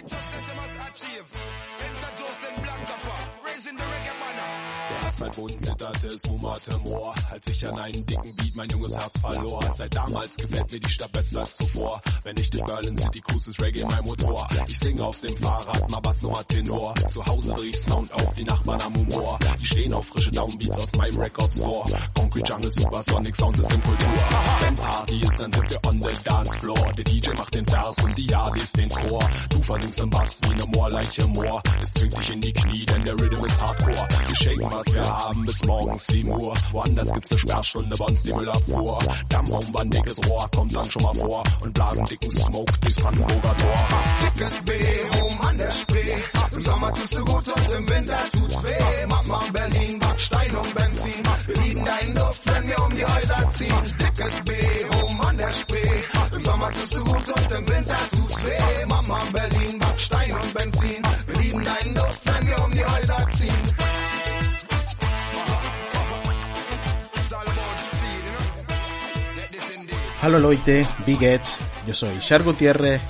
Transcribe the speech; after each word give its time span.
Righteousness 0.00 0.46
they 0.48 0.56
must 0.56 1.02
achieve. 1.04 1.26
Enter 1.84 2.12
Joseph 2.16 2.56
Black 2.62 2.86
Als 5.04 5.20
mein 5.20 5.30
Mund 5.36 5.60
zitterte, 5.60 6.06
es 6.06 6.22
wummerte 6.26 6.78
Moor. 6.78 7.14
Als 7.30 7.46
ich 7.46 7.66
an 7.66 7.78
einen 7.78 8.06
dicken 8.06 8.34
Beat 8.36 8.56
mein 8.56 8.70
junges 8.70 8.94
Herz 8.94 9.18
verlor. 9.20 9.60
Seit 9.76 9.94
damals 9.94 10.34
gefällt 10.36 10.72
mir 10.72 10.80
die 10.80 10.90
Stadt 10.90 11.12
besser 11.12 11.40
als 11.40 11.56
zuvor. 11.56 12.00
Wenn 12.22 12.36
ich 12.38 12.48
durch 12.48 12.64
Berlin 12.64 12.96
City 12.96 13.20
cruise, 13.20 13.50
ist 13.50 13.60
Reggae 13.60 13.84
mein 13.84 14.02
Motor. 14.04 14.48
Ich 14.66 14.78
singe 14.78 15.04
auf 15.04 15.20
dem 15.20 15.36
Fahrrad, 15.36 15.90
mal 15.90 16.00
Bass, 16.00 16.22
mal 16.22 16.42
Tenor. 16.44 16.94
Zu 17.08 17.26
Hause 17.26 17.52
dreh 17.52 17.66
ich 17.66 17.78
Sound 17.78 18.10
auf, 18.14 18.32
die 18.34 18.44
Nachbarn 18.44 18.80
am 18.80 18.94
Humor. 18.94 19.38
Die 19.60 19.66
stehen 19.66 19.92
auf 19.92 20.06
frische 20.06 20.30
Downbeats 20.30 20.76
aus 20.78 20.92
meinem 20.96 21.18
Record 21.18 21.52
Store. 21.52 21.98
Concrete 22.14 22.52
Jungle, 22.52 22.72
Supersonic 22.72 23.36
Sound 23.36 23.56
System 23.58 23.82
Kultur. 23.82 24.08
Wenn 24.60 24.74
Party 24.76 25.20
ist, 25.20 25.38
dann 25.38 25.52
sind 25.52 25.70
wir 25.70 25.84
on 25.84 25.98
the 25.98 26.24
dance 26.24 26.58
floor. 26.60 26.92
Der 26.96 27.04
DJ 27.04 27.30
macht 27.36 27.54
den 27.54 27.66
Vers 27.66 27.96
und 28.02 28.16
die 28.16 28.34
Adis 28.34 28.72
den 28.72 28.88
Chor. 28.88 29.30
Du 29.50 29.62
versinkst 29.62 29.98
im 29.98 30.08
Bass 30.08 30.38
wie 30.48 30.54
ne 30.54 30.64
Moorleiche 30.68 31.26
Moor. 31.28 31.62
Es 31.82 31.92
zwingt 31.92 32.16
dich 32.16 32.32
in 32.32 32.40
die 32.40 32.52
Knie, 32.54 32.86
denn 32.86 33.02
der 33.02 33.20
Rhythm 33.20 33.49
ist 33.50 33.60
Hardcore. 33.60 34.08
Wir 34.26 34.36
shaken, 34.36 34.70
was 34.70 34.94
wir 34.94 35.08
haben 35.08 35.46
bis 35.46 35.64
morgens 35.64 36.06
7 36.06 36.30
Uhr. 36.30 36.54
Woanders 36.72 37.12
gibt's 37.12 37.30
ne 37.30 37.38
Sperrstunde, 37.38 37.96
bei 37.96 38.04
uns 38.04 38.22
die 38.22 38.32
Müllabfuhr. 38.32 38.98
Dammraum, 39.28 39.74
war 39.74 39.84
dickes 39.84 40.18
Rohr, 40.28 40.48
kommt 40.54 40.74
dann 40.74 40.90
schon 40.90 41.02
mal 41.02 41.14
vor. 41.14 41.42
Und 41.60 41.74
blasen 41.74 42.04
dicken 42.04 42.30
Smoke 42.30 42.72
durchs 42.80 42.96
Brandenburger 42.96 43.56
Tor. 43.56 43.88
Dickes 44.22 44.62
B, 44.62 44.72
oben 45.22 45.40
an 45.40 45.58
der 45.58 45.72
Spree. 45.72 46.16
Im 46.52 46.62
Sommer 46.62 46.92
tust 46.92 47.12
du 47.16 47.24
gut 47.24 47.48
und 47.48 47.74
im 47.74 47.88
Winter 47.88 48.18
tut's 48.32 48.62
weh. 48.64 49.06
Mama 49.08 49.40
Berlin, 49.52 49.98
Backstein 49.98 50.56
und 50.56 50.74
Benzin. 50.74 51.22
Wir 51.46 51.62
lieben 51.62 51.84
deinen 51.84 52.14
Duft, 52.14 52.42
wenn 52.44 52.68
wir 52.68 52.84
um 52.84 52.96
die 52.96 53.04
Häuser 53.04 53.50
ziehen. 53.50 53.82
Dickes 54.00 54.44
B, 54.44 54.52
oben 55.02 55.20
an 55.20 55.36
der 55.36 55.52
Spree. 55.52 56.02
Im 56.32 56.40
Sommer 56.40 56.70
tust 56.70 56.96
du 56.96 57.04
gut 57.04 57.28
und 57.28 57.50
im 57.50 57.68
Winter 57.68 57.96
tut's 58.12 58.44
weh. 58.44 58.86
Mama 58.86 59.18
Berlin, 59.32 59.78
Backstein 59.78 60.32
und 60.32 60.54
Benzin. 60.54 61.02
Wir 61.26 61.40
lieben 61.40 61.64
deinen 61.64 61.94
Duft, 61.94 62.20
wenn 62.24 62.46
wir 62.46 62.64
um 62.64 62.72
die 62.72 62.84
Häuser 62.84 63.26
ziehen. 63.36 63.39
Hola 70.22 70.38
Loite, 70.38 70.86
Big 71.06 71.22
Edge, 71.22 71.58
yo 71.86 71.94
soy 71.94 72.18
Shark 72.20 72.44
Gutiérrez 72.44 73.00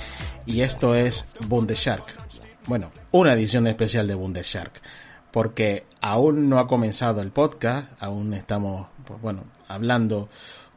y 0.45 0.61
esto 0.61 0.95
es 0.95 1.27
Bundeshark. 1.47 2.05
Bueno, 2.67 2.91
una 3.11 3.33
edición 3.33 3.67
especial 3.67 4.07
de 4.07 4.15
Bundeshark, 4.15 4.81
porque 5.29 5.85
aún 5.99 6.47
no 6.49 6.57
ha 6.57 6.67
comenzado 6.67 7.21
el 7.21 7.31
podcast, 7.31 7.89
aún 7.99 8.33
estamos, 8.33 8.87
pues 9.05 9.21
bueno, 9.21 9.43
hablando 9.67 10.29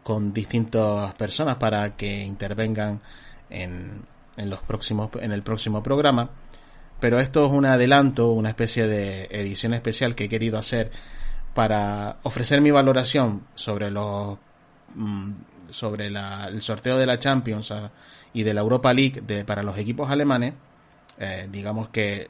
con 0.02 0.32
distintas 0.32 1.14
personas 1.14 1.56
para 1.56 1.94
que 1.96 2.24
intervengan 2.24 3.00
en, 3.48 4.02
en 4.36 4.50
los 4.50 4.60
próximos, 4.60 5.10
en 5.20 5.30
el 5.30 5.42
próximo 5.42 5.82
programa. 5.84 6.30
Pero 7.00 7.20
esto 7.20 7.46
es 7.46 7.52
un 7.52 7.66
adelanto, 7.66 8.30
una 8.30 8.50
especie 8.50 8.86
de 8.86 9.24
edición 9.30 9.74
especial 9.74 10.14
que 10.14 10.24
he 10.24 10.28
querido 10.28 10.58
hacer 10.58 10.90
para 11.54 12.18
ofrecer 12.22 12.60
mi 12.60 12.70
valoración 12.70 13.42
sobre 13.54 13.90
los 13.90 14.38
mm, 14.94 15.32
sobre 15.70 16.06
el 16.06 16.62
sorteo 16.62 16.96
de 16.98 17.06
la 17.06 17.18
Champions 17.18 17.72
a, 17.72 17.90
y 18.32 18.42
de 18.42 18.54
la 18.54 18.60
Europa 18.60 18.92
League 18.92 19.22
de, 19.22 19.44
para 19.44 19.62
los 19.62 19.76
equipos 19.78 20.10
alemanes, 20.10 20.54
eh, 21.18 21.48
digamos 21.50 21.88
que 21.88 22.28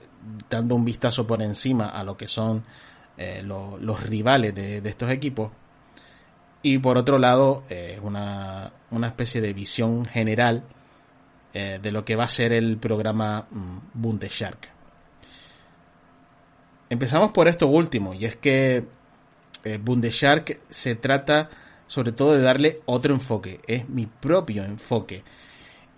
dando 0.49 0.75
un 0.75 0.85
vistazo 0.85 1.27
por 1.27 1.43
encima 1.43 1.89
a 1.89 2.05
lo 2.05 2.17
que 2.17 2.29
son 2.29 2.65
eh, 3.17 3.43
lo, 3.43 3.79
los 3.79 4.03
rivales 4.03 4.55
de, 4.55 4.81
de, 4.81 4.91
estos 4.91 5.11
equipos. 5.11 5.51
Y 6.63 6.79
por 6.79 6.97
otro 6.97 7.19
lado, 7.19 7.65
eh, 7.69 7.99
una, 8.03 8.73
una, 8.91 9.09
especie 9.09 9.41
de 9.41 9.53
visión 9.53 10.05
general 10.07 10.63
de 11.55 11.93
lo 11.93 12.05
que 12.05 12.17
va 12.17 12.25
a 12.25 12.29
ser 12.29 12.53
el 12.53 12.79
programa 12.79 13.47
mm, 13.49 13.79
Bundeshark. 13.95 14.71
Empezamos 16.91 17.33
por 17.33 17.47
esto 17.47 17.69
último, 17.69 18.13
y 18.13 18.25
es 18.25 18.35
que 18.37 18.85
Bundeshark 19.81 20.61
se 20.69 20.97
trata 20.97 21.49
sobre 21.87 22.13
todo 22.13 22.35
de 22.35 22.43
darle 22.43 22.81
otro 22.87 23.15
enfoque, 23.15 23.61
es 23.67 23.89
mi 23.89 24.07
propio 24.07 24.65
enfoque. 24.65 25.23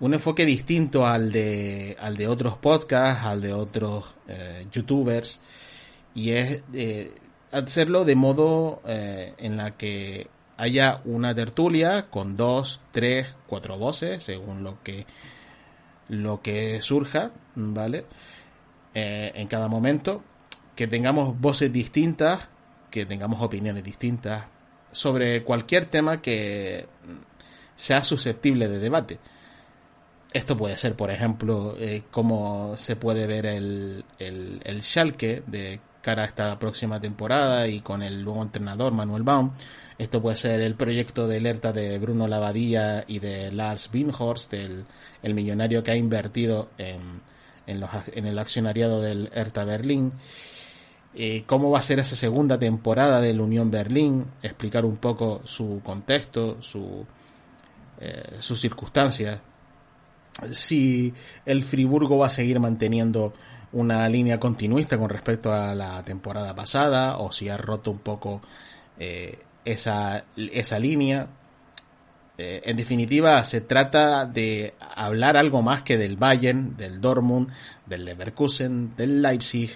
Un 0.00 0.14
enfoque 0.14 0.44
distinto 0.44 1.06
al 1.06 1.32
de, 1.32 1.96
al 1.98 2.16
de 2.16 2.28
otros 2.28 2.58
podcasts, 2.58 3.24
al 3.24 3.40
de 3.40 3.52
otros 3.52 4.14
eh, 4.28 4.66
youtubers, 4.70 5.40
y 6.14 6.32
es 6.32 6.62
eh, 6.74 7.14
hacerlo 7.50 8.04
de 8.04 8.14
modo 8.14 8.82
eh, 8.86 9.34
en 9.38 9.56
la 9.56 9.76
que 9.76 10.28
haya 10.58 11.00
una 11.04 11.34
tertulia 11.34 12.08
con 12.10 12.36
dos, 12.36 12.80
tres, 12.92 13.34
cuatro 13.46 13.78
voces, 13.78 14.24
según 14.24 14.62
lo 14.62 14.82
que, 14.82 15.06
lo 16.08 16.40
que 16.40 16.80
surja, 16.82 17.30
¿vale? 17.54 18.04
en 18.98 19.46
cada 19.46 19.68
momento, 19.68 20.24
que 20.74 20.86
tengamos 20.86 21.38
voces 21.38 21.70
distintas, 21.70 22.48
que 22.90 23.04
tengamos 23.04 23.42
opiniones 23.42 23.84
distintas, 23.84 24.44
sobre 24.90 25.42
cualquier 25.42 25.84
tema 25.84 26.22
que 26.22 26.86
sea 27.76 28.02
susceptible 28.02 28.68
de 28.68 28.78
debate. 28.78 29.18
Esto 30.32 30.56
puede 30.56 30.76
ser, 30.78 30.96
por 30.96 31.10
ejemplo, 31.10 31.76
eh, 31.78 32.04
cómo 32.10 32.74
se 32.76 32.96
puede 32.96 33.26
ver 33.26 33.46
el, 33.46 34.04
el, 34.18 34.60
el, 34.64 34.82
Schalke 34.82 35.42
de 35.46 35.80
cara 36.06 36.22
a 36.22 36.26
esta 36.26 36.56
próxima 36.56 37.00
temporada 37.00 37.66
y 37.66 37.80
con 37.80 38.00
el 38.00 38.24
nuevo 38.24 38.40
entrenador 38.40 38.92
Manuel 38.92 39.24
Baum. 39.24 39.50
Esto 39.98 40.22
puede 40.22 40.36
ser 40.36 40.60
el 40.60 40.76
proyecto 40.76 41.26
de 41.26 41.38
alerta 41.38 41.72
de 41.72 41.98
Bruno 41.98 42.28
Lavadía 42.28 43.02
y 43.08 43.18
de 43.18 43.50
Lars 43.50 43.90
Binhorst, 43.90 44.54
el, 44.54 44.84
el 45.20 45.34
millonario 45.34 45.82
que 45.82 45.90
ha 45.90 45.96
invertido 45.96 46.68
en, 46.78 47.00
en, 47.66 47.80
los, 47.80 47.90
en 48.12 48.24
el 48.24 48.38
accionariado 48.38 49.00
del 49.00 49.30
Hertha 49.34 49.64
Berlín. 49.64 50.12
Eh, 51.16 51.42
cómo 51.44 51.72
va 51.72 51.80
a 51.80 51.82
ser 51.82 51.98
esa 51.98 52.14
segunda 52.14 52.56
temporada 52.56 53.20
del 53.20 53.40
Unión 53.40 53.72
Berlín, 53.72 54.26
explicar 54.44 54.84
un 54.84 54.98
poco 54.98 55.40
su 55.42 55.80
contexto, 55.82 56.62
su, 56.62 57.04
eh, 57.98 58.36
sus 58.38 58.60
circunstancias, 58.60 59.40
si 60.52 61.12
el 61.44 61.64
Friburgo 61.64 62.18
va 62.18 62.26
a 62.26 62.30
seguir 62.30 62.60
manteniendo 62.60 63.32
una 63.72 64.08
línea 64.08 64.38
continuista 64.38 64.98
con 64.98 65.08
respecto 65.08 65.52
a 65.52 65.74
la 65.74 66.02
temporada 66.02 66.54
pasada 66.54 67.18
o 67.18 67.32
si 67.32 67.48
ha 67.48 67.56
roto 67.56 67.90
un 67.90 67.98
poco 67.98 68.40
eh, 68.98 69.38
esa, 69.64 70.24
esa 70.36 70.78
línea. 70.78 71.28
Eh, 72.38 72.62
en 72.64 72.76
definitiva, 72.76 73.42
se 73.44 73.62
trata 73.62 74.26
de 74.26 74.74
hablar 74.94 75.36
algo 75.36 75.62
más 75.62 75.82
que 75.82 75.96
del 75.96 76.16
Bayern, 76.16 76.76
del 76.76 77.00
Dortmund, 77.00 77.50
del 77.86 78.04
Leverkusen, 78.04 78.94
del 78.94 79.22
Leipzig, 79.22 79.70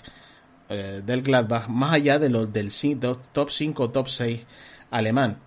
eh, 0.69 1.03
del 1.05 1.23
Gladbach, 1.23 1.69
más 1.69 1.95
allá 1.95 2.19
de 2.19 2.29
los 2.29 2.53
del 2.53 2.71
top 3.33 3.51
5 3.51 3.83
o 3.83 3.91
top 3.91 4.09
6 4.09 4.47
alemán. 4.91 5.39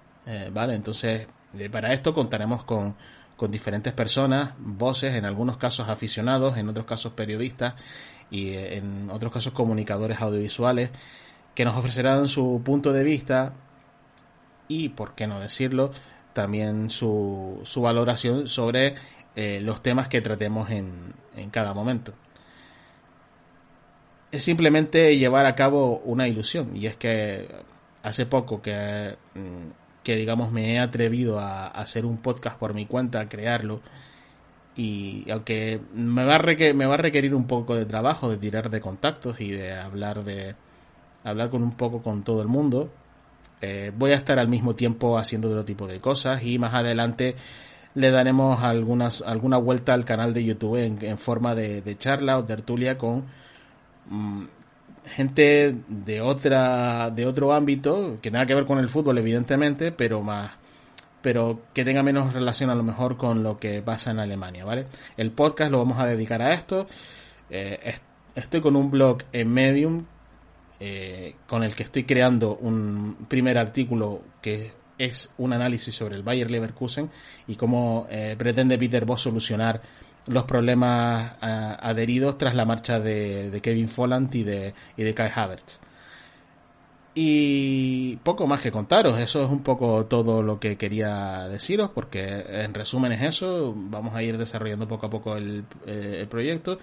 ¿Vale? 0.53 0.73
Entonces, 0.73 1.27
para 1.69 1.91
esto 1.91 2.13
contaremos 2.13 2.63
con, 2.63 2.95
con 3.35 3.51
diferentes 3.51 3.91
personas, 3.91 4.51
voces, 4.57 5.13
en 5.15 5.25
algunos 5.25 5.57
casos 5.57 5.89
aficionados, 5.89 6.55
en 6.55 6.69
otros 6.69 6.85
casos 6.85 7.11
periodistas 7.11 7.73
y 8.33 8.49
eh, 8.49 8.75
en 8.75 9.09
otros 9.09 9.31
casos 9.31 9.53
comunicadores 9.53 10.19
audiovisuales, 10.19 10.89
que 11.55 11.63
nos 11.63 11.77
ofrecerán 11.77 12.27
su 12.27 12.61
punto 12.65 12.91
de 12.91 13.05
vista 13.05 13.53
y, 14.67 14.89
por 14.89 15.15
qué 15.15 15.27
no 15.27 15.39
decirlo, 15.39 15.91
también 16.33 16.89
su, 16.89 17.61
su 17.63 17.81
valoración 17.81 18.49
sobre 18.49 18.95
eh, 19.37 19.61
los 19.61 19.81
temas 19.81 20.09
que 20.09 20.19
tratemos 20.19 20.69
en, 20.71 21.13
en 21.37 21.49
cada 21.49 21.73
momento 21.73 22.13
es 24.33 24.43
simplemente 24.43 25.15
llevar 25.15 25.45
a 25.45 25.53
cabo 25.53 25.99
una 25.99 26.27
ilusión. 26.27 26.75
Y 26.75 26.87
es 26.87 26.95
que 26.95 27.47
hace 28.01 28.25
poco 28.25 28.61
que, 28.63 29.15
mm, 29.35 29.69
que 30.03 30.15
digamos, 30.15 30.51
me 30.51 30.73
he 30.73 30.79
atrevido 30.79 31.39
a, 31.39 31.67
hacer 31.67 32.05
un 32.05 32.17
podcast 32.17 32.57
por 32.57 32.73
mi 32.73 32.87
cuenta, 32.87 33.19
a 33.21 33.27
crearlo. 33.27 33.81
Y 34.75 35.29
aunque 35.29 35.79
me 35.93 36.25
va, 36.25 36.35
a 36.35 36.37
requerir, 36.39 36.75
me 36.75 36.85
va 36.85 36.95
a 36.95 36.97
requerir 36.97 37.35
un 37.35 37.45
poco 37.45 37.75
de 37.75 37.85
trabajo, 37.85 38.29
de 38.29 38.37
tirar 38.37 38.69
de 38.69 38.81
contactos 38.81 39.39
y 39.39 39.51
de 39.51 39.73
hablar 39.73 40.23
de 40.23 40.55
hablar 41.23 41.49
con 41.49 41.63
un 41.63 41.71
poco 41.71 42.01
con 42.01 42.23
todo 42.23 42.41
el 42.41 42.47
mundo, 42.47 42.91
eh, 43.61 43.91
voy 43.97 44.11
a 44.11 44.15
estar 44.15 44.39
al 44.39 44.49
mismo 44.49 44.75
tiempo 44.75 45.17
haciendo 45.17 45.49
otro 45.49 45.63
tipo 45.63 45.87
de 45.87 46.01
cosas 46.01 46.43
y 46.43 46.59
más 46.59 46.73
adelante 46.73 47.35
le 47.95 48.11
daremos 48.11 48.61
algunas, 48.61 49.21
alguna 49.21 49.57
vuelta 49.57 49.93
al 49.93 50.03
canal 50.03 50.33
de 50.33 50.43
YouTube 50.43 50.77
en, 50.77 50.97
en 51.05 51.17
forma 51.17 51.55
de, 51.55 51.81
de 51.81 51.97
charla 51.97 52.37
o 52.37 52.43
tertulia 52.43 52.97
con 52.97 53.25
Mm, 54.09 54.43
gente 55.05 55.75
de 55.87 56.21
otra 56.21 57.09
de 57.09 57.25
otro 57.25 57.53
ámbito 57.53 58.17
que 58.21 58.31
tenga 58.31 58.45
que 58.45 58.55
ver 58.55 58.65
con 58.65 58.79
el 58.79 58.89
fútbol 58.89 59.17
evidentemente 59.17 59.91
pero 59.91 60.21
más 60.21 60.51
pero 61.23 61.61
que 61.73 61.83
tenga 61.83 62.03
menos 62.03 62.33
relación 62.33 62.69
a 62.69 62.75
lo 62.75 62.83
mejor 62.83 63.17
con 63.17 63.41
lo 63.41 63.57
que 63.57 63.81
pasa 63.81 64.11
en 64.11 64.19
Alemania 64.19 64.63
vale 64.63 64.85
el 65.17 65.31
podcast 65.31 65.71
lo 65.71 65.79
vamos 65.79 65.97
a 65.99 66.05
dedicar 66.05 66.43
a 66.43 66.53
esto 66.53 66.85
eh, 67.49 67.95
estoy 68.35 68.61
con 68.61 68.75
un 68.75 68.91
blog 68.91 69.23
en 69.31 69.51
Medium 69.51 70.05
eh, 70.79 71.35
con 71.47 71.63
el 71.63 71.73
que 71.73 71.83
estoy 71.83 72.03
creando 72.03 72.57
un 72.57 73.25
primer 73.27 73.57
artículo 73.57 74.21
que 74.41 74.73
es 74.97 75.33
un 75.37 75.53
análisis 75.53 75.95
sobre 75.95 76.15
el 76.15 76.23
Bayer 76.23 76.51
Leverkusen 76.51 77.09
y 77.47 77.55
cómo 77.55 78.05
eh, 78.09 78.35
pretende 78.37 78.77
Peter 78.77 79.05
Voss 79.05 79.21
solucionar 79.21 79.81
los 80.27 80.43
problemas 80.43 81.33
ah, 81.41 81.77
adheridos 81.81 82.37
tras 82.37 82.53
la 82.55 82.65
marcha 82.65 82.99
de, 82.99 83.59
Kevin 83.61 83.89
Folland 83.89 84.33
y 84.35 84.43
de, 84.43 84.73
y 84.95 85.03
de 85.03 85.13
Kai 85.13 85.31
Havertz. 85.33 85.81
Y 87.15 88.15
poco 88.17 88.47
más 88.47 88.61
que 88.61 88.71
contaros, 88.71 89.19
eso 89.19 89.43
es 89.43 89.49
un 89.49 89.61
poco 89.61 90.05
todo 90.07 90.41
lo 90.41 90.59
que 90.59 90.77
quería 90.77 91.47
deciros, 91.47 91.91
porque 91.93 92.23
en 92.23 92.73
resumen 92.73 93.11
es 93.11 93.21
eso, 93.21 93.71
vamos 93.75 94.15
a 94.15 94.23
ir 94.23 94.35
desarrollando 94.37 94.87
poco 94.87 95.05
a 95.05 95.09
poco 95.11 95.37
el, 95.37 95.63
eh, 95.85 96.25
proyecto. 96.27 96.79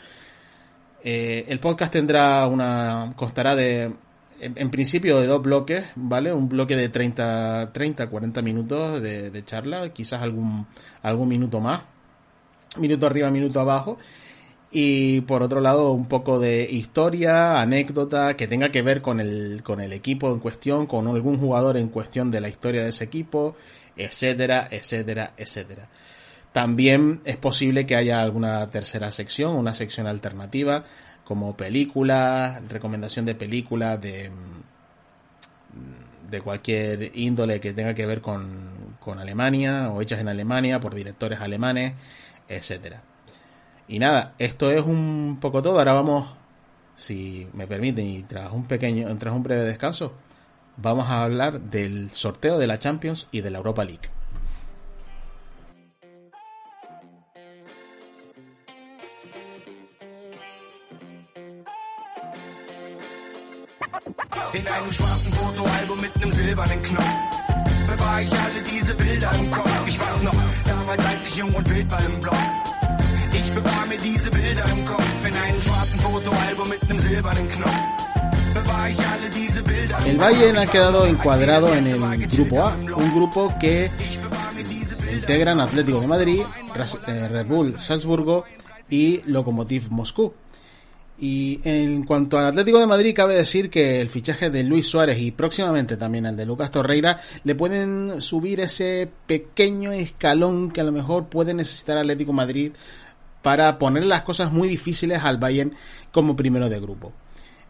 Eh, 1.02 1.46
el 1.48 1.58
podcast 1.58 1.92
tendrá 1.92 2.46
una, 2.46 3.12
constará 3.16 3.56
de, 3.56 3.92
en, 4.40 4.70
principio 4.70 5.18
de 5.18 5.26
dos 5.26 5.42
bloques, 5.42 5.86
¿vale? 5.96 6.32
Un 6.32 6.48
bloque 6.48 6.76
de 6.76 6.90
30, 6.90 7.72
30 7.72 8.06
40 8.08 8.42
minutos 8.42 9.02
de, 9.02 9.30
de 9.30 9.44
charla, 9.44 9.88
quizás 9.92 10.22
algún, 10.22 10.64
algún 11.02 11.28
minuto 11.28 11.58
más, 11.58 11.82
minuto 12.78 13.06
arriba, 13.06 13.30
minuto 13.32 13.58
abajo 13.58 13.98
y 14.70 15.22
por 15.22 15.42
otro 15.42 15.60
lado 15.60 15.92
un 15.92 16.06
poco 16.06 16.38
de 16.38 16.68
historia, 16.70 17.60
anécdota 17.60 18.36
que 18.36 18.46
tenga 18.46 18.70
que 18.70 18.82
ver 18.82 19.02
con 19.02 19.20
el, 19.20 19.62
con 19.64 19.80
el 19.80 19.92
equipo 19.92 20.30
en 20.30 20.38
cuestión, 20.38 20.86
con 20.86 21.08
algún 21.08 21.38
jugador 21.38 21.76
en 21.76 21.88
cuestión 21.88 22.30
de 22.30 22.40
la 22.40 22.48
historia 22.48 22.82
de 22.82 22.90
ese 22.90 23.04
equipo, 23.04 23.56
etcétera, 23.96 24.68
etcétera, 24.70 25.32
etcétera. 25.36 25.88
También 26.52 27.20
es 27.24 27.36
posible 27.36 27.86
que 27.86 27.96
haya 27.96 28.20
alguna 28.20 28.66
tercera 28.68 29.10
sección, 29.10 29.56
una 29.56 29.72
sección 29.74 30.06
alternativa, 30.06 30.84
como 31.24 31.56
películas, 31.56 32.60
recomendación 32.68 33.24
de 33.24 33.34
películas 33.34 34.00
de, 34.00 34.30
de 36.28 36.40
cualquier 36.40 37.12
índole 37.16 37.60
que 37.60 37.72
tenga 37.72 37.94
que 37.94 38.06
ver 38.06 38.20
con, 38.20 38.96
con 39.00 39.18
Alemania 39.18 39.90
o 39.90 40.00
hechas 40.02 40.20
en 40.20 40.28
Alemania 40.28 40.80
por 40.80 40.94
directores 40.94 41.40
alemanes, 41.40 41.94
etcétera. 42.48 43.02
Y 43.90 43.98
nada, 43.98 44.34
esto 44.38 44.70
es 44.70 44.82
un 44.86 45.38
poco 45.40 45.60
todo. 45.60 45.80
Ahora 45.80 45.94
vamos, 45.94 46.32
si 46.94 47.48
me 47.54 47.66
permiten, 47.66 48.06
y 48.06 48.22
tras 48.22 48.52
un 48.52 48.62
pequeño, 48.62 49.08
tras 49.18 49.34
un 49.34 49.42
breve 49.42 49.64
descanso, 49.64 50.12
vamos 50.76 51.08
a 51.08 51.24
hablar 51.24 51.60
del 51.60 52.08
sorteo 52.12 52.56
de 52.56 52.68
la 52.68 52.78
Champions 52.78 53.26
y 53.32 53.40
de 53.40 53.50
la 53.50 53.58
Europa 53.58 53.84
League. 53.84 54.08
In 64.52 64.66
einem 64.66 64.92
schwarzen 64.92 65.32
Fotoalbum 65.32 66.00
mit 66.00 66.16
einem 66.16 66.32
silbernen 66.32 66.82
Knopf 66.82 67.06
bewahr 67.88 68.22
ich 68.22 68.32
alle 68.32 68.62
diese 68.62 68.94
Bilder 68.94 69.30
im 69.38 69.50
Kopf. 69.50 69.88
Ich 69.88 70.00
weiß 70.00 70.22
noch, 70.22 70.34
damals 70.64 71.06
als 71.06 71.26
ich 71.26 71.36
jung 71.36 71.52
und 71.54 71.68
wild 71.68 71.90
war 71.90 72.04
im 72.04 72.20
Block. 72.20 72.34
El 80.06 80.18
Bayern 80.18 80.58
ha 80.58 80.66
quedado 80.66 81.06
encuadrado 81.06 81.74
en 81.74 81.86
el 81.86 82.26
grupo 82.28 82.62
A, 82.62 82.74
un 82.74 83.14
grupo 83.14 83.54
que 83.60 83.90
integran 85.12 85.60
Atlético 85.60 86.00
de 86.00 86.06
Madrid, 86.06 86.40
eh, 87.06 87.28
Red 87.28 87.46
Bull 87.46 87.78
Salzburgo 87.78 88.44
y 88.88 89.20
Lokomotiv 89.26 89.90
Moscú. 89.90 90.32
Y 91.18 91.60
en 91.64 92.04
cuanto 92.04 92.38
al 92.38 92.46
Atlético 92.46 92.78
de 92.78 92.86
Madrid, 92.86 93.14
cabe 93.14 93.34
decir 93.34 93.68
que 93.68 94.00
el 94.00 94.08
fichaje 94.08 94.48
de 94.48 94.64
Luis 94.64 94.86
Suárez 94.86 95.18
y 95.18 95.32
próximamente 95.32 95.98
también 95.98 96.24
el 96.24 96.36
de 96.36 96.46
Lucas 96.46 96.70
Torreira 96.70 97.20
le 97.44 97.54
pueden 97.54 98.22
subir 98.22 98.60
ese 98.60 99.06
pequeño 99.26 99.92
escalón 99.92 100.70
que 100.70 100.80
a 100.80 100.84
lo 100.84 100.92
mejor 100.92 101.28
puede 101.28 101.52
necesitar 101.52 101.98
Atlético 101.98 102.32
Madrid 102.32 102.72
para 103.42 103.78
poner 103.78 104.04
las 104.04 104.22
cosas 104.22 104.52
muy 104.52 104.68
difíciles 104.68 105.20
al 105.22 105.38
Bayern 105.38 105.74
como 106.12 106.36
primero 106.36 106.68
de 106.68 106.80
grupo. 106.80 107.12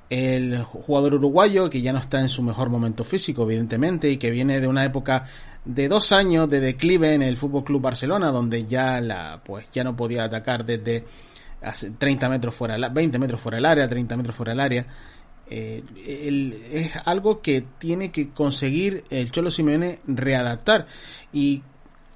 El 0.09 0.65
jugador 0.65 1.15
uruguayo, 1.15 1.71
que 1.71 1.81
ya 1.81 1.93
no 1.93 2.01
está 2.01 2.21
en 2.21 2.29
su 2.29 2.43
mejor 2.43 2.69
momento 2.69 3.05
físico, 3.05 3.45
evidentemente, 3.45 4.11
y 4.11 4.17
que 4.17 4.31
viene 4.31 4.61
de 4.61 4.67
una 4.67 4.85
época 4.85 5.27
de 5.65 5.89
dos 5.89 6.11
años 6.13 6.51
de 6.51 6.61
declive 6.61 7.15
en 7.15 7.23
el 7.23 7.37
Fútbol 7.37 7.65
Club 7.65 7.83
Barcelona, 7.83 8.33
donde 8.33 8.67
ya 8.67 9.01
la, 9.01 9.41
pues 9.45 9.67
ya 9.71 9.85
no 9.85 9.95
podía 9.95 10.25
atacar 10.25 10.65
desde 10.65 11.05
30 11.99 12.29
metros 12.29 12.55
fuera, 12.55 12.89
20 12.89 13.19
metros 13.19 13.41
fuera 13.41 13.57
del 13.57 13.67
área, 13.67 13.87
30 13.87 14.17
metros 14.17 14.35
fuera 14.35 14.53
del 14.53 14.61
área. 14.61 14.87
Eh, 15.53 15.83
es 16.73 16.93
algo 17.05 17.43
que 17.43 17.65
tiene 17.79 18.13
que 18.13 18.31
conseguir 18.31 19.03
el 19.11 19.33
Cholo 19.33 19.51
Simeone 19.51 19.99
readaptar 20.07 20.87
y 21.33 21.63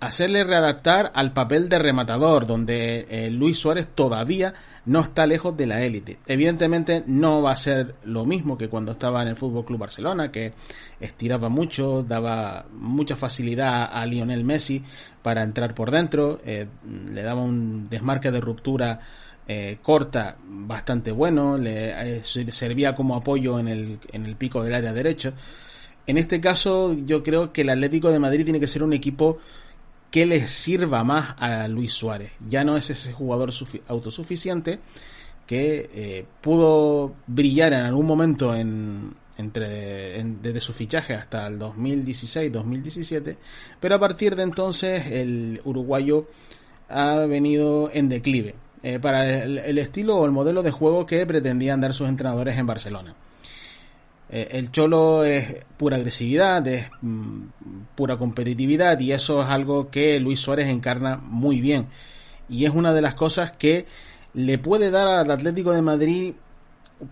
hacerle 0.06 0.44
readaptar 0.44 1.12
al 1.14 1.32
papel 1.32 1.68
de 1.68 1.78
rematador, 1.78 2.46
donde 2.46 3.06
eh, 3.08 3.30
Luis 3.30 3.58
Suárez 3.58 3.88
todavía 3.94 4.52
no 4.86 5.00
está 5.00 5.26
lejos 5.26 5.56
de 5.56 5.66
la 5.66 5.82
élite. 5.82 6.18
Evidentemente 6.26 7.02
no 7.06 7.42
va 7.42 7.52
a 7.52 7.56
ser 7.56 7.94
lo 8.04 8.24
mismo 8.24 8.58
que 8.58 8.68
cuando 8.68 8.92
estaba 8.92 9.22
en 9.22 9.28
el 9.28 9.36
Fútbol 9.36 9.64
Club 9.64 9.80
Barcelona, 9.80 10.30
que 10.30 10.52
estiraba 11.00 11.48
mucho, 11.48 12.02
daba 12.02 12.66
mucha 12.72 13.16
facilidad 13.16 13.90
a 13.92 14.04
Lionel 14.06 14.44
Messi 14.44 14.82
para 15.22 15.42
entrar 15.42 15.74
por 15.74 15.90
dentro, 15.90 16.40
eh, 16.44 16.66
le 16.84 17.22
daba 17.22 17.42
un 17.42 17.88
desmarque 17.88 18.30
de 18.30 18.40
ruptura 18.40 19.00
eh, 19.46 19.78
corta 19.82 20.36
bastante 20.42 21.12
bueno, 21.12 21.58
le 21.58 22.22
servía 22.22 22.94
como 22.94 23.14
apoyo 23.14 23.58
en 23.58 23.68
el, 23.68 23.98
en 24.12 24.26
el 24.26 24.36
pico 24.36 24.62
del 24.62 24.74
área 24.74 24.92
derecho. 24.92 25.34
En 26.06 26.18
este 26.18 26.40
caso, 26.40 26.94
yo 26.94 27.22
creo 27.22 27.52
que 27.52 27.62
el 27.62 27.70
Atlético 27.70 28.10
de 28.10 28.18
Madrid 28.18 28.44
tiene 28.44 28.60
que 28.60 28.66
ser 28.66 28.82
un 28.82 28.92
equipo 28.92 29.38
que 30.14 30.26
le 30.26 30.46
sirva 30.46 31.02
más 31.02 31.34
a 31.40 31.66
Luis 31.66 31.92
Suárez. 31.92 32.30
Ya 32.48 32.62
no 32.62 32.76
es 32.76 32.88
ese 32.88 33.12
jugador 33.12 33.52
autosuficiente 33.88 34.78
que 35.44 35.90
eh, 35.92 36.24
pudo 36.40 37.16
brillar 37.26 37.72
en 37.72 37.80
algún 37.80 38.06
momento 38.06 38.54
en, 38.54 39.12
entre, 39.36 40.22
desde 40.22 40.60
su 40.60 40.72
fichaje 40.72 41.14
hasta 41.14 41.48
el 41.48 41.58
2016-2017, 41.58 43.36
pero 43.80 43.96
a 43.96 43.98
partir 43.98 44.36
de 44.36 44.44
entonces 44.44 45.04
el 45.10 45.60
uruguayo 45.64 46.28
ha 46.88 47.16
venido 47.26 47.90
en 47.92 48.08
declive 48.08 48.54
eh, 48.84 49.00
para 49.00 49.42
el 49.42 49.78
estilo 49.78 50.18
o 50.18 50.26
el 50.26 50.30
modelo 50.30 50.62
de 50.62 50.70
juego 50.70 51.06
que 51.06 51.26
pretendían 51.26 51.80
dar 51.80 51.92
sus 51.92 52.08
entrenadores 52.08 52.56
en 52.56 52.66
Barcelona. 52.66 53.16
Eh, 54.34 54.58
el 54.58 54.72
Cholo 54.72 55.22
es 55.22 55.64
pura 55.76 55.96
agresividad, 55.96 56.66
es 56.66 56.90
mm, 57.02 57.42
pura 57.94 58.16
competitividad 58.16 58.98
y 58.98 59.12
eso 59.12 59.40
es 59.40 59.48
algo 59.48 59.90
que 59.90 60.18
Luis 60.18 60.40
Suárez 60.40 60.66
encarna 60.66 61.18
muy 61.18 61.60
bien. 61.60 61.86
Y 62.48 62.64
es 62.64 62.72
una 62.74 62.92
de 62.92 63.00
las 63.00 63.14
cosas 63.14 63.52
que 63.52 63.86
le 64.32 64.58
puede 64.58 64.90
dar 64.90 65.06
al 65.06 65.30
Atlético 65.30 65.70
de 65.70 65.82
Madrid 65.82 66.34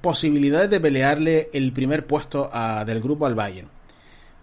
posibilidades 0.00 0.68
de 0.68 0.80
pelearle 0.80 1.49
el 1.52 1.73
primer 1.73 2.06
puesto 2.08 2.50
del 2.85 3.00
grupo 3.00 3.26
al 3.26 3.37
Bayern. 3.37 3.68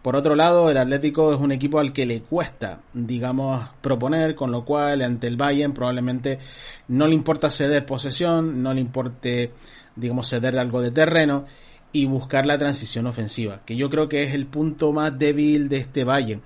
Por 0.02 0.16
otro 0.16 0.34
lado, 0.36 0.70
el 0.70 0.78
Atlético 0.78 1.34
es 1.34 1.40
un 1.42 1.52
equipo 1.52 1.80
al 1.80 1.92
que 1.92 2.06
le 2.06 2.22
cuesta, 2.22 2.80
digamos, 2.94 3.62
proponer, 3.82 4.36
con 4.36 4.52
lo 4.52 4.64
cual 4.64 5.02
ante 5.02 5.28
el 5.28 5.36
Bayern 5.36 5.74
probablemente 5.74 6.40
no 6.88 7.08
le 7.08 7.14
importa 7.14 7.50
ceder 7.50 7.86
posesión, 7.86 8.64
no 8.64 8.74
le 8.74 8.80
importe, 8.80 9.52
digamos, 9.98 10.30
ceder 10.30 10.58
algo 10.58 10.82
de 10.82 10.92
terreno 10.92 11.46
y 11.92 12.06
buscar 12.06 12.46
la 12.46 12.58
transición 12.58 13.08
ofensiva, 13.08 13.62
que 13.66 13.76
yo 13.76 13.90
creo 13.90 14.08
que 14.08 14.24
es 14.24 14.34
el 14.34 14.46
punto 14.46 14.92
más 14.92 15.18
débil 15.18 15.70
de 15.70 15.78
este 15.78 16.04
Bayern. 16.04 16.42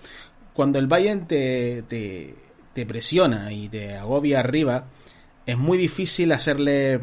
Cuando 0.53 0.79
el 0.79 0.87
Bayern 0.87 1.27
te, 1.27 1.83
te, 1.87 2.85
presiona 2.85 3.51
y 3.51 3.69
te 3.69 3.95
agobia 3.95 4.39
arriba, 4.39 4.85
es 5.45 5.57
muy 5.57 5.77
difícil 5.77 6.31
hacerle 6.31 6.99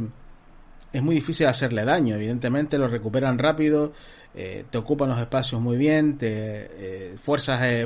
es 0.92 1.02
muy 1.02 1.14
difícil 1.14 1.46
hacerle 1.46 1.84
daño. 1.84 2.16
Evidentemente 2.16 2.78
lo 2.78 2.88
recuperan 2.88 3.38
rápido, 3.38 3.92
eh, 4.34 4.64
te 4.70 4.78
ocupan 4.78 5.10
los 5.10 5.20
espacios 5.20 5.60
muy 5.60 5.76
bien, 5.76 6.18
te 6.18 6.26
eh, 6.28 6.68
eh, 7.12 7.16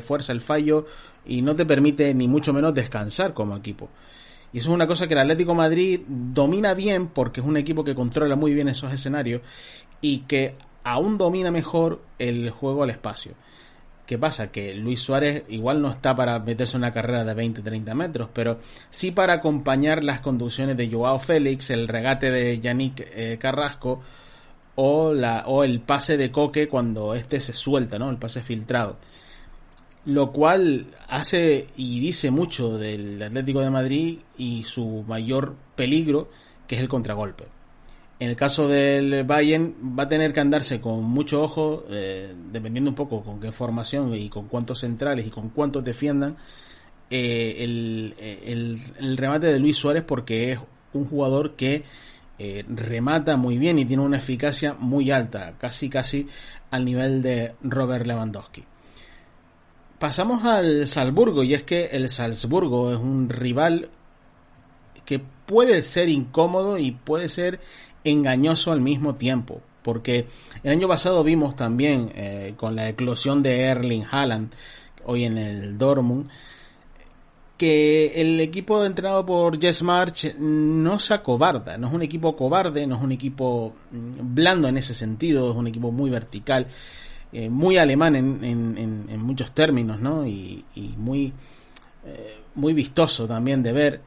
fuerza 0.01 0.33
el 0.33 0.41
fallo 0.41 0.87
y 1.27 1.43
no 1.43 1.55
te 1.55 1.67
permite 1.67 2.15
ni 2.15 2.29
mucho 2.29 2.53
menos 2.53 2.73
descansar 2.75 3.35
como 3.35 3.57
equipo. 3.57 3.91
Y 4.55 4.59
eso 4.59 4.69
es 4.69 4.75
una 4.75 4.87
cosa 4.87 5.09
que 5.09 5.15
el 5.15 5.21
Atlético 5.21 5.53
Madrid 5.53 6.01
domina 6.07 6.75
bien 6.75 7.09
porque 7.09 7.41
es 7.41 7.47
un 7.47 7.57
equipo 7.57 7.83
que 7.83 7.95
controla 7.95 8.37
muy 8.37 8.55
bien 8.55 8.69
esos 8.69 8.93
escenarios 8.93 9.43
y 10.05 10.19
que 10.19 10.55
aún 10.85 11.17
domina 11.17 11.51
mejor 11.51 12.03
el 12.19 12.51
juego 12.51 12.83
al 12.83 12.91
espacio. 12.91 13.33
¿Qué 14.05 14.19
pasa? 14.19 14.53
Que 14.53 14.75
Luis 14.75 15.01
Suárez 15.01 15.45
igual 15.49 15.81
no 15.81 15.89
está 15.91 16.15
para 16.15 16.39
meterse 16.41 16.77
en 16.77 16.83
una 16.83 16.93
carrera 16.93 17.25
de 17.25 17.35
20-30 17.35 17.95
metros, 17.95 18.29
pero 18.35 18.59
sí 18.91 19.13
para 19.13 19.33
acompañar 19.33 20.05
las 20.05 20.21
conducciones 20.21 20.77
de 20.77 20.91
Joao 20.91 21.19
Félix, 21.19 21.71
el 21.71 21.89
regate 21.89 22.31
de 22.31 22.61
Yannick 22.61 23.01
eh, 23.01 23.39
Carrasco 23.41 24.03
o, 24.75 25.15
la, 25.15 25.45
o 25.47 25.65
el 25.65 25.81
pase 25.81 26.19
de 26.19 26.31
Coque 26.31 26.69
cuando 26.69 27.15
este 27.15 27.41
se 27.41 27.55
suelta, 27.55 27.99
¿no? 27.99 28.11
El 28.11 28.19
pase 28.19 28.43
filtrado. 28.43 28.99
Lo 30.05 30.33
cual 30.33 30.89
hace 31.09 31.69
y 31.79 31.99
dice 31.99 32.31
mucho 32.31 32.77
del 32.77 33.23
Atlético 33.23 33.61
de 33.61 33.71
Madrid 33.71 34.19
y 34.37 34.65
su 34.65 35.03
mayor 35.09 35.55
peligro, 35.75 36.29
que 36.67 36.75
es 36.75 36.83
el 36.83 36.89
contragolpe. 36.89 37.54
En 38.25 38.31
el 38.31 38.37
caso 38.37 38.67
del 38.69 39.23
Bayern 39.25 39.75
va 39.99 40.05
a 40.05 40.09
tener 40.09 40.33
que 40.33 40.41
andarse 40.41 40.81
con 40.81 41.05
mucho 41.05 41.43
ojo, 41.43 41.85
eh, 41.91 42.35
dependiendo 42.51 42.89
un 42.89 42.95
poco 42.95 43.23
con 43.23 43.39
qué 43.39 43.53
formación 43.53 44.15
y 44.15 44.31
con 44.31 44.49
cuántos 44.49 44.81
centrales 44.81 45.27
y 45.27 45.31
con 45.31 45.51
cuántos 45.51 45.85
defiendan, 45.85 46.39
eh, 47.11 47.57
el, 47.59 48.15
el, 48.99 49.17
remate 49.19 49.49
de 49.49 49.59
Luis 49.59 49.77
Suárez 49.77 50.05
porque 50.05 50.53
es 50.53 50.59
un 50.95 51.05
jugador 51.05 51.55
que 51.55 51.85
eh, 52.39 52.65
remata 52.67 53.37
muy 53.37 53.59
bien 53.59 53.79
y 53.79 53.85
tiene 53.85 54.03
una 54.03 54.17
eficacia 54.17 54.73
muy 54.73 55.11
alta, 55.11 55.59
casi 55.59 55.91
casi 55.91 56.27
al 56.71 56.87
nivel 56.87 57.21
de 57.21 57.53
Robert 57.61 58.07
Lewandowski. 58.07 58.65
Pasamos 59.99 60.45
al 60.47 60.87
Salzburgo 60.87 61.45
y 61.45 61.53
es 61.53 61.63
que 61.63 61.89
el 61.93 62.09
Salzburgo 62.09 62.91
es 62.91 62.99
un 62.99 63.29
rival 63.29 63.91
que 65.05 65.19
puede 65.19 65.83
ser 65.83 66.09
incómodo 66.09 66.79
y 66.79 66.93
puede 66.93 67.29
ser 67.29 67.61
engañoso 68.05 68.73
al 68.73 68.81
mismo 68.81 69.15
tiempo. 69.15 69.61
Porque 69.83 70.27
el 70.63 70.73
año 70.73 70.89
pasado 70.89 71.23
vimos 71.25 71.57
también 71.57 72.11
eh, 72.15 72.55
con 72.57 72.75
la 72.75 72.89
eclosión 72.89 73.43
de 73.43 73.61
Erling 73.61 74.05
Haaland, 74.11 74.53
hoy 75.05 75.25
en 75.25 75.37
el 75.37 75.77
Dortmund, 75.77 76.29
que 77.57 78.21
el 78.21 78.41
equipo 78.41 78.85
entrenado 78.85 79.25
por 79.25 79.61
Jess 79.61 79.83
March 79.83 80.35
no 80.39 80.99
se 80.99 81.15
acobarda, 81.15 81.79
no 81.79 81.89
es 81.89 81.93
un 81.93 82.03
equipo 82.03 82.35
cobarde, 82.35 82.87
no 82.87 82.97
es 82.97 83.03
un 83.03 83.13
equipo 83.13 83.75
mm, 83.93 84.35
blando 84.35 84.69
en 84.69 84.77
ese 84.77 84.95
sentido, 84.95 85.51
es 85.51 85.57
un 85.57 85.67
equipo 85.67 85.93
muy 85.93 86.11
vertical, 86.11 86.67
eh, 87.33 87.49
muy 87.49 87.77
alemán 87.77 88.17
en, 88.17 89.19
muchos 89.19 89.53
términos, 89.53 90.01
¿no? 90.01 90.27
Y, 90.27 90.65
muy, 90.97 91.33
eh, 92.07 92.39
muy 92.55 92.73
vistoso 92.73 93.27
también 93.27 93.63
de 93.63 93.73
ver. 93.73 94.01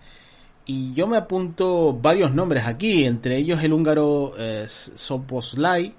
Y 0.70 0.94
yo 0.94 1.08
me 1.08 1.16
apunto 1.16 1.94
varios 1.94 2.34
nombres 2.34 2.66
aquí, 2.66 3.06
entre 3.06 3.38
ellos 3.38 3.64
el 3.64 3.72
húngaro 3.72 4.34
eh, 4.38 4.66
Soposlai, 4.68 5.96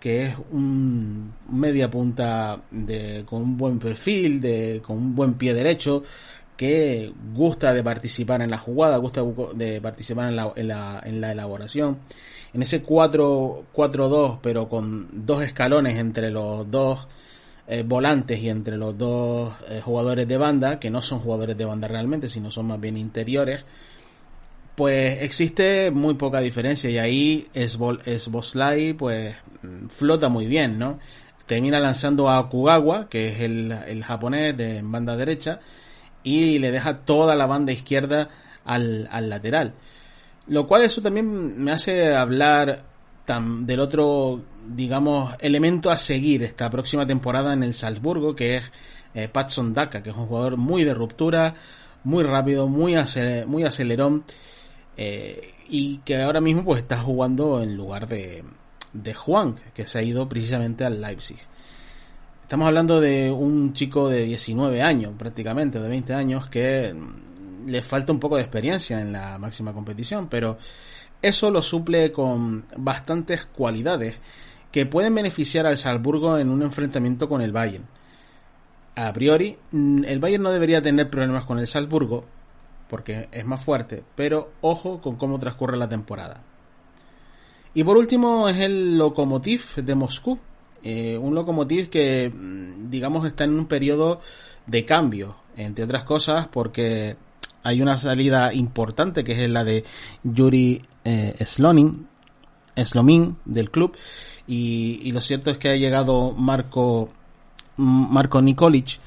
que 0.00 0.26
es 0.26 0.34
un 0.50 1.34
media 1.50 1.90
punta 1.90 2.62
de, 2.70 3.24
con 3.26 3.42
un 3.42 3.56
buen 3.58 3.78
perfil, 3.78 4.40
de, 4.40 4.80
con 4.82 4.96
un 4.96 5.14
buen 5.14 5.34
pie 5.34 5.52
derecho, 5.52 6.02
que 6.56 7.12
gusta 7.34 7.74
de 7.74 7.84
participar 7.84 8.40
en 8.40 8.50
la 8.50 8.56
jugada, 8.56 8.96
gusta 8.96 9.22
de 9.54 9.80
participar 9.82 10.30
en 10.30 10.36
la, 10.36 10.52
en 10.56 10.68
la, 10.68 11.02
en 11.04 11.20
la 11.20 11.32
elaboración. 11.32 11.98
En 12.54 12.62
ese 12.62 12.82
4-4-2, 12.82 14.38
pero 14.42 14.70
con 14.70 15.26
dos 15.26 15.42
escalones 15.42 15.98
entre 15.98 16.30
los 16.30 16.70
dos 16.70 17.08
eh, 17.66 17.84
volantes 17.86 18.38
y 18.40 18.48
entre 18.48 18.76
los 18.76 18.96
dos 18.98 19.54
eh, 19.68 19.80
jugadores 19.84 20.26
de 20.26 20.36
banda, 20.36 20.78
que 20.80 20.90
no 20.90 21.02
son 21.02 21.20
jugadores 21.20 21.56
de 21.56 21.64
banda 21.64 21.88
realmente, 21.88 22.28
sino 22.28 22.50
son 22.50 22.66
más 22.66 22.80
bien 22.80 22.96
interiores, 22.96 23.64
pues 24.74 25.22
existe 25.22 25.90
muy 25.90 26.14
poca 26.14 26.40
diferencia 26.40 26.90
y 26.90 26.98
ahí 26.98 27.46
es, 27.54 27.78
es 28.06 28.28
Boslai 28.28 28.94
pues 28.94 29.34
flota 29.90 30.28
muy 30.28 30.46
bien, 30.46 30.78
¿no? 30.78 30.98
Termina 31.46 31.78
lanzando 31.78 32.30
a 32.30 32.48
Kugawa, 32.48 33.08
que 33.08 33.28
es 33.28 33.40
el, 33.40 33.72
el 33.72 34.02
japonés 34.04 34.56
de 34.56 34.80
banda 34.82 35.16
derecha, 35.16 35.60
y 36.22 36.58
le 36.58 36.70
deja 36.70 36.98
toda 36.98 37.34
la 37.34 37.46
banda 37.46 37.72
izquierda 37.72 38.28
al, 38.64 39.08
al 39.10 39.28
lateral. 39.28 39.74
Lo 40.46 40.66
cual 40.66 40.82
eso 40.82 41.02
también 41.02 41.62
me 41.62 41.72
hace 41.72 42.14
hablar 42.14 42.84
del 43.26 43.80
otro, 43.80 44.42
digamos, 44.66 45.34
elemento 45.40 45.90
a 45.90 45.96
seguir 45.96 46.42
esta 46.42 46.68
próxima 46.68 47.06
temporada 47.06 47.52
en 47.52 47.62
el 47.62 47.74
Salzburgo, 47.74 48.34
que 48.34 48.56
es 48.56 48.72
eh, 49.14 49.28
Patson 49.28 49.72
Daka, 49.72 50.02
que 50.02 50.10
es 50.10 50.16
un 50.16 50.26
jugador 50.26 50.56
muy 50.56 50.84
de 50.84 50.92
ruptura, 50.92 51.54
muy 52.04 52.24
rápido, 52.24 52.66
muy, 52.66 52.96
muy 53.46 53.64
acelerón, 53.64 54.24
eh, 54.96 55.54
y 55.68 55.98
que 55.98 56.20
ahora 56.20 56.40
mismo 56.40 56.64
pues 56.64 56.82
está 56.82 57.00
jugando 57.00 57.62
en 57.62 57.76
lugar 57.76 58.08
de, 58.08 58.44
de 58.92 59.14
Juan, 59.14 59.54
que 59.72 59.86
se 59.86 59.98
ha 59.98 60.02
ido 60.02 60.28
precisamente 60.28 60.84
al 60.84 61.00
Leipzig. 61.00 61.38
Estamos 62.42 62.66
hablando 62.66 63.00
de 63.00 63.30
un 63.30 63.72
chico 63.72 64.08
de 64.08 64.24
19 64.24 64.82
años, 64.82 65.14
prácticamente, 65.16 65.80
de 65.80 65.88
20 65.88 66.12
años, 66.12 66.48
que 66.48 66.94
le 67.66 67.82
falta 67.82 68.12
un 68.12 68.20
poco 68.20 68.36
de 68.36 68.42
experiencia 68.42 69.00
en 69.00 69.12
la 69.12 69.38
máxima 69.38 69.72
competición, 69.72 70.28
pero 70.28 70.58
eso 71.22 71.50
lo 71.50 71.62
suple 71.62 72.12
con 72.12 72.66
bastantes 72.76 73.46
cualidades 73.46 74.16
que 74.70 74.86
pueden 74.86 75.14
beneficiar 75.14 75.66
al 75.66 75.78
Salzburgo 75.78 76.38
en 76.38 76.50
un 76.50 76.62
enfrentamiento 76.62 77.28
con 77.28 77.40
el 77.40 77.52
Bayern. 77.52 77.84
A 78.96 79.12
priori, 79.12 79.56
mm, 79.70 80.04
el 80.04 80.18
Bayern 80.18 80.42
no 80.42 80.50
debería 80.50 80.82
tener 80.82 81.08
problemas 81.08 81.44
con 81.44 81.58
el 81.58 81.66
Salzburgo, 81.66 82.24
porque 82.88 83.28
es 83.32 83.44
más 83.44 83.64
fuerte, 83.64 84.02
pero 84.14 84.50
ojo 84.60 85.00
con 85.00 85.16
cómo 85.16 85.38
transcurre 85.38 85.76
la 85.76 85.88
temporada. 85.88 86.40
Y 87.74 87.84
por 87.84 87.96
último 87.96 88.48
es 88.48 88.58
el 88.58 88.98
Lokomotiv 88.98 89.76
de 89.76 89.94
Moscú, 89.94 90.38
eh, 90.82 91.16
un 91.16 91.34
locomotiv 91.34 91.88
que, 91.88 92.28
mm, 92.28 92.90
digamos, 92.90 93.24
está 93.24 93.44
en 93.44 93.54
un 93.54 93.66
periodo 93.66 94.20
de 94.66 94.84
cambio, 94.84 95.36
entre 95.56 95.84
otras 95.84 96.04
cosas, 96.04 96.48
porque 96.48 97.16
hay 97.62 97.80
una 97.80 97.96
salida 97.96 98.52
importante 98.52 99.24
que 99.24 99.44
es 99.44 99.50
la 99.50 99.64
de 99.64 99.84
Yuri 100.22 100.82
eh, 101.04 101.34
Slonin, 101.44 102.06
Slomin 102.76 103.36
del 103.44 103.70
club, 103.70 103.96
y, 104.46 105.12
lo 105.12 105.20
cierto 105.20 105.50
es 105.50 105.58
que 105.58 105.68
ha 105.68 105.76
llegado 105.76 106.32
Marco, 106.32 107.10
Marco 107.76 108.42
Nikolic, 108.42 108.98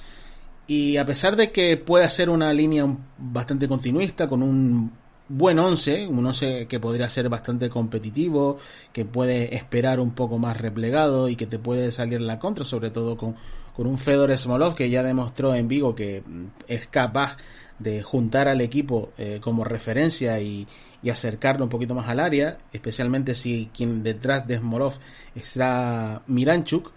y 0.67 0.97
a 0.97 1.05
pesar 1.05 1.35
de 1.35 1.51
que 1.51 1.77
puede 1.77 2.09
ser 2.09 2.29
una 2.29 2.51
línea 2.53 2.85
bastante 3.17 3.67
continuista, 3.67 4.27
con 4.27 4.41
un 4.41 4.91
buen 5.27 5.59
11, 5.59 6.07
un 6.07 6.25
11 6.25 6.67
que 6.67 6.79
podría 6.79 7.09
ser 7.09 7.29
bastante 7.29 7.69
competitivo, 7.69 8.57
que 8.93 9.05
puede 9.05 9.55
esperar 9.55 9.99
un 9.99 10.11
poco 10.11 10.37
más 10.37 10.57
replegado 10.57 11.29
y 11.29 11.35
que 11.35 11.47
te 11.47 11.59
puede 11.59 11.91
salir 11.91 12.21
la 12.21 12.39
contra, 12.39 12.63
sobre 12.63 12.91
todo 12.91 13.17
con, 13.17 13.35
con 13.75 13.87
un 13.87 13.97
Fedor 13.97 14.35
Smolov 14.37 14.75
que 14.75 14.89
ya 14.89 15.03
demostró 15.03 15.53
en 15.53 15.67
Vigo 15.67 15.95
que 15.95 16.23
mm, 16.25 16.45
es 16.67 16.87
capaz 16.87 17.37
de 17.79 18.03
juntar 18.03 18.47
al 18.47 18.61
equipo 18.61 19.11
eh, 19.17 19.39
como 19.41 19.63
referencia 19.63 20.39
y, 20.39 20.67
y, 21.03 21.09
acercarlo 21.09 21.63
un 21.65 21.69
poquito 21.69 21.93
más 21.93 22.07
al 22.07 22.19
área, 22.19 22.57
especialmente 22.71 23.35
si 23.35 23.69
quien 23.75 24.03
detrás 24.03 24.47
de 24.47 24.57
Smolov 24.57 24.93
está 25.35 26.21
Miranchuk. 26.27 26.91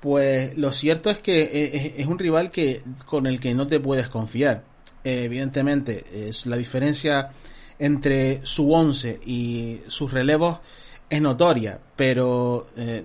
Pues 0.00 0.56
lo 0.56 0.72
cierto 0.72 1.10
es 1.10 1.18
que 1.18 1.42
eh, 1.42 1.94
es 1.98 2.06
un 2.06 2.18
rival 2.18 2.50
que 2.50 2.82
con 3.04 3.26
el 3.26 3.38
que 3.38 3.54
no 3.54 3.66
te 3.66 3.80
puedes 3.80 4.08
confiar 4.08 4.64
evidentemente, 5.02 6.28
es 6.28 6.46
la 6.46 6.56
diferencia 6.56 7.30
entre 7.78 8.40
su 8.44 8.72
11 8.72 9.20
y 9.24 9.80
sus 9.88 10.12
relevos 10.12 10.60
es 11.08 11.20
notoria, 11.20 11.80
pero 11.96 12.66
eh, 12.76 13.04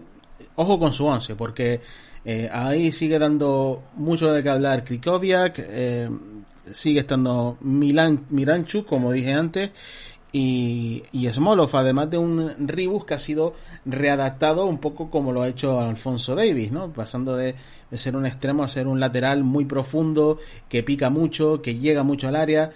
ojo 0.56 0.78
con 0.78 0.94
su 0.94 1.06
11, 1.06 1.36
porque 1.36 1.82
eh, 2.24 2.50
ahí 2.52 2.92
sigue 2.92 3.18
dando 3.18 3.84
mucho 3.96 4.32
de 4.32 4.44
qué 4.44 4.50
hablar 4.50 4.84
Krikoviak, 4.84 5.60
eh, 5.60 6.10
sigue 6.74 7.02
estando 7.02 7.58
Milan, 7.62 8.26
Miranchu, 8.30 8.86
como 8.86 9.12
dije 9.12 9.34
antes, 9.34 9.72
y, 10.38 11.04
y 11.14 11.32
Smolov, 11.32 11.74
además 11.78 12.10
de 12.10 12.18
un 12.18 12.68
Ribus 12.68 13.06
que 13.06 13.14
ha 13.14 13.20
sido 13.20 13.54
readaptado 13.86 14.66
un 14.66 14.80
poco 14.80 15.10
como 15.10 15.32
lo 15.32 15.42
ha 15.42 15.48
hecho 15.48 15.80
Alfonso 15.80 16.36
Davis, 16.36 16.74
¿no? 16.74 16.92
Pasando 16.92 17.38
de, 17.38 17.56
ser 17.94 18.18
un 18.18 18.26
extremo 18.26 18.62
a 18.62 18.68
ser 18.68 18.88
un 18.88 19.00
lateral 19.00 19.46
muy 19.46 19.64
profundo, 19.64 20.38
que 20.68 20.84
pica 20.84 21.10
mucho, 21.10 21.62
que 21.62 21.78
llega 21.78 22.04
mucho 22.04 22.28
al 22.28 22.36
área. 22.36 22.72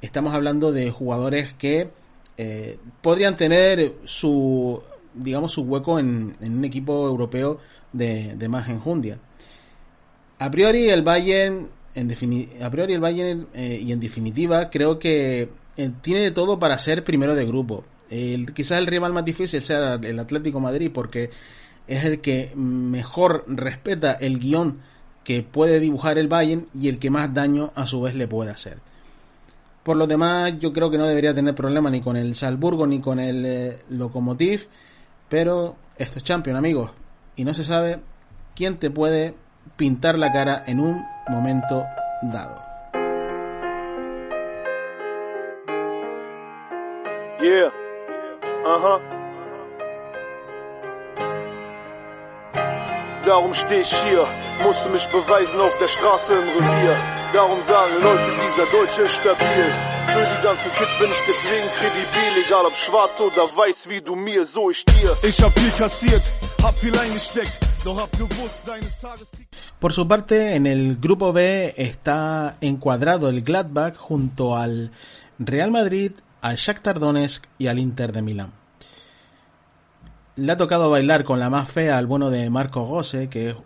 Estamos 0.00 0.34
hablando 0.34 0.72
de 0.72 0.90
jugadores 0.90 1.52
que 1.52 1.90
eh, 2.36 2.80
podrían 3.02 3.36
tener 3.36 3.94
su, 4.04 4.82
digamos, 5.14 5.52
su 5.52 5.62
hueco 5.62 6.00
en, 6.00 6.36
un 6.40 6.64
equipo 6.64 7.06
europeo 7.06 7.60
de, 7.92 8.48
más 8.48 8.68
enjundia. 8.68 9.18
A 10.40 10.50
priori 10.50 10.90
el 10.90 11.02
Bayern, 11.02 11.68
en 11.96 12.62
a 12.62 12.70
priori 12.70 12.92
el 12.92 13.00
Bayern 13.00 13.48
eh, 13.54 13.80
y 13.82 13.90
en 13.90 14.00
definitiva 14.00 14.68
creo 14.70 14.98
que 14.98 15.48
eh, 15.76 15.90
tiene 16.02 16.30
todo 16.30 16.58
para 16.58 16.78
ser 16.78 17.02
primero 17.04 17.34
de 17.34 17.46
grupo. 17.46 17.84
Quizás 18.54 18.78
el 18.78 18.86
rival 18.86 19.12
más 19.12 19.24
difícil 19.24 19.60
sea 19.62 19.94
el 19.94 20.18
Atlético 20.20 20.60
Madrid 20.60 20.90
porque 20.94 21.30
es 21.88 22.04
el 22.04 22.20
que 22.20 22.52
mejor 22.54 23.44
respeta 23.48 24.12
el 24.12 24.38
guion 24.38 24.80
que 25.24 25.42
puede 25.42 25.80
dibujar 25.80 26.18
el 26.18 26.28
Bayern 26.28 26.68
y 26.72 26.88
el 26.88 26.98
que 27.00 27.10
más 27.10 27.34
daño 27.34 27.72
a 27.74 27.86
su 27.86 28.00
vez 28.02 28.14
le 28.14 28.28
puede 28.28 28.50
hacer. 28.50 28.78
Por 29.82 29.96
lo 29.96 30.06
demás, 30.06 30.58
yo 30.58 30.72
creo 30.72 30.90
que 30.90 30.98
no 30.98 31.06
debería 31.06 31.34
tener 31.34 31.54
problema 31.54 31.90
ni 31.90 32.00
con 32.00 32.16
el 32.16 32.34
Salzburgo 32.34 32.86
ni 32.86 33.00
con 33.00 33.18
el 33.18 33.44
eh, 33.44 33.78
Lokomotiv, 33.90 34.68
pero 35.28 35.76
esto 35.96 36.18
es 36.18 36.24
Champion, 36.24 36.56
amigos, 36.56 36.90
y 37.36 37.44
no 37.44 37.54
se 37.54 37.64
sabe 37.64 38.00
quién 38.54 38.78
te 38.78 38.90
puede 38.90 39.34
pintar 39.76 40.18
la 40.18 40.32
cara 40.32 40.62
en 40.66 40.80
un 40.80 41.06
momento 41.28 41.84
dado. 42.22 42.62
Yeah. 47.40 47.70
Aha. 48.66 49.00
Darum 53.24 53.52
steh 53.52 53.80
ich 53.80 53.92
hier, 54.04 54.24
musste 54.62 54.88
mich 54.88 55.06
beweisen 55.08 55.60
auf 55.60 55.76
der 55.78 55.88
Straße 55.88 56.32
im 56.34 56.48
Revier. 56.48 56.96
Darum 57.32 57.60
sagen 57.60 57.94
Leute, 58.00 58.32
dieser 58.46 58.66
Deutsche 58.66 59.02
ist 59.02 59.16
stabil. 59.16 59.74
Für 60.06 60.26
die 60.32 60.42
ganzen 60.42 60.72
Kids 60.72 60.98
bin 60.98 61.10
ich 61.10 61.20
deswegen 61.26 61.68
kredibil, 61.76 62.44
egal 62.46 62.66
ob 62.66 62.76
schwarz 62.76 63.20
oder 63.20 63.44
weiß, 63.54 63.88
wie 63.88 64.00
du 64.00 64.14
mir, 64.14 64.46
so 64.46 64.70
ich 64.70 64.84
dir. 64.84 65.16
Ich 65.22 65.42
hab 65.42 65.52
viel 65.58 65.72
kassiert, 65.72 66.22
hab 66.62 66.74
viel 66.78 66.96
eingesteckt 66.96 67.58
Por 69.78 69.92
su 69.92 70.08
parte, 70.08 70.56
en 70.56 70.66
el 70.66 70.96
grupo 70.96 71.32
B 71.32 71.74
está 71.76 72.56
encuadrado 72.60 73.28
el 73.28 73.42
Gladbach 73.42 73.94
junto 73.96 74.56
al 74.56 74.90
Real 75.38 75.70
Madrid, 75.70 76.12
al 76.40 76.56
Shakhtar 76.56 76.98
Donetsk 76.98 77.44
y 77.58 77.68
al 77.68 77.78
Inter 77.78 78.12
de 78.12 78.22
Milán. 78.22 78.52
Le 80.34 80.50
ha 80.50 80.56
tocado 80.56 80.90
bailar 80.90 81.22
con 81.22 81.38
la 81.38 81.48
más 81.48 81.70
fea 81.70 81.96
al 81.96 82.06
bueno 82.06 82.30
de 82.30 82.50
Marco 82.50 82.84
Gose, 82.84 83.28
que 83.28 83.50
es 83.50 83.56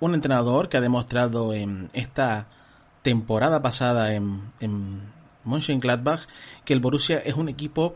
un 0.00 0.14
entrenador 0.14 0.68
que 0.68 0.78
ha 0.78 0.80
demostrado 0.80 1.54
en 1.54 1.90
esta 1.92 2.48
temporada 3.02 3.62
pasada 3.62 4.12
en, 4.12 4.42
en 4.58 5.02
Mönchengladbach 5.44 6.26
que 6.64 6.72
el 6.72 6.80
Borussia 6.80 7.18
es 7.18 7.34
un 7.34 7.48
equipo 7.48 7.94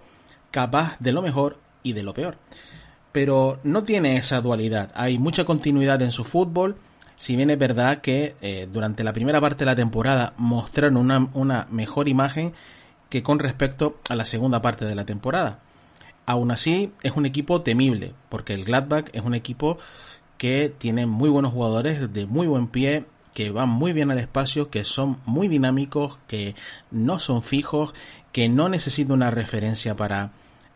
capaz 0.53 0.97
de 1.01 1.13
lo 1.13 1.23
mejor 1.23 1.59
y 1.83 1.93
de 1.93 2.05
lo 2.05 2.15
peor. 2.15 2.37
Pero 3.13 3.59
no 3.63 3.85
tiene 3.85 4.17
esa 4.17 4.41
dualidad. 4.41 4.91
Hay 4.95 5.19
mucha 5.19 5.45
continuidad 5.45 6.01
en 6.03 6.13
su 6.13 6.25
fútbol. 6.25 6.77
Si 7.17 7.37
bien 7.37 7.51
es 7.51 7.59
verdad 7.59 8.01
que 8.01 8.35
eh, 8.41 8.69
durante 8.73 9.05
la 9.05 9.13
primera 9.13 9.41
parte 9.41 9.61
de 9.61 9.67
la 9.67 9.77
temporada 9.77 10.33
mostraron 10.39 10.97
una, 10.97 11.67
mejor 11.71 12.09
imagen 12.09 12.53
que 13.09 13.23
con 13.23 13.39
respecto 13.39 13.99
a 14.09 14.17
la 14.17 14.25
segunda 14.25 14.63
parte 14.63 14.87
de 14.87 14.95
la 14.95 15.05
temporada. 15.05 15.59
Aún 16.25 16.51
así, 16.51 16.93
es 17.03 17.13
un 17.15 17.27
equipo 17.27 17.61
temible, 17.61 18.15
porque 18.29 18.55
el 18.55 18.65
Gladbach 18.65 19.11
es 19.13 19.23
un 19.23 19.35
equipo 19.35 19.79
que 20.39 20.73
tiene 20.77 21.07
muy 21.07 21.29
buenos 21.29 21.53
jugadores 21.53 22.13
de 22.13 22.27
muy 22.27 22.47
buen 22.47 22.69
pie, 22.69 23.05
que 23.35 23.51
van 23.51 23.69
muy 23.69 23.93
bien 23.93 24.11
al 24.11 24.19
espacio, 24.19 24.71
que 24.71 24.85
son 24.85 25.19
muy 25.25 25.49
dinámicos, 25.49 26.19
que 26.27 26.55
no 26.91 27.19
son 27.19 27.43
fijos, 27.43 27.95
que 28.33 28.49
no 28.49 28.69
necesitan 28.69 29.13
una 29.13 29.31
referencia 29.31 29.95
para, 29.95 30.33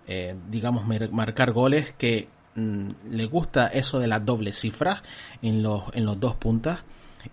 eh, 0.07 0.37
digamos, 0.51 0.85
marcar 1.11 1.53
goles, 1.53 1.93
que 1.97 2.29
mm, 2.55 2.87
le 3.11 3.27
gusta 3.27 3.69
eso 3.69 3.99
de 3.99 4.09
las 4.09 4.25
dobles 4.25 4.59
cifras 4.59 5.03
en 5.43 5.63
los, 5.63 5.85
en 5.93 6.05
los 6.07 6.19
dos 6.21 6.35
puntas, 6.37 6.85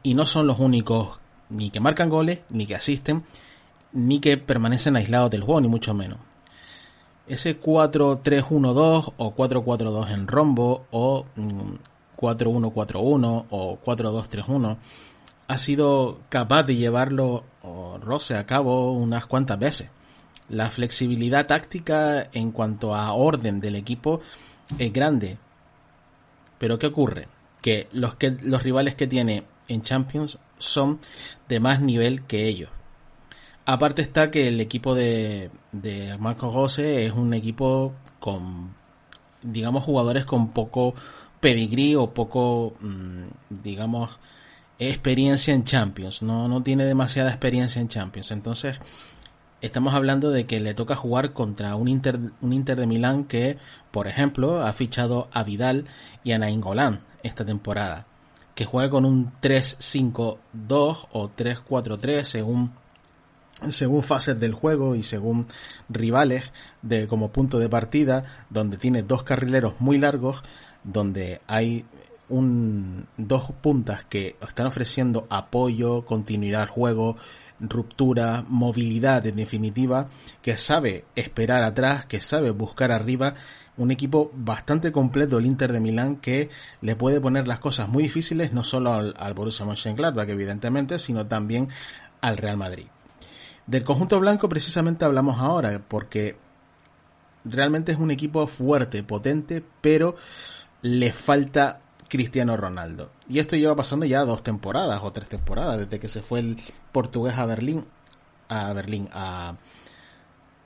y 0.01 0.13
no 0.13 0.25
son 0.25 0.47
los 0.47 0.59
únicos 0.59 1.19
ni 1.49 1.69
que 1.69 1.79
marcan 1.79 2.09
goles, 2.09 2.39
ni 2.49 2.65
que 2.65 2.75
asisten, 2.75 3.23
ni 3.91 4.19
que 4.19 4.37
permanecen 4.37 4.95
aislados 4.95 5.29
del 5.31 5.43
juego, 5.43 5.61
ni 5.61 5.67
mucho 5.67 5.93
menos 5.93 6.19
ese 7.27 7.59
4-3-1-2 7.59 9.13
o 9.17 9.35
4-4-2 9.35 10.11
en 10.11 10.27
rombo 10.27 10.85
o 10.91 11.25
4-1-4-1 12.17 13.17
mm, 13.17 13.45
o 13.49 13.79
4-2-3-1 13.83 14.77
ha 15.47 15.57
sido 15.57 16.19
capaz 16.29 16.63
de 16.63 16.75
llevarlo 16.75 17.43
o 17.61 17.97
Rose 17.97 18.35
a 18.35 18.45
cabo 18.45 18.91
unas 18.93 19.25
cuantas 19.25 19.59
veces. 19.59 19.89
La 20.49 20.69
flexibilidad 20.71 21.47
táctica 21.47 22.29
en 22.33 22.51
cuanto 22.51 22.95
a 22.95 23.13
orden 23.13 23.59
del 23.59 23.75
equipo 23.75 24.21
es 24.77 24.91
grande. 24.91 25.37
Pero 26.57 26.77
¿qué 26.79 26.87
ocurre? 26.87 27.27
Que 27.61 27.87
los, 27.93 28.15
que, 28.15 28.31
los 28.41 28.63
rivales 28.63 28.95
que 28.95 29.07
tiene 29.07 29.43
en 29.67 29.81
Champions 29.81 30.37
son 30.57 30.99
de 31.47 31.59
más 31.59 31.81
nivel 31.81 32.23
que 32.23 32.47
ellos. 32.47 32.69
Aparte 33.65 34.01
está 34.01 34.29
que 34.29 34.47
el 34.49 34.59
equipo 34.59 34.93
de, 34.93 35.49
de 35.71 36.17
Marco 36.17 36.49
José 36.49 37.05
es 37.05 37.13
un 37.13 37.33
equipo 37.33 37.93
con, 38.19 38.75
digamos, 39.41 39.83
jugadores 39.83 40.25
con 40.25 40.49
poco 40.49 40.93
pedigrí 41.39 41.95
o 41.95 42.13
poco, 42.13 42.73
mm, 42.81 43.23
digamos, 43.49 44.19
experiencia 44.79 45.53
en 45.53 45.63
Champions. 45.63 46.21
No, 46.21 46.47
no 46.47 46.61
tiene 46.61 46.85
demasiada 46.85 47.29
experiencia 47.29 47.81
en 47.81 47.89
Champions. 47.89 48.31
Entonces, 48.31 48.79
estamos 49.63 49.93
hablando 49.93 50.29
de 50.29 50.45
que 50.45 50.59
le 50.59 50.73
toca 50.73 50.95
jugar 50.95 51.31
contra 51.31 51.75
un 51.75 51.87
Inter, 51.87 52.19
un 52.41 52.53
Inter 52.53 52.77
de 52.77 52.85
Milán 52.85 53.23
que, 53.23 53.57
por 53.91 54.07
ejemplo, 54.07 54.61
ha 54.61 54.73
fichado 54.73 55.29
a 55.31 55.43
Vidal 55.43 55.85
y 56.23 56.33
a 56.33 56.37
Nainggolan 56.37 56.99
esta 57.23 57.45
temporada. 57.45 58.05
Que 58.55 58.65
juega 58.65 58.89
con 58.89 59.05
un 59.05 59.31
3-5-2 59.41 60.37
o 61.11 61.29
3-4-3 61.29 62.23
según 62.23 62.71
según 63.69 64.03
fases 64.03 64.37
del 64.39 64.53
juego 64.53 64.95
y 64.95 65.03
según 65.03 65.47
rivales 65.87 66.51
de 66.81 67.07
como 67.07 67.31
punto 67.31 67.59
de 67.59 67.69
partida 67.69 68.25
donde 68.49 68.77
tiene 68.77 69.03
dos 69.03 69.23
carrileros 69.23 69.79
muy 69.79 69.97
largos 69.97 70.43
donde 70.83 71.39
hay 71.47 71.85
un, 72.29 73.07
dos 73.15 73.51
puntas 73.61 74.05
que 74.05 74.35
están 74.45 74.65
ofreciendo 74.65 75.27
apoyo, 75.29 76.03
continuidad 76.03 76.63
al 76.63 76.69
juego, 76.69 77.15
ruptura, 77.69 78.43
movilidad 78.47 79.25
en 79.25 79.35
definitiva, 79.35 80.09
que 80.41 80.57
sabe 80.57 81.05
esperar 81.15 81.63
atrás, 81.63 82.05
que 82.05 82.21
sabe 82.21 82.51
buscar 82.51 82.91
arriba, 82.91 83.33
un 83.77 83.91
equipo 83.91 84.31
bastante 84.35 84.91
completo 84.91 85.37
el 85.37 85.45
Inter 85.45 85.71
de 85.71 85.79
Milán 85.79 86.17
que 86.17 86.49
le 86.81 86.95
puede 86.95 87.19
poner 87.19 87.47
las 87.47 87.59
cosas 87.59 87.89
muy 87.89 88.03
difíciles 88.03 88.53
no 88.53 88.63
solo 88.63 88.93
al, 88.93 89.15
al 89.17 89.33
Borussia 89.33 89.65
Mönchengladbach 89.65 90.29
evidentemente, 90.29 90.99
sino 90.99 91.25
también 91.25 91.69
al 92.21 92.37
Real 92.37 92.57
Madrid. 92.57 92.85
Del 93.65 93.83
conjunto 93.83 94.19
blanco 94.19 94.49
precisamente 94.49 95.05
hablamos 95.05 95.39
ahora, 95.39 95.81
porque 95.87 96.35
realmente 97.45 97.91
es 97.93 97.97
un 97.97 98.11
equipo 98.11 98.45
fuerte, 98.47 99.03
potente, 99.03 99.63
pero 99.81 100.15
le 100.81 101.11
falta 101.11 101.79
Cristiano 102.13 102.55
Ronaldo. 102.55 103.09
Y 103.27 103.39
esto 103.39 103.55
lleva 103.55 103.75
pasando 103.75 104.05
ya 104.05 104.23
dos 104.23 104.43
temporadas 104.43 105.01
o 105.01 105.11
tres 105.11 105.27
temporadas, 105.27 105.79
desde 105.79 105.99
que 105.99 106.07
se 106.07 106.21
fue 106.21 106.41
el 106.41 106.57
portugués 106.91 107.35
a 107.39 107.47
Berlín, 107.47 107.87
a 108.49 108.71
Berlín, 108.71 109.09
a, 109.11 109.55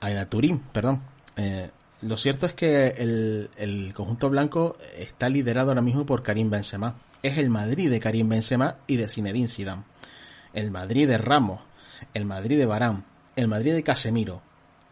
a, 0.02 0.24
Turín, 0.26 0.60
perdón. 0.60 1.00
Eh, 1.38 1.70
lo 2.02 2.18
cierto 2.18 2.44
es 2.44 2.52
que 2.52 2.88
el, 2.88 3.48
el 3.56 3.94
conjunto 3.94 4.28
blanco 4.28 4.76
está 4.94 5.30
liderado 5.30 5.70
ahora 5.70 5.80
mismo 5.80 6.04
por 6.04 6.22
Karim 6.22 6.50
Benzema. 6.50 6.96
Es 7.22 7.38
el 7.38 7.48
Madrid 7.48 7.88
de 7.88 7.98
Karim 7.98 8.28
Benzema 8.28 8.76
y 8.86 8.96
de 8.96 9.08
Zinedine 9.08 9.48
Zidane. 9.48 9.84
El 10.52 10.70
Madrid 10.70 11.08
de 11.08 11.16
Ramos, 11.16 11.62
el 12.12 12.26
Madrid 12.26 12.58
de 12.58 12.66
Barán, 12.66 13.06
el 13.36 13.48
Madrid 13.48 13.72
de 13.72 13.82
Casemiro 13.82 14.42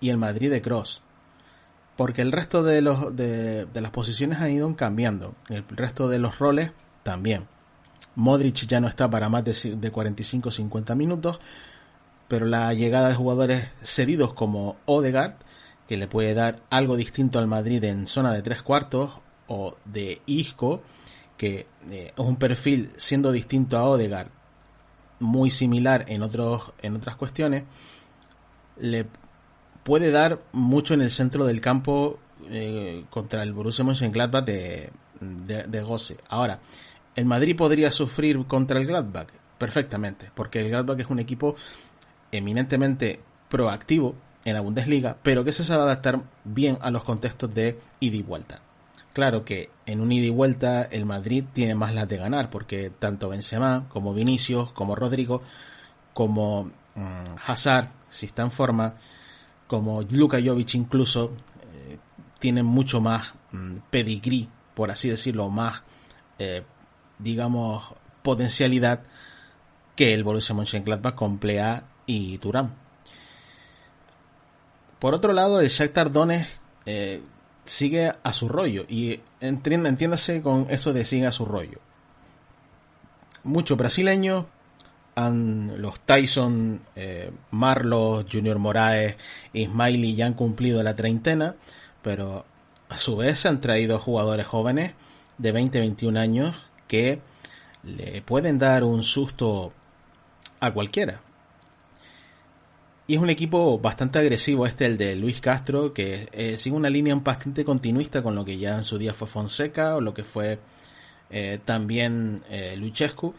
y 0.01 0.09
el 0.09 0.16
Madrid 0.16 0.51
de 0.51 0.62
Cross. 0.62 1.03
Porque 1.97 2.23
el 2.23 2.33
resto 2.33 2.63
de, 2.63 2.83
los, 2.83 3.17
de, 3.17 3.67
las 3.73 3.91
posiciones 3.91 4.39
han 4.39 4.51
ido 4.51 4.77
cambiando. 4.77 5.35
El 5.49 5.65
resto 5.69 6.09
de 6.09 6.19
los 6.19 6.39
roles 6.39 6.73
también. 7.03 7.47
Modric 8.15 8.67
ya 8.67 8.81
no 8.81 8.89
está 8.89 9.09
para 9.09 9.29
más 9.29 9.45
de, 9.45 9.77
de 9.77 9.93
45-50 9.93 10.95
minutos. 10.95 11.41
Pero 12.29 12.47
la 12.47 12.73
llegada 12.75 13.09
de 13.09 13.15
jugadores 13.15 13.69
cedidos 13.83 14.35
como 14.35 14.77
Odegaard, 14.85 15.37
que 15.89 15.97
le 15.97 16.09
puede 16.09 16.35
dar 16.35 16.63
algo 16.71 16.97
distinto 16.97 17.39
al 17.39 17.47
Madrid 17.47 17.83
en 17.85 18.09
zona 18.09 18.33
de 18.33 18.43
tres 18.43 18.63
cuartos, 18.63 19.21
o 19.49 19.77
de 19.85 20.21
Isco, 20.27 20.83
que 21.37 21.67
eh, 21.91 22.13
es 22.17 22.25
un 22.25 22.37
perfil 22.37 22.91
siendo 22.97 23.33
distinto 23.33 23.79
a 23.79 23.85
Odegaard, 23.85 24.29
muy 25.21 25.51
similar 25.51 26.05
en, 26.09 26.23
otros, 26.23 26.73
en 26.83 26.97
otras 26.97 27.17
cuestiones, 27.17 27.65
le 28.79 29.07
puede 29.87 30.11
dar 30.11 30.40
mucho 30.51 30.94
en 30.94 31.01
el 31.01 31.12
centro 31.12 31.46
del 31.46 31.61
campo 31.61 32.18
eh, 32.51 33.05
contra 33.09 33.44
el 33.44 33.53
Borussia 33.53 33.85
Mönchengladbach 33.85 34.44
de, 34.44 34.90
de, 35.20 35.62
de 35.62 35.83
Gosse. 35.83 36.16
Ahora, 36.29 36.59
¿el 37.14 37.25
Madrid 37.25 37.55
podría 37.55 37.92
sufrir 37.92 38.44
contra 38.46 38.81
el 38.81 38.87
Gladbach? 38.88 39.29
Perfectamente, 39.57 40.29
porque 40.35 40.59
el 40.59 40.70
Gladbach 40.70 40.99
es 40.99 41.07
un 41.09 41.20
equipo 41.20 41.55
eminentemente 42.33 43.20
proactivo 43.49 44.16
en 44.44 44.55
la 44.55 44.61
Bundesliga, 44.61 45.18
pero 45.22 45.44
que 45.44 45.53
se 45.53 45.62
sabe 45.62 45.85
adaptar 45.85 46.20
bien 46.42 46.79
a 46.81 46.90
los 46.90 47.05
contextos 47.05 47.55
de 47.55 47.79
ida 48.01 48.16
y 48.16 48.22
vuelta. 48.22 48.61
Claro 49.12 49.44
que 49.44 49.70
en 49.87 50.01
un 50.01 50.11
ida 50.11 50.27
y 50.27 50.31
vuelta 50.31 50.83
el 50.83 51.07
Madrid 51.07 51.44
tiene 51.53 51.77
más 51.77 51.94
las 51.94 52.09
de 52.09 52.16
ganar, 52.16 52.51
porque 52.51 52.90
tanto 52.90 53.29
Benzema 53.29 53.87
como 53.88 54.12
Vinicius, 54.12 54.72
como 54.72 54.96
Rodrigo, 54.96 55.42
como 56.12 56.72
mm, 56.96 57.37
Hazard, 57.46 57.88
si 58.11 58.27
está 58.27 58.42
en 58.42 58.51
forma, 58.51 58.96
como 59.66 60.02
Luka 60.02 60.38
Jovic 60.42 60.74
incluso, 60.74 61.33
eh, 61.62 61.98
tienen 62.38 62.66
mucho 62.66 63.00
más 63.00 63.35
mm, 63.52 63.76
pedigrí, 63.90 64.48
por 64.74 64.90
así 64.90 65.09
decirlo, 65.09 65.48
más, 65.50 65.83
eh, 66.38 66.62
digamos, 67.18 67.85
potencialidad 68.22 69.02
que 69.94 70.12
el 70.12 70.24
Borussia 70.24 70.55
Mönchengladbach 70.55 71.14
con 71.14 71.38
Plea 71.38 71.85
y 72.07 72.38
Turán. 72.38 72.74
Por 74.98 75.14
otro 75.14 75.33
lado, 75.33 75.61
el 75.61 75.68
Shakhtar 75.68 76.11
Donetsk 76.11 76.48
eh, 76.87 77.22
sigue 77.64 78.12
a 78.22 78.33
su 78.33 78.48
rollo. 78.48 78.85
Y 78.88 79.20
entiéndase 79.40 80.40
con 80.42 80.66
eso 80.70 80.92
de 80.92 81.05
sigue 81.05 81.26
a 81.26 81.33
su 81.33 81.44
rollo. 81.44 81.79
Muchos 83.44 83.76
brasileños, 83.76 84.46
han, 85.16 85.81
los 85.81 85.98
Tyson, 86.00 86.83
eh, 86.94 87.31
Marlos, 87.50 88.26
Junior 88.31 88.59
Moraes, 88.59 89.16
Ismaili 89.52 90.14
ya 90.14 90.26
han 90.26 90.35
cumplido 90.35 90.83
la 90.83 90.94
treintena, 90.94 91.57
pero 92.02 92.44
a 92.88 92.96
su 92.96 93.16
vez 93.16 93.40
se 93.40 93.48
han 93.48 93.61
traído 93.61 93.98
jugadores 93.98 94.46
jóvenes 94.46 94.92
de 95.38 95.52
20-21 95.52 96.18
años 96.18 96.57
que 96.87 97.20
le 97.83 98.22
pueden 98.22 98.59
dar 98.59 98.85
un 98.85 99.02
susto 99.02 99.72
a 100.61 100.70
cualquiera. 100.72 101.20
Y 103.09 103.14
es 103.14 103.20
un 103.20 103.31
equipo 103.31 103.79
bastante 103.79 104.18
agresivo 104.18 104.66
este, 104.66 104.85
el 104.85 104.98
de 104.98 105.14
Luis 105.14 105.40
Castro, 105.40 105.92
que 105.94 106.29
eh, 106.33 106.59
sigue 106.59 106.74
una 106.74 106.90
línea 106.90 107.14
bastante 107.14 107.64
continuista 107.64 108.22
con 108.22 108.35
lo 108.35 108.44
que 108.44 108.59
ya 108.59 108.76
en 108.76 108.85
su 108.85 108.98
día 108.98 109.14
fue 109.14 109.29
Fonseca 109.29 109.96
o 109.96 110.00
lo 110.00 110.12
que 110.12 110.24
fue 110.24 110.59
eh, 111.31 111.61
también 111.64 112.42
eh, 112.50 112.76
Luchescu, 112.76 113.35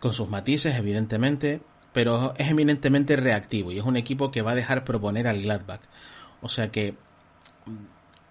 con 0.00 0.12
sus 0.12 0.28
matices, 0.28 0.74
evidentemente, 0.74 1.60
pero 1.92 2.34
es 2.36 2.50
eminentemente 2.50 3.16
reactivo 3.16 3.70
y 3.70 3.78
es 3.78 3.84
un 3.84 3.96
equipo 3.96 4.30
que 4.30 4.42
va 4.42 4.52
a 4.52 4.56
dejar 4.56 4.84
proponer 4.84 5.28
al 5.28 5.42
Gladbach. 5.42 5.82
O 6.40 6.48
sea 6.48 6.70
que 6.70 6.94
mm, 7.66 7.76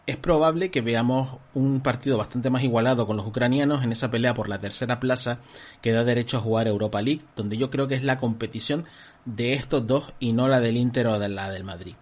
es 0.08 0.18
probable 0.18 0.72
que 0.72 0.82
veamos 0.82 1.38
un 1.54 1.82
partido 1.82 2.18
bastante 2.18 2.50
más 2.50 2.64
igualado 2.64 3.06
con 3.06 3.16
los 3.16 3.28
ucranianos 3.28 3.84
en 3.84 3.92
esa 3.92 4.10
pelea 4.10 4.34
por 4.34 4.50
la 4.50 4.60
tercera 4.60 5.00
plaza 5.00 5.40
que 5.82 5.92
da 5.92 6.04
derecho 6.04 6.38
a 6.38 6.42
jugar 6.42 6.68
Europa 6.68 7.02
League, 7.02 7.22
donde 7.36 7.58
yo 7.58 7.70
creo 7.70 7.88
que 7.88 7.94
es 7.94 8.04
la 8.04 8.18
competición 8.18 8.86
de 9.26 9.54
estos 9.54 9.86
dos 9.86 10.14
y 10.20 10.34
no 10.34 10.48
la 10.48 10.60
del 10.62 10.78
Inter 10.78 11.08
o 11.08 11.20
de 11.20 11.30
la 11.30 11.52
del 11.52 11.64
Madrid. 11.64 11.94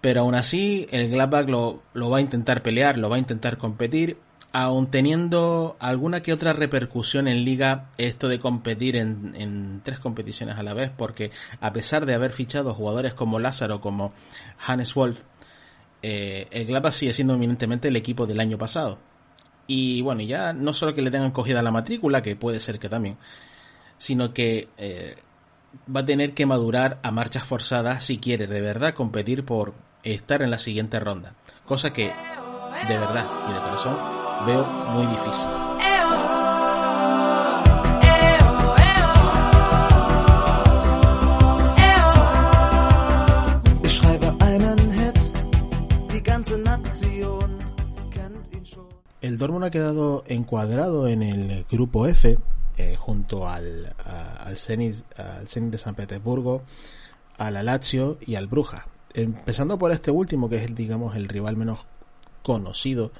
Pero 0.00 0.22
aún 0.22 0.34
así, 0.34 0.86
el 0.90 1.08
Gladbach 1.08 1.48
lo, 1.48 1.82
lo 1.94 2.10
va 2.10 2.18
a 2.18 2.20
intentar 2.20 2.62
pelear, 2.62 2.98
lo 2.98 3.08
va 3.08 3.16
a 3.16 3.20
intentar 3.20 3.56
competir 3.56 4.18
aun 4.54 4.86
teniendo 4.86 5.76
alguna 5.80 6.22
que 6.22 6.32
otra 6.32 6.52
repercusión 6.52 7.26
en 7.26 7.44
liga 7.44 7.90
esto 7.98 8.28
de 8.28 8.38
competir 8.38 8.94
en, 8.94 9.80
tres 9.82 9.98
competiciones 9.98 10.56
a 10.56 10.62
la 10.62 10.72
vez, 10.74 10.92
porque 10.96 11.32
a 11.60 11.72
pesar 11.72 12.06
de 12.06 12.14
haber 12.14 12.30
fichado 12.30 12.72
jugadores 12.72 13.14
como 13.14 13.40
Lázaro, 13.40 13.80
como 13.80 14.12
Hannes 14.64 14.94
Wolf, 14.94 15.22
eh, 16.02 16.46
el 16.52 16.66
Gladbach 16.66 16.92
sigue 16.92 17.12
siendo 17.12 17.34
eminentemente 17.34 17.88
el 17.88 17.96
equipo 17.96 18.26
del 18.26 18.38
año 18.38 18.56
pasado. 18.56 19.00
Y 19.66 20.02
bueno, 20.02 20.22
ya 20.22 20.52
no 20.52 20.72
solo 20.72 20.94
que 20.94 21.02
le 21.02 21.10
tengan 21.10 21.32
cogida 21.32 21.60
la 21.60 21.72
matrícula, 21.72 22.22
que 22.22 22.36
puede 22.36 22.60
ser 22.60 22.78
que 22.78 22.88
también, 22.88 23.16
sino 23.98 24.32
que 24.32 24.68
eh, 24.76 25.16
va 25.94 26.02
a 26.02 26.06
tener 26.06 26.32
que 26.32 26.46
madurar 26.46 27.00
a 27.02 27.10
marchas 27.10 27.42
forzadas 27.42 28.04
si 28.04 28.18
quiere 28.18 28.46
de 28.46 28.60
verdad 28.60 28.94
competir 28.94 29.44
por 29.44 29.74
estar 30.04 30.42
en 30.42 30.52
la 30.52 30.58
siguiente 30.58 31.00
ronda. 31.00 31.34
Cosa 31.64 31.92
que, 31.92 32.12
de 32.86 32.98
verdad 32.98 33.26
y 33.50 33.52
de 33.52 33.58
corazón, 33.58 34.23
veo 34.46 34.64
muy 34.64 35.06
difícil. 35.06 35.48
El 49.24 49.38
Dortmund 49.38 49.64
ha 49.64 49.70
quedado 49.70 50.22
encuadrado 50.26 51.08
en 51.08 51.22
el 51.22 51.64
grupo 51.70 52.06
F 52.06 52.36
eh, 52.76 52.96
junto 52.98 53.48
al, 53.48 53.94
al, 54.04 54.56
Zenit, 54.58 54.96
al 55.18 55.48
Zenit 55.48 55.70
de 55.72 55.78
San 55.78 55.94
Petersburgo, 55.94 56.62
al 57.38 57.64
Lazio 57.64 58.18
y 58.20 58.34
al 58.34 58.48
Bruja. 58.48 58.86
Empezando 59.14 59.78
por 59.78 59.92
este 59.92 60.10
último, 60.10 60.50
que 60.50 60.56
es 60.56 60.64
el, 60.64 60.74
digamos, 60.74 61.16
el 61.16 61.26
rival 61.26 61.56
menos 61.56 61.86
conocido 62.42 63.12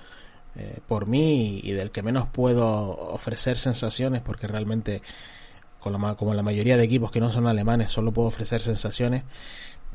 eh, 0.57 0.79
por 0.87 1.07
mí 1.07 1.61
y 1.63 1.73
del 1.73 1.91
que 1.91 2.03
menos 2.03 2.29
puedo 2.29 2.69
ofrecer 3.13 3.57
sensaciones 3.57 4.23
porque 4.23 4.47
realmente 4.47 5.03
como 5.81 6.33
la 6.33 6.43
mayoría 6.43 6.79
de 6.79 6.85
equipos 6.85 7.11
que 7.11 7.21
no 7.21 7.31
son 7.31 7.47
alemanes 7.47 7.93
solo 7.93 8.13
puedo 8.13 8.29
ofrecer 8.29 8.63
sensaciones 8.63 9.25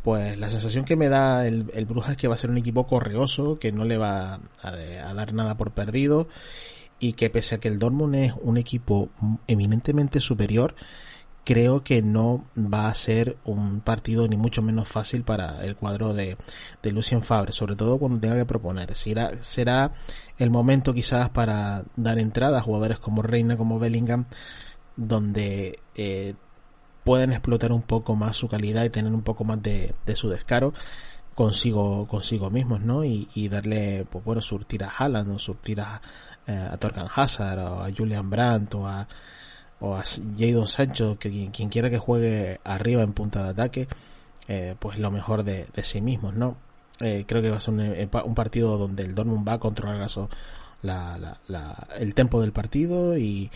pues 0.03 0.37
la 0.37 0.49
sensación 0.49 0.85
que 0.85 0.95
me 0.95 1.09
da 1.09 1.45
el, 1.47 1.65
el 1.73 1.85
Bruja 1.85 2.11
es 2.11 2.17
que 2.17 2.27
va 2.27 2.35
a 2.35 2.37
ser 2.37 2.49
un 2.51 2.57
equipo 2.57 2.85
correoso 2.85 3.59
que 3.59 3.71
no 3.71 3.85
le 3.85 3.97
va 3.97 4.39
a, 4.61 4.71
dar 4.71 5.33
nada 5.33 5.55
por 5.55 5.71
perdido 5.71 6.27
y 6.99 7.13
que 7.13 7.29
pese 7.29 7.55
a 7.55 7.57
que 7.59 7.67
el 7.67 7.79
Dortmund 7.79 8.15
es 8.15 8.33
un 8.41 8.57
equipo 8.57 9.09
eminentemente 9.47 10.19
superior 10.19 10.75
creo 11.49 11.83
que 11.83 12.03
no 12.03 12.45
va 12.55 12.89
a 12.89 12.93
ser 12.93 13.37
un 13.43 13.81
partido 13.81 14.27
ni 14.27 14.37
mucho 14.37 14.61
menos 14.61 14.87
fácil 14.87 15.23
para 15.23 15.65
el 15.65 15.75
cuadro 15.75 16.13
de, 16.13 16.37
de 16.83 16.91
Lucien 16.91 17.23
Fabre, 17.23 17.53
sobre 17.53 17.75
todo 17.75 17.97
cuando 17.97 18.19
tenga 18.19 18.35
que 18.35 18.45
proponer. 18.45 18.95
Será, 18.95 19.31
será 19.41 19.91
el 20.37 20.51
momento 20.51 20.93
quizás 20.93 21.31
para 21.31 21.85
dar 21.95 22.19
entrada 22.19 22.59
a 22.59 22.61
jugadores 22.61 22.99
como 22.99 23.23
Reina, 23.23 23.57
como 23.57 23.79
Bellingham, 23.79 24.25
donde 24.95 25.79
eh, 25.95 26.35
pueden 27.03 27.31
explotar 27.31 27.71
un 27.71 27.81
poco 27.81 28.15
más 28.15 28.37
su 28.37 28.47
calidad 28.47 28.83
y 28.83 28.91
tener 28.91 29.11
un 29.11 29.23
poco 29.23 29.43
más 29.43 29.59
de, 29.63 29.95
de 30.05 30.15
su 30.15 30.29
descaro 30.29 30.71
consigo 31.33 32.07
consigo 32.07 32.51
mismos, 32.51 32.81
¿no? 32.81 33.03
Y, 33.03 33.49
darle, 33.49 34.05
pues 34.11 34.23
bueno, 34.23 34.43
surtir 34.43 34.83
a 34.83 34.89
Haaland 34.89 35.31
o 35.31 35.39
surtir 35.39 35.81
a, 35.81 35.99
eh, 36.45 36.69
a 36.71 37.05
Hazard 37.15 37.59
o 37.59 37.83
a 37.83 37.89
Julian 37.91 38.29
Brandt 38.29 38.75
o 38.75 38.85
a 38.85 39.07
o 39.79 39.95
a 39.95 40.03
Jadon 40.37 40.67
Sancho, 40.67 41.17
que 41.19 41.29
quien, 41.51 41.69
quiera 41.69 41.89
que 41.89 41.97
juegue 41.97 42.59
arriba 42.63 43.03
en 43.03 43.13
punta 43.13 43.43
de 43.43 43.49
ataque, 43.49 43.87
eh, 44.47 44.75
pues 44.79 44.97
lo 44.99 45.11
mejor 45.11 45.43
de, 45.43 45.67
sí 45.83 46.01
mismos, 46.01 46.33
¿no? 46.33 46.57
Eh, 46.99 47.23
creo 47.27 47.41
que 47.41 47.49
va 47.49 47.57
a 47.57 47.61
ser 47.61 47.73
eh, 47.79 48.09
un, 48.25 48.35
partido 48.35 48.77
donde 48.77 49.03
el 49.03 49.15
Dortmund 49.15 49.47
va 49.47 49.53
a 49.53 49.59
controlar 49.59 50.05
el 51.97 52.13
tempo 52.13 52.41
del 52.41 52.51
partido 52.51 53.17
y, 53.17 53.49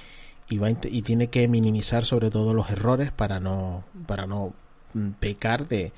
va 0.53 0.69
y 0.69 1.01
tiene 1.01 1.27
que 1.27 1.47
minimizar 1.47 2.05
sobre 2.05 2.29
todo 2.29 2.53
los 2.53 2.69
errores 2.69 3.11
para 3.11 3.39
no 3.39 3.83
para 4.05 4.27
no 4.27 4.53
mm, 4.93 5.09
pecar 5.19 5.67
de, 5.67 5.91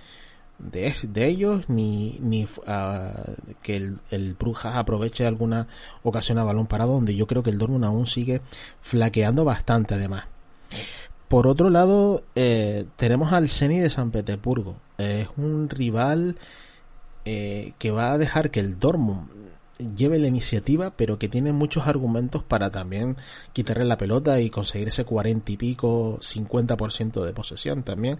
de, 0.57 1.27
ellos 1.27 1.69
ni, 1.69 2.17
ni 2.21 2.47
ah, 2.67 3.33
que 3.61 3.75
el, 3.75 3.99
el, 4.09 4.33
Brujas 4.33 4.75
aproveche 4.75 5.25
alguna 5.25 5.67
ocasión 6.03 6.37
a 6.37 6.43
balón 6.43 6.67
parado 6.67 6.93
donde 6.93 7.15
yo 7.15 7.27
creo 7.27 7.43
que 7.43 7.49
el 7.49 7.57
Dortmund 7.57 7.85
aún 7.85 8.07
sigue 8.07 8.41
flaqueando 8.81 9.43
bastante 9.43 9.95
además. 9.95 10.25
Por 11.27 11.47
otro 11.47 11.69
lado 11.69 12.23
eh, 12.35 12.85
tenemos 12.95 13.33
al 13.33 13.49
Ceni 13.49 13.79
de 13.79 13.89
San 13.89 14.11
Petersburgo. 14.11 14.77
Es 14.97 15.27
un 15.37 15.69
rival 15.69 16.37
eh, 17.25 17.73
que 17.79 17.91
va 17.91 18.13
a 18.13 18.17
dejar 18.17 18.51
que 18.51 18.59
el 18.59 18.79
Dortmund 18.79 19.29
lleve 19.77 20.19
la 20.19 20.27
iniciativa 20.27 20.91
pero 20.91 21.19
que 21.19 21.27
tiene 21.27 21.51
muchos 21.51 21.87
argumentos 21.87 22.43
para 22.43 22.69
también 22.69 23.17
quitarle 23.51 23.83
la 23.83 23.97
pelota 23.97 24.39
y 24.39 24.49
conseguir 24.49 24.87
ese 24.87 25.03
cuarenta 25.03 25.51
y 25.51 25.57
pico 25.57 26.17
50% 26.19 27.25
de 27.25 27.33
posesión 27.33 27.83
también 27.83 28.17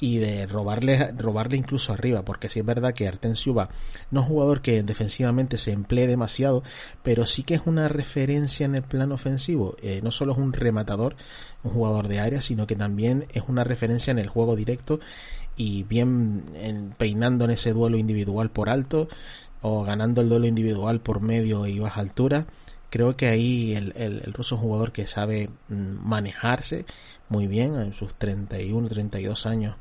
y 0.00 0.18
de 0.18 0.46
robarle, 0.46 1.12
robarle 1.12 1.56
incluso 1.56 1.92
arriba, 1.92 2.24
porque 2.24 2.48
sí 2.48 2.58
es 2.60 2.66
verdad 2.66 2.92
que 2.92 3.06
Artensiuba 3.06 3.68
no 4.10 4.20
es 4.20 4.26
un 4.26 4.32
jugador 4.32 4.60
que 4.60 4.82
defensivamente 4.82 5.58
se 5.58 5.72
emplee 5.72 6.06
demasiado, 6.06 6.62
pero 7.02 7.24
sí 7.24 7.44
que 7.44 7.54
es 7.54 7.62
una 7.66 7.88
referencia 7.88 8.66
en 8.66 8.74
el 8.74 8.82
plano 8.82 9.14
ofensivo. 9.14 9.76
Eh, 9.80 10.00
no 10.02 10.10
solo 10.10 10.32
es 10.32 10.38
un 10.38 10.52
rematador, 10.52 11.14
un 11.62 11.70
jugador 11.70 12.08
de 12.08 12.18
área, 12.18 12.40
sino 12.40 12.66
que 12.66 12.74
también 12.74 13.26
es 13.32 13.44
una 13.46 13.62
referencia 13.62 14.10
en 14.10 14.18
el 14.18 14.28
juego 14.28 14.56
directo 14.56 14.98
y 15.56 15.84
bien 15.84 16.42
peinando 16.98 17.44
en 17.44 17.52
ese 17.52 17.72
duelo 17.72 17.96
individual 17.96 18.50
por 18.50 18.70
alto 18.70 19.08
o 19.60 19.84
ganando 19.84 20.20
el 20.20 20.28
duelo 20.28 20.46
individual 20.46 21.00
por 21.00 21.20
medio 21.20 21.66
y 21.66 21.78
baja 21.78 22.00
altura 22.00 22.46
creo 22.92 23.16
que 23.16 23.26
ahí 23.28 23.72
el, 23.72 23.94
el, 23.96 24.32
ruso 24.34 24.54
es 24.54 24.60
un 24.60 24.68
jugador 24.68 24.92
que 24.92 25.06
sabe 25.06 25.48
mm, 25.68 26.06
manejarse 26.06 26.84
muy 27.30 27.46
bien 27.46 27.74
en 27.76 27.94
sus 27.94 28.14
31, 28.16 28.86
32 28.86 29.46
años. 29.46 29.76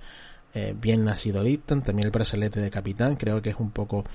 Eh, 0.54 0.74
bien 0.80 1.04
nacido 1.04 1.44
Lipton, 1.44 1.82
también 1.82 2.06
el 2.06 2.12
brazalete 2.12 2.62
de 2.62 2.72
capitán, 2.72 3.18
creo 3.18 3.42
que 3.42 3.50
es 3.50 3.58
un 3.58 3.72
poco 3.72 4.06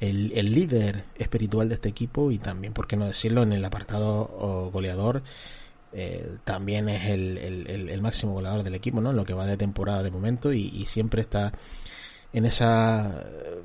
el, 0.00 0.32
el, 0.34 0.52
líder 0.54 1.04
espiritual 1.14 1.70
de 1.70 1.76
este 1.76 1.88
equipo 1.88 2.30
y 2.30 2.38
también, 2.38 2.74
por 2.74 2.86
qué 2.86 2.96
no 2.96 3.06
decirlo, 3.06 3.42
en 3.42 3.54
el 3.54 3.64
apartado 3.64 4.70
goleador, 4.70 5.22
eh, 5.94 6.36
también 6.44 6.90
es 6.90 7.10
el, 7.10 7.38
el, 7.38 8.02
máximo 8.02 8.32
goleador 8.34 8.62
del 8.62 8.74
equipo, 8.74 9.00
¿no? 9.00 9.10
En 9.10 9.16
lo 9.16 9.24
que 9.24 9.34
va 9.34 9.46
de 9.46 9.56
temporada 9.56 10.02
de 10.02 10.10
momento 10.10 10.52
y, 10.52 10.68
y 10.68 10.86
siempre 10.86 11.22
está 11.22 11.52
en 12.34 12.44
esa 12.44 13.18
eh, 13.18 13.62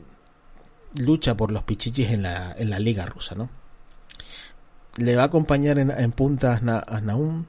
lucha 0.96 1.36
por 1.36 1.52
los 1.52 1.64
pichichis 1.64 2.10
en 2.12 2.24
la, 2.24 2.54
en 2.58 2.70
la 2.70 2.80
liga 2.80 3.06
rusa, 3.06 3.36
¿no? 3.36 3.50
Le 4.98 5.16
va 5.16 5.24
a 5.24 5.26
acompañar 5.26 5.80
en, 5.80 5.92
en 5.92 6.12
punta 6.12 6.54
a 6.54 7.02
Naum, 7.02 7.46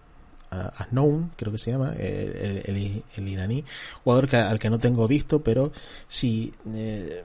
Asnoun, 0.51 1.33
creo 1.37 1.53
que 1.53 1.59
se 1.59 1.73
llama, 1.73 1.93
eh, 1.97 2.63
el, 2.67 3.03
el, 3.17 3.29
iraní, 3.29 3.65
jugador 4.03 4.29
que, 4.29 4.37
al 4.37 4.59
que 4.59 4.71
no 4.71 4.79
tengo 4.79 5.07
visto, 5.07 5.43
pero 5.43 5.73
si, 6.07 6.53
eh, 6.75 7.23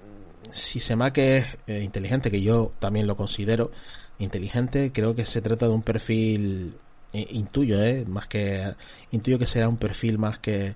si 0.52 0.80
es 0.80 0.92
eh, 0.92 1.82
inteligente, 1.82 2.30
que 2.30 2.42
yo 2.42 2.74
también 2.80 3.08
lo 3.08 3.16
considero 3.16 3.72
inteligente, 4.20 4.92
creo 4.94 5.16
que 5.16 5.26
se 5.26 5.42
trata 5.42 5.68
de 5.68 5.74
un 5.74 5.82
perfil, 5.82 6.76
eh, 7.14 7.28
intuyo, 7.32 7.82
eh, 7.82 8.06
más 8.06 8.28
que, 8.28 8.74
intuyo 9.12 9.40
que 9.40 9.46
será 9.46 9.70
un 9.70 9.78
perfil 9.78 10.18
más 10.18 10.40
que, 10.40 10.76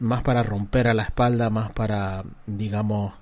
más 0.00 0.22
para 0.22 0.42
romper 0.42 0.88
a 0.88 0.94
la 0.94 1.04
espalda, 1.04 1.50
más 1.50 1.72
para, 1.72 2.22
digamos, 2.46 3.14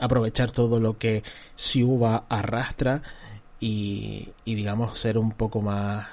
aprovechar 0.00 0.52
todo 0.52 0.80
lo 0.80 0.96
que 0.96 1.22
Siuba 1.54 2.24
arrastra 2.30 3.02
y, 3.60 4.32
digamos 4.44 4.98
ser 4.98 5.18
un 5.18 5.32
poco 5.32 5.60
más 5.60 6.08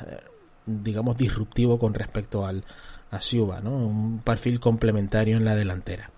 digamos 0.66 1.18
disruptivo 1.18 1.80
con 1.80 1.94
respecto 1.94 2.46
al 2.46 2.64
a 3.10 3.22
Siuba, 3.22 3.62
¿no? 3.62 3.72
Un 3.72 4.20
perfil 4.20 4.60
complementario 4.60 5.38
en 5.38 5.46
la 5.46 5.56
delantera. 5.56 6.12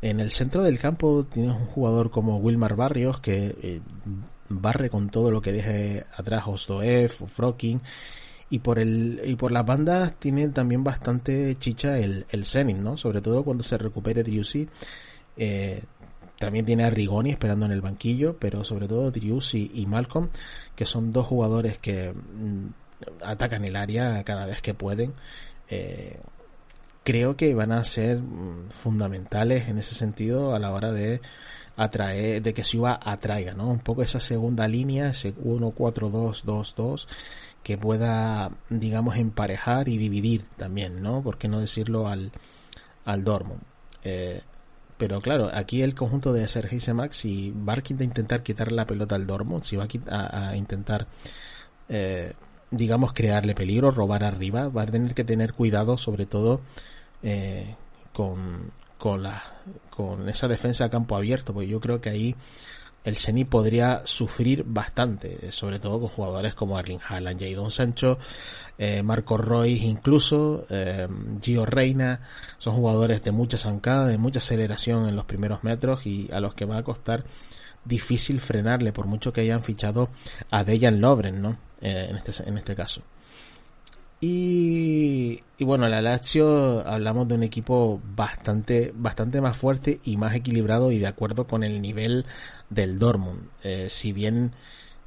En 0.00 0.20
el 0.20 0.30
centro 0.30 0.62
del 0.62 0.78
campo 0.78 1.24
tienes 1.24 1.56
un 1.56 1.66
jugador 1.66 2.10
como 2.10 2.38
Wilmar 2.38 2.76
Barrios 2.76 3.18
que 3.18 3.56
eh, 3.60 3.80
barre 4.48 4.90
con 4.90 5.10
todo 5.10 5.30
lo 5.30 5.40
que 5.40 5.52
deje 5.52 6.04
atrás 6.16 6.44
Ostoev 6.46 7.12
o 7.20 7.26
Frokin 7.26 7.80
y 8.50 8.60
por 8.60 8.78
el 8.78 9.20
y 9.24 9.34
por 9.34 9.50
las 9.50 9.64
bandas 9.64 10.16
tiene 10.16 10.48
también 10.48 10.84
bastante 10.84 11.56
chicha 11.56 11.98
el, 11.98 12.26
el 12.30 12.46
Zenit, 12.46 12.76
¿no? 12.76 12.96
Sobre 12.96 13.20
todo 13.20 13.42
cuando 13.42 13.64
se 13.64 13.78
recupere 13.78 14.22
Driussi 14.22 14.68
eh, 15.36 15.82
también 16.42 16.66
tiene 16.66 16.82
a 16.82 16.90
Rigoni 16.90 17.30
esperando 17.30 17.66
en 17.66 17.72
el 17.72 17.80
banquillo, 17.80 18.36
pero 18.36 18.64
sobre 18.64 18.88
todo 18.88 19.12
Driussi 19.12 19.70
y 19.74 19.86
Malcolm, 19.86 20.28
que 20.74 20.86
son 20.86 21.12
dos 21.12 21.24
jugadores 21.24 21.78
que 21.78 22.12
mm, 22.12 22.66
atacan 23.22 23.64
el 23.64 23.76
área 23.76 24.24
cada 24.24 24.44
vez 24.44 24.60
que 24.60 24.74
pueden. 24.74 25.14
Eh, 25.68 26.18
creo 27.04 27.36
que 27.36 27.54
van 27.54 27.70
a 27.70 27.84
ser 27.84 28.18
mm, 28.18 28.70
fundamentales 28.70 29.68
en 29.68 29.78
ese 29.78 29.94
sentido 29.94 30.52
a 30.52 30.58
la 30.58 30.72
hora 30.72 30.90
de 30.90 31.20
atraer, 31.76 32.42
de 32.42 32.52
que 32.52 32.64
Suba 32.64 32.98
atraiga, 33.00 33.54
¿no? 33.54 33.68
Un 33.68 33.78
poco 33.78 34.02
esa 34.02 34.18
segunda 34.18 34.66
línea, 34.66 35.10
ese 35.10 35.36
1-4-2-2-2, 35.36 37.06
que 37.62 37.78
pueda, 37.78 38.50
digamos, 38.68 39.16
emparejar 39.16 39.88
y 39.88 39.96
dividir 39.96 40.44
también, 40.56 41.00
¿no? 41.02 41.22
¿Por 41.22 41.38
qué 41.38 41.46
no 41.46 41.60
decirlo 41.60 42.08
al, 42.08 42.32
al 43.04 43.22
Dortmund? 43.22 43.62
Eh, 44.02 44.42
pero 45.02 45.20
claro, 45.20 45.50
aquí 45.52 45.82
el 45.82 45.96
conjunto 45.96 46.32
de 46.32 46.46
Sergei 46.46 46.78
Semak, 46.78 47.10
si 47.10 47.50
va 47.50 47.72
a 47.72 48.04
intentar 48.04 48.44
quitar 48.44 48.70
la 48.70 48.84
pelota 48.84 49.16
al 49.16 49.26
Dortmund, 49.26 49.64
si 49.64 49.74
va 49.74 49.88
a, 50.08 50.54
intentar, 50.54 51.08
eh, 51.88 52.34
digamos, 52.70 53.12
crearle 53.12 53.56
peligro, 53.56 53.90
robar 53.90 54.22
arriba, 54.22 54.68
va 54.68 54.82
a 54.82 54.86
tener 54.86 55.12
que 55.12 55.24
tener 55.24 55.54
cuidado, 55.54 55.96
sobre 55.96 56.24
todo 56.24 56.60
eh, 57.24 57.74
con, 58.12 58.70
con, 58.96 59.24
la, 59.24 59.42
con 59.90 60.28
esa 60.28 60.46
defensa 60.46 60.84
a 60.84 60.88
campo 60.88 61.16
abierto, 61.16 61.52
porque 61.52 61.68
yo 61.68 61.80
creo 61.80 62.00
que 62.00 62.10
ahí 62.10 62.36
el 63.04 63.16
Seni 63.16 63.44
podría 63.44 64.02
sufrir 64.04 64.64
bastante, 64.64 65.50
sobre 65.50 65.78
todo 65.78 66.00
con 66.00 66.08
jugadores 66.08 66.54
como 66.54 66.78
Arling 66.78 67.00
Haaland, 67.06 67.40
Jadon 67.40 67.70
Sancho, 67.70 68.18
eh, 68.78 69.02
Marco 69.02 69.36
Roy, 69.36 69.74
incluso 69.84 70.64
eh, 70.70 71.06
Gio 71.40 71.66
Reina, 71.66 72.20
son 72.58 72.76
jugadores 72.76 73.22
de 73.22 73.32
mucha 73.32 73.56
zancada, 73.56 74.06
de 74.06 74.18
mucha 74.18 74.38
aceleración 74.38 75.08
en 75.08 75.16
los 75.16 75.24
primeros 75.24 75.64
metros 75.64 76.06
y 76.06 76.28
a 76.32 76.40
los 76.40 76.54
que 76.54 76.64
va 76.64 76.78
a 76.78 76.82
costar 76.82 77.24
difícil 77.84 78.40
frenarle, 78.40 78.92
por 78.92 79.06
mucho 79.06 79.32
que 79.32 79.40
hayan 79.40 79.62
fichado 79.62 80.10
a 80.50 80.64
Dejan 80.64 81.00
Lovren, 81.00 81.42
¿no? 81.42 81.58
Eh, 81.80 82.06
en, 82.10 82.16
este, 82.16 82.48
en 82.48 82.58
este 82.58 82.74
caso. 82.76 83.02
Y, 84.24 85.40
y, 85.58 85.64
bueno, 85.64 85.88
la 85.88 86.00
Lazio 86.00 86.86
hablamos 86.86 87.26
de 87.26 87.34
un 87.34 87.42
equipo 87.42 88.00
bastante, 88.14 88.92
bastante 88.94 89.40
más 89.40 89.56
fuerte 89.56 90.00
y 90.04 90.16
más 90.16 90.36
equilibrado 90.36 90.92
y 90.92 91.00
de 91.00 91.08
acuerdo 91.08 91.48
con 91.48 91.64
el 91.64 91.82
nivel 91.82 92.24
del 92.70 93.00
Dortmund. 93.00 93.48
Eh, 93.64 93.88
si 93.90 94.12
bien 94.12 94.52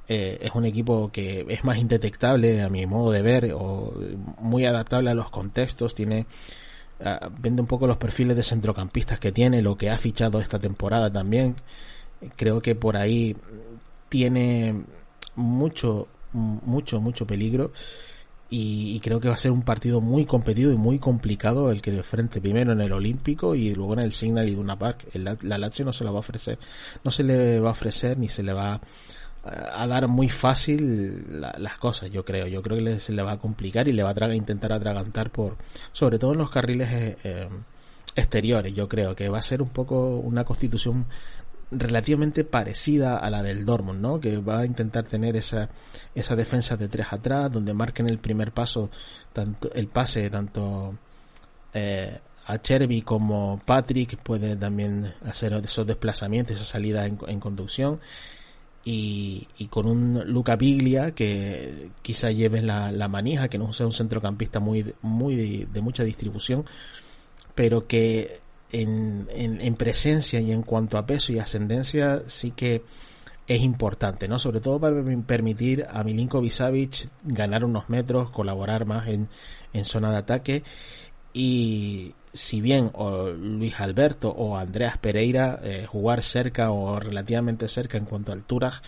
eh, 0.09 0.39
es 0.41 0.51
un 0.53 0.65
equipo 0.65 1.11
que 1.13 1.45
es 1.47 1.63
más 1.63 1.77
indetectable 1.77 2.61
a 2.61 2.67
mi 2.67 2.85
modo 2.87 3.11
de 3.11 3.21
ver 3.21 3.53
o 3.55 3.93
muy 4.41 4.65
adaptable 4.65 5.11
a 5.11 5.13
los 5.13 5.29
contextos, 5.29 5.95
tiene 5.95 6.25
uh, 6.99 7.29
vende 7.39 7.61
un 7.61 7.67
poco 7.69 7.87
los 7.87 7.95
perfiles 7.95 8.35
de 8.35 8.43
centrocampistas 8.43 9.17
que 9.17 9.31
tiene, 9.31 9.61
lo 9.61 9.77
que 9.77 9.89
ha 9.91 9.97
fichado 9.97 10.41
esta 10.41 10.59
temporada 10.59 11.09
también. 11.09 11.55
Creo 12.35 12.61
que 12.61 12.75
por 12.75 12.97
ahí 12.97 13.37
tiene 14.09 14.83
mucho, 15.35 16.09
mucho, 16.33 16.99
mucho 16.99 17.25
peligro 17.25 17.71
y, 18.49 18.99
creo 18.99 19.19
que 19.19 19.27
va 19.27 19.33
a 19.33 19.37
ser 19.37 19.51
un 19.51 19.63
partido 19.63 20.01
muy 20.01 20.25
competido 20.25 20.71
y 20.71 20.77
muy 20.77 20.99
complicado 20.99 21.71
el 21.71 21.81
que 21.81 21.91
le 21.91 22.03
frente 22.03 22.39
primero 22.39 22.73
en 22.73 22.81
el 22.81 22.91
Olímpico 22.91 23.55
y 23.55 23.73
luego 23.73 23.93
en 23.93 23.99
el 23.99 24.13
Signal 24.13 24.47
y 24.47 24.55
Duna 24.55 24.77
Park. 24.77 25.07
la, 25.13 25.57
Lazio 25.57 25.83
no 25.83 25.93
se 25.93 26.03
lo 26.03 26.11
va 26.13 26.17
a 26.17 26.19
ofrecer, 26.19 26.59
no 27.03 27.09
se 27.09 27.23
le 27.23 27.59
va 27.59 27.69
a 27.69 27.71
ofrecer 27.71 28.19
ni 28.19 28.29
se 28.29 28.43
le 28.43 28.53
va 28.53 28.79
a, 29.43 29.87
dar 29.87 30.07
muy 30.07 30.29
fácil 30.29 31.39
las 31.39 31.77
cosas, 31.77 32.09
yo 32.11 32.23
creo. 32.23 32.47
Yo 32.47 32.61
creo 32.61 32.83
que 32.83 32.99
se 32.99 33.13
le 33.13 33.23
va 33.23 33.33
a 33.33 33.39
complicar 33.39 33.87
y 33.87 33.93
le 33.93 34.03
va 34.03 34.11
a 34.11 34.35
intentar 34.35 34.73
atragantar 34.73 35.31
por, 35.31 35.57
sobre 35.91 36.19
todo 36.19 36.33
en 36.33 36.39
los 36.39 36.49
carriles 36.49 36.89
eh, 36.91 37.17
eh, 37.23 37.49
exteriores. 38.15 38.73
Yo 38.73 38.87
creo 38.87 39.15
que 39.15 39.29
va 39.29 39.39
a 39.39 39.43
ser 39.43 39.61
un 39.61 39.69
poco 39.69 40.17
una 40.17 40.43
constitución 40.43 41.05
relativamente 41.71 42.43
parecida 42.43 43.17
a 43.17 43.29
la 43.29 43.41
del 43.41 43.65
Dortmund, 43.65 44.01
¿no? 44.01 44.19
Que 44.19 44.37
va 44.37 44.59
a 44.59 44.65
intentar 44.65 45.05
tener 45.05 45.35
esa, 45.35 45.69
esa 46.13 46.35
defensa 46.35 46.77
de 46.77 46.87
tres 46.87 47.07
atrás, 47.09 47.51
donde 47.51 47.73
marquen 47.73 48.07
el 48.09 48.19
primer 48.19 48.51
paso, 48.51 48.89
tanto 49.33 49.71
el 49.73 49.87
pase 49.87 50.29
tanto 50.29 50.95
eh, 51.73 52.19
a 52.47 52.59
Cherby 52.59 53.01
como 53.01 53.59
Patrick 53.65 54.17
puede 54.17 54.55
también 54.55 55.13
hacer 55.25 55.53
esos 55.53 55.87
desplazamientos, 55.87 56.55
esa 56.55 56.65
salida 56.65 57.05
en, 57.05 57.39
conducción. 57.39 57.99
Y, 58.87 59.47
y, 59.57 59.65
con 59.65 59.87
un 59.87 60.31
Luca 60.31 60.55
Piglia 60.55 61.09
que 61.09 61.89
quizá 62.03 62.29
lleve 62.29 62.61
la, 62.61 62.91
la 62.91 63.07
manija, 63.07 63.47
que 63.47 63.57
no 63.57 63.73
sea 63.73 63.87
un 63.87 63.91
centrocampista 63.91 64.59
muy, 64.59 64.93
muy 65.01 65.65
de 65.65 65.81
mucha 65.81 66.03
distribución, 66.03 66.63
pero 67.55 67.87
que 67.87 68.44
en, 68.71 69.27
en, 69.31 69.75
presencia 69.75 70.39
y 70.39 70.51
en 70.51 70.61
cuanto 70.61 70.97
a 70.97 71.05
peso 71.05 71.31
y 71.31 71.39
ascendencia 71.39 72.23
sí 72.27 72.51
que 72.51 72.83
es 73.47 73.61
importante, 73.61 74.27
¿no? 74.27 74.39
Sobre 74.39 74.59
todo 74.59 74.79
para 74.79 74.95
permitir 75.25 75.85
a 75.89 76.03
Milinko 76.03 76.41
Savic 76.49 77.09
ganar 77.23 77.63
unos 77.63 77.89
metros, 77.89 78.31
colaborar 78.31 78.85
más 78.85 79.07
en, 79.07 79.29
en 79.73 79.85
zona 79.85 80.11
de 80.11 80.17
ataque 80.17 80.63
y 81.31 82.13
si 82.33 82.59
bien 82.59 82.91
Luis 83.37 83.79
Alberto 83.79 84.29
o 84.29 84.57
Andreas 84.57 84.97
Pereira 84.97 85.59
eh, 85.63 85.85
jugar 85.85 86.21
cerca 86.21 86.71
o 86.71 86.99
relativamente 86.99 87.67
cerca 87.67 87.97
en 87.97 88.05
cuanto 88.05 88.31
a 88.31 88.35
altura 88.35 88.81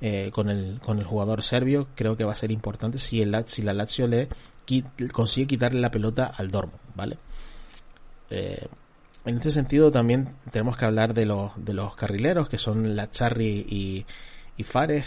eh, 0.00 0.30
con, 0.32 0.50
el, 0.50 0.78
con 0.80 0.98
el 0.98 1.04
jugador 1.04 1.42
serbio, 1.42 1.88
creo 1.94 2.16
que 2.16 2.24
va 2.24 2.32
a 2.32 2.36
ser 2.36 2.50
importante 2.50 2.98
si, 2.98 3.22
el, 3.22 3.34
si 3.46 3.62
la 3.62 3.72
Lazio 3.72 4.06
le 4.06 4.28
consigue 5.12 5.46
quitarle 5.46 5.80
la 5.80 5.90
pelota 5.90 6.26
al 6.26 6.50
Dormo, 6.50 6.78
¿vale? 6.94 7.18
Eh, 8.30 8.66
en 9.26 9.36
este 9.36 9.50
sentido 9.50 9.90
también 9.90 10.28
tenemos 10.52 10.76
que 10.76 10.84
hablar 10.84 11.12
de 11.12 11.26
los, 11.26 11.52
de 11.62 11.74
los 11.74 11.96
carrileros, 11.96 12.48
que 12.48 12.58
son 12.58 12.96
Lacharri 12.96 13.66
y, 13.68 14.06
y 14.56 14.62
Fares, 14.62 15.04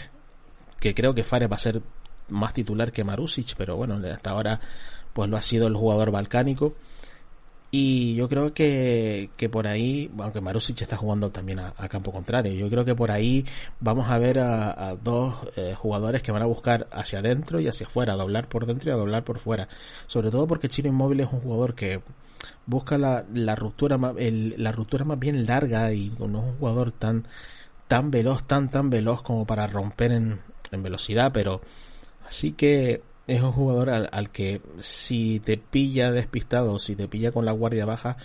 que 0.78 0.94
creo 0.94 1.14
que 1.14 1.24
Fares 1.24 1.50
va 1.50 1.56
a 1.56 1.58
ser 1.58 1.82
más 2.28 2.54
titular 2.54 2.92
que 2.92 3.02
Marusic, 3.02 3.54
pero 3.56 3.76
bueno, 3.76 4.00
hasta 4.12 4.30
ahora 4.30 4.60
pues 5.12 5.28
lo 5.28 5.36
ha 5.36 5.42
sido 5.42 5.66
el 5.66 5.74
jugador 5.74 6.10
balcánico. 6.10 6.74
Y 7.72 8.16
yo 8.16 8.28
creo 8.28 8.52
que, 8.52 9.30
que 9.36 9.48
por 9.48 9.68
ahí, 9.68 10.10
aunque 10.18 10.40
Marusic 10.40 10.82
está 10.82 10.96
jugando 10.96 11.30
también 11.30 11.60
a, 11.60 11.72
campo 11.88 12.10
contrario, 12.10 12.52
yo 12.52 12.68
creo 12.68 12.84
que 12.84 12.96
por 12.96 13.12
ahí 13.12 13.44
vamos 13.78 14.10
a 14.10 14.18
ver 14.18 14.40
a, 14.40 14.96
dos 15.00 15.36
eh, 15.56 15.74
jugadores 15.76 16.20
que 16.22 16.32
van 16.32 16.42
a 16.42 16.46
buscar 16.46 16.88
hacia 16.90 17.20
adentro 17.20 17.60
y 17.60 17.68
hacia 17.68 17.86
afuera, 17.86 18.14
a 18.14 18.16
doblar 18.16 18.48
por 18.48 18.66
dentro 18.66 18.90
y 18.90 18.92
a 18.92 18.96
doblar 18.96 19.22
por 19.22 19.38
fuera. 19.38 19.68
Sobre 20.08 20.32
todo 20.32 20.48
porque 20.48 20.68
Chino 20.68 20.88
Inmóvil 20.88 21.20
es 21.20 21.32
un 21.32 21.40
jugador 21.40 21.76
que 21.76 22.02
busca 22.66 22.98
la, 22.98 23.24
la 23.32 23.54
ruptura 23.54 23.98
más, 23.98 24.14
la 24.18 24.72
ruptura 24.72 25.04
más 25.04 25.18
bien 25.18 25.46
larga 25.46 25.92
y 25.92 26.10
no 26.18 26.40
es 26.40 26.46
un 26.46 26.58
jugador 26.58 26.90
tan, 26.90 27.24
tan 27.86 28.10
veloz, 28.10 28.44
tan, 28.48 28.68
tan 28.68 28.90
veloz 28.90 29.22
como 29.22 29.44
para 29.44 29.68
romper 29.68 30.10
en, 30.10 30.40
en 30.72 30.82
velocidad, 30.82 31.30
pero 31.32 31.60
así 32.26 32.52
que 32.52 33.02
es 33.30 33.42
un 33.42 33.52
jugador 33.52 33.90
al, 33.90 34.30
que 34.30 34.60
si 34.80 35.38
te 35.40 35.56
pilla 35.56 36.10
despistado, 36.10 36.78
si 36.80 36.96
te 36.96 37.06
pilla 37.06 37.30
con 37.30 37.44
la 37.44 37.52
guardia 37.52 37.86
baja, 37.86 38.16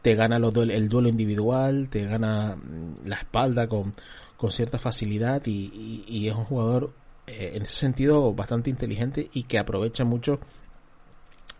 te 0.00 0.14
gana 0.14 0.36
el 0.36 0.88
duelo 0.88 1.08
individual, 1.08 1.88
te 1.88 2.04
gana 2.04 2.56
mm, 2.56 3.06
la 3.06 3.16
espalda 3.16 3.66
con, 3.68 3.94
con 4.36 4.52
cierta 4.52 4.78
facilidad 4.78 5.42
y, 5.46 6.28
es 6.28 6.34
un 6.34 6.44
jugador 6.44 6.92
eh, 7.26 7.52
en 7.54 7.62
ese 7.62 7.74
sentido 7.74 8.32
bastante 8.32 8.70
inteligente 8.70 9.28
y 9.32 9.42
que 9.44 9.58
aprovecha 9.58 10.04
mucho 10.04 10.38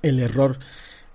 el 0.03 0.21
error 0.21 0.59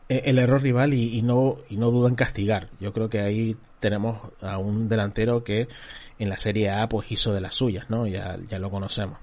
eh, 0.09 0.23
el 0.25 0.39
error 0.39 0.61
rival 0.61 0.93
y, 0.93 1.21
no 1.21 1.57
y 1.69 1.77
no 1.77 1.91
duda 1.91 2.09
en 2.09 2.15
castigar. 2.15 2.69
Yo 2.81 2.91
creo 2.91 3.09
que 3.09 3.21
ahí 3.21 3.55
tenemos 3.79 4.19
a 4.41 4.57
un 4.57 4.89
delantero 4.89 5.43
que 5.45 5.69
en 6.17 6.29
la 6.29 6.37
Serie 6.37 6.71
A 6.71 6.89
pues 6.89 7.09
hizo 7.11 7.33
de 7.33 7.41
las 7.41 7.55
suyas, 7.55 7.89
¿no? 7.89 8.05
Ya, 8.05 8.37
ya 8.47 8.59
lo 8.59 8.69
conocemos. 8.69 9.17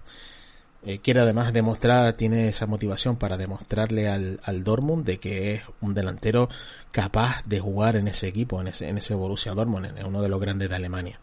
Eh, 0.89 1.01
quiere 1.01 1.19
además 1.19 1.53
demostrar, 1.53 2.13
tiene 2.13 2.47
esa 2.47 2.67
motivación 2.67 3.17
para 3.17 3.37
demostrarle 3.37 4.09
al, 4.09 4.39
al 4.45 4.63
Dortmund 4.63 5.05
de 5.05 5.19
que 5.19 5.55
es 5.55 5.63
un 5.81 5.95
delantero 5.95 6.49
capaz 6.93 7.43
de 7.45 7.59
jugar 7.59 7.97
en 7.97 8.07
ese 8.07 8.29
equipo, 8.29 8.61
en 8.61 8.69
ese, 8.69 8.89
en 8.89 8.97
ese 8.97 9.17
Borussia 9.17 9.53
Dortmund, 9.53 9.87
en 9.99 10.07
uno 10.07 10.23
de 10.23 10.29
los 10.29 10.41
grandes 10.41 10.69
de 10.69 10.77
Alemania. 10.77 11.19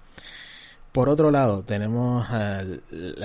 Por 0.92 1.08
otro 1.08 1.32
lado, 1.32 1.64
tenemos 1.64 2.30
al, 2.30 2.84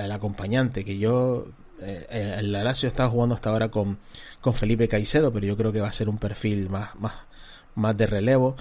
acompañante 0.09 0.85
que 0.85 0.97
yo, 0.97 1.45
eh, 1.81 2.35
el 2.39 2.53
Lazio 2.53 2.87
está 2.87 3.09
jugando 3.09 3.35
hasta 3.35 3.49
ahora 3.49 3.67
con, 3.67 3.97
con 4.39 4.53
Felipe 4.53 4.87
Caicedo, 4.87 5.33
pero 5.33 5.45
yo 5.45 5.57
creo 5.57 5.73
que 5.73 5.81
va 5.81 5.89
a 5.89 5.91
ser 5.91 6.07
un 6.07 6.19
perfil 6.19 6.69
más, 6.69 6.95
más, 6.95 7.15
más 7.75 7.97
de 7.97 8.07
relevo 8.07 8.55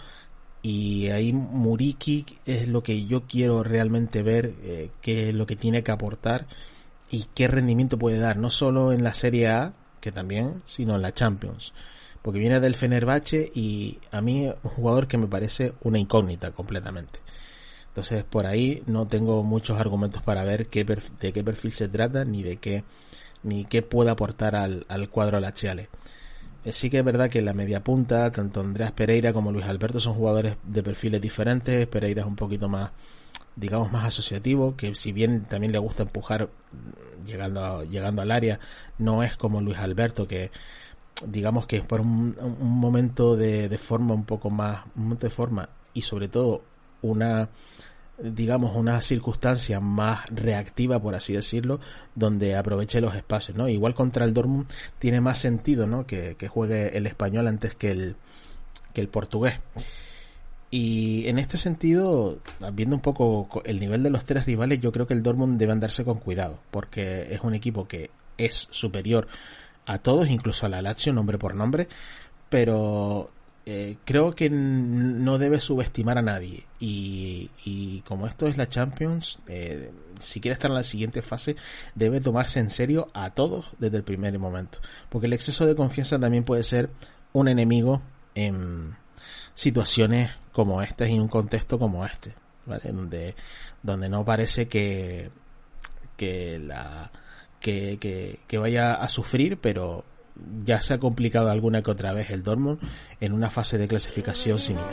y 0.62 1.10
ahí 1.10 1.32
Muriki 1.32 2.26
es 2.44 2.66
lo 2.66 2.82
que 2.82 3.06
yo 3.06 3.22
quiero 3.28 3.62
realmente 3.62 4.24
ver, 4.24 4.52
eh, 4.64 4.90
qué 5.00 5.28
es 5.28 5.34
lo 5.36 5.46
que 5.46 5.54
tiene 5.54 5.84
que 5.84 5.92
aportar 5.92 6.46
y 7.10 7.26
qué 7.34 7.48
rendimiento 7.48 7.98
puede 7.98 8.18
dar, 8.18 8.36
no 8.36 8.50
solo 8.50 8.92
en 8.92 9.04
la 9.04 9.14
Serie 9.14 9.48
A, 9.48 9.72
que 10.00 10.12
también, 10.12 10.54
sino 10.66 10.96
en 10.96 11.02
la 11.02 11.12
Champions. 11.14 11.72
Porque 12.22 12.40
viene 12.40 12.60
del 12.60 12.74
Fenerbahce 12.74 13.50
y 13.54 13.98
a 14.10 14.20
mí 14.20 14.46
es 14.46 14.54
un 14.62 14.70
jugador 14.70 15.08
que 15.08 15.18
me 15.18 15.26
parece 15.26 15.72
una 15.82 15.98
incógnita 15.98 16.50
completamente. 16.52 17.20
Entonces 17.88 18.24
por 18.24 18.46
ahí 18.46 18.82
no 18.86 19.06
tengo 19.06 19.42
muchos 19.42 19.78
argumentos 19.80 20.22
para 20.22 20.44
ver 20.44 20.68
qué 20.68 20.84
de 20.84 21.32
qué 21.32 21.42
perfil 21.44 21.72
se 21.72 21.88
trata 21.88 22.24
ni 22.24 22.42
de 22.42 22.56
qué 22.58 22.84
ni 23.42 23.64
qué 23.64 23.82
puede 23.82 24.10
aportar 24.10 24.54
al, 24.56 24.84
al 24.88 25.08
cuadro 25.10 25.40
laziale. 25.40 25.88
eh, 26.64 26.72
sí 26.72 26.90
que 26.90 26.98
es 26.98 27.04
verdad 27.04 27.30
que 27.30 27.42
la 27.42 27.54
media 27.54 27.82
punta, 27.82 28.30
tanto 28.30 28.60
Andreas 28.60 28.92
Pereira 28.92 29.32
como 29.32 29.52
Luis 29.52 29.64
Alberto 29.66 30.00
son 30.00 30.14
jugadores 30.14 30.56
de 30.64 30.82
perfiles 30.82 31.20
diferentes. 31.20 31.86
Pereira 31.86 32.22
es 32.22 32.28
un 32.28 32.36
poquito 32.36 32.68
más, 32.68 32.90
digamos, 33.58 33.92
más 33.92 34.04
asociativo, 34.04 34.76
que 34.76 34.94
si 34.94 35.12
bien 35.12 35.42
también 35.44 35.72
le 35.72 35.78
gusta 35.78 36.04
empujar 36.04 36.48
llegando, 37.24 37.84
llegando 37.84 38.22
al 38.22 38.30
área, 38.30 38.60
no 38.98 39.22
es 39.22 39.36
como 39.36 39.60
Luis 39.60 39.78
Alberto 39.78 40.26
que 40.26 40.50
digamos 41.26 41.66
que 41.66 41.82
por 41.82 42.00
un, 42.00 42.36
momento 42.60 43.36
de, 43.36 43.68
de 43.68 43.78
forma 43.78 44.14
un 44.14 44.24
poco 44.24 44.50
más, 44.50 44.84
un 44.94 45.04
momento 45.04 45.26
de 45.26 45.34
forma 45.34 45.68
y 45.92 46.02
sobre 46.02 46.28
todo 46.28 46.62
una 47.02 47.48
digamos, 48.18 48.74
una 48.74 49.00
circunstancia 49.00 49.80
más 49.80 50.26
reactiva, 50.30 51.00
por 51.00 51.14
así 51.14 51.32
decirlo, 51.34 51.78
donde 52.14 52.56
aproveche 52.56 53.00
los 53.00 53.14
espacios, 53.14 53.56
¿no? 53.56 53.68
Igual 53.68 53.94
contra 53.94 54.24
el 54.24 54.34
Dortmund 54.34 54.66
tiene 54.98 55.20
más 55.20 55.38
sentido, 55.38 55.86
¿no? 55.86 56.06
Que, 56.06 56.36
juegue 56.48 56.96
el 56.96 57.06
español 57.06 57.46
antes 57.46 57.74
que 57.74 57.90
el, 57.90 58.16
que 58.92 59.00
el 59.00 59.08
portugués. 59.08 59.54
Y 60.70 61.26
en 61.28 61.38
este 61.38 61.56
sentido, 61.56 62.38
viendo 62.74 62.96
un 62.96 63.02
poco 63.02 63.62
el 63.64 63.80
nivel 63.80 64.02
de 64.02 64.10
los 64.10 64.24
tres 64.24 64.44
rivales, 64.44 64.80
yo 64.80 64.92
creo 64.92 65.06
que 65.06 65.14
el 65.14 65.22
Dortmund 65.22 65.58
debe 65.58 65.72
andarse 65.72 66.04
con 66.04 66.18
cuidado, 66.18 66.58
porque 66.70 67.32
es 67.32 67.40
un 67.40 67.54
equipo 67.54 67.88
que 67.88 68.10
es 68.36 68.68
superior 68.70 69.28
a 69.86 69.98
todos, 69.98 70.28
incluso 70.28 70.66
a 70.66 70.68
la 70.68 70.82
Lazio, 70.82 71.14
nombre 71.14 71.38
por 71.38 71.54
nombre, 71.54 71.88
pero 72.50 73.30
eh, 73.64 73.96
creo 74.04 74.34
que 74.34 74.48
no 74.50 75.38
debe 75.38 75.60
subestimar 75.60 76.16
a 76.18 76.22
nadie. 76.22 76.64
Y, 76.80 78.02
como 78.06 78.26
esto 78.26 78.46
es 78.46 78.56
la 78.56 78.68
Champions, 78.68 79.38
eh, 79.46 79.90
si 80.22 80.40
quiere 80.40 80.54
estar 80.54 80.70
en 80.70 80.76
la 80.76 80.82
siguiente 80.82 81.22
fase, 81.22 81.56
debe 81.94 82.20
tomarse 82.20 82.60
en 82.60 82.70
serio 82.70 83.08
a 83.14 83.30
todos 83.30 83.66
desde 83.78 83.98
el 83.98 84.04
primer 84.04 84.38
momento. 84.38 84.78
Porque 85.08 85.26
el 85.26 85.32
exceso 85.32 85.66
de 85.66 85.74
confianza 85.74 86.18
también 86.18 86.44
puede 86.44 86.62
ser 86.62 86.90
un 87.32 87.48
enemigo 87.48 88.00
en 88.34 88.96
situaciones 89.58 90.30
como 90.52 90.80
esta 90.82 91.08
y 91.08 91.18
un 91.18 91.26
contexto 91.26 91.80
como 91.80 92.06
este, 92.06 92.32
¿vale? 92.64 92.92
Donde, 92.92 93.34
donde 93.82 94.08
no 94.08 94.24
parece 94.24 94.68
que, 94.68 95.30
que 96.16 96.60
la, 96.60 97.10
que, 97.58 97.98
que, 97.98 98.38
que 98.46 98.58
vaya 98.58 98.94
a 98.94 99.08
sufrir, 99.08 99.58
pero 99.58 100.04
ya 100.64 100.80
se 100.80 100.94
ha 100.94 100.98
complicado 100.98 101.50
alguna 101.50 101.82
que 101.82 101.90
otra 101.90 102.12
vez 102.12 102.30
el 102.30 102.44
Dortmund 102.44 102.78
en 103.20 103.32
una 103.32 103.50
fase 103.50 103.78
de 103.78 103.88
clasificación 103.88 104.60
similar. 104.60 104.88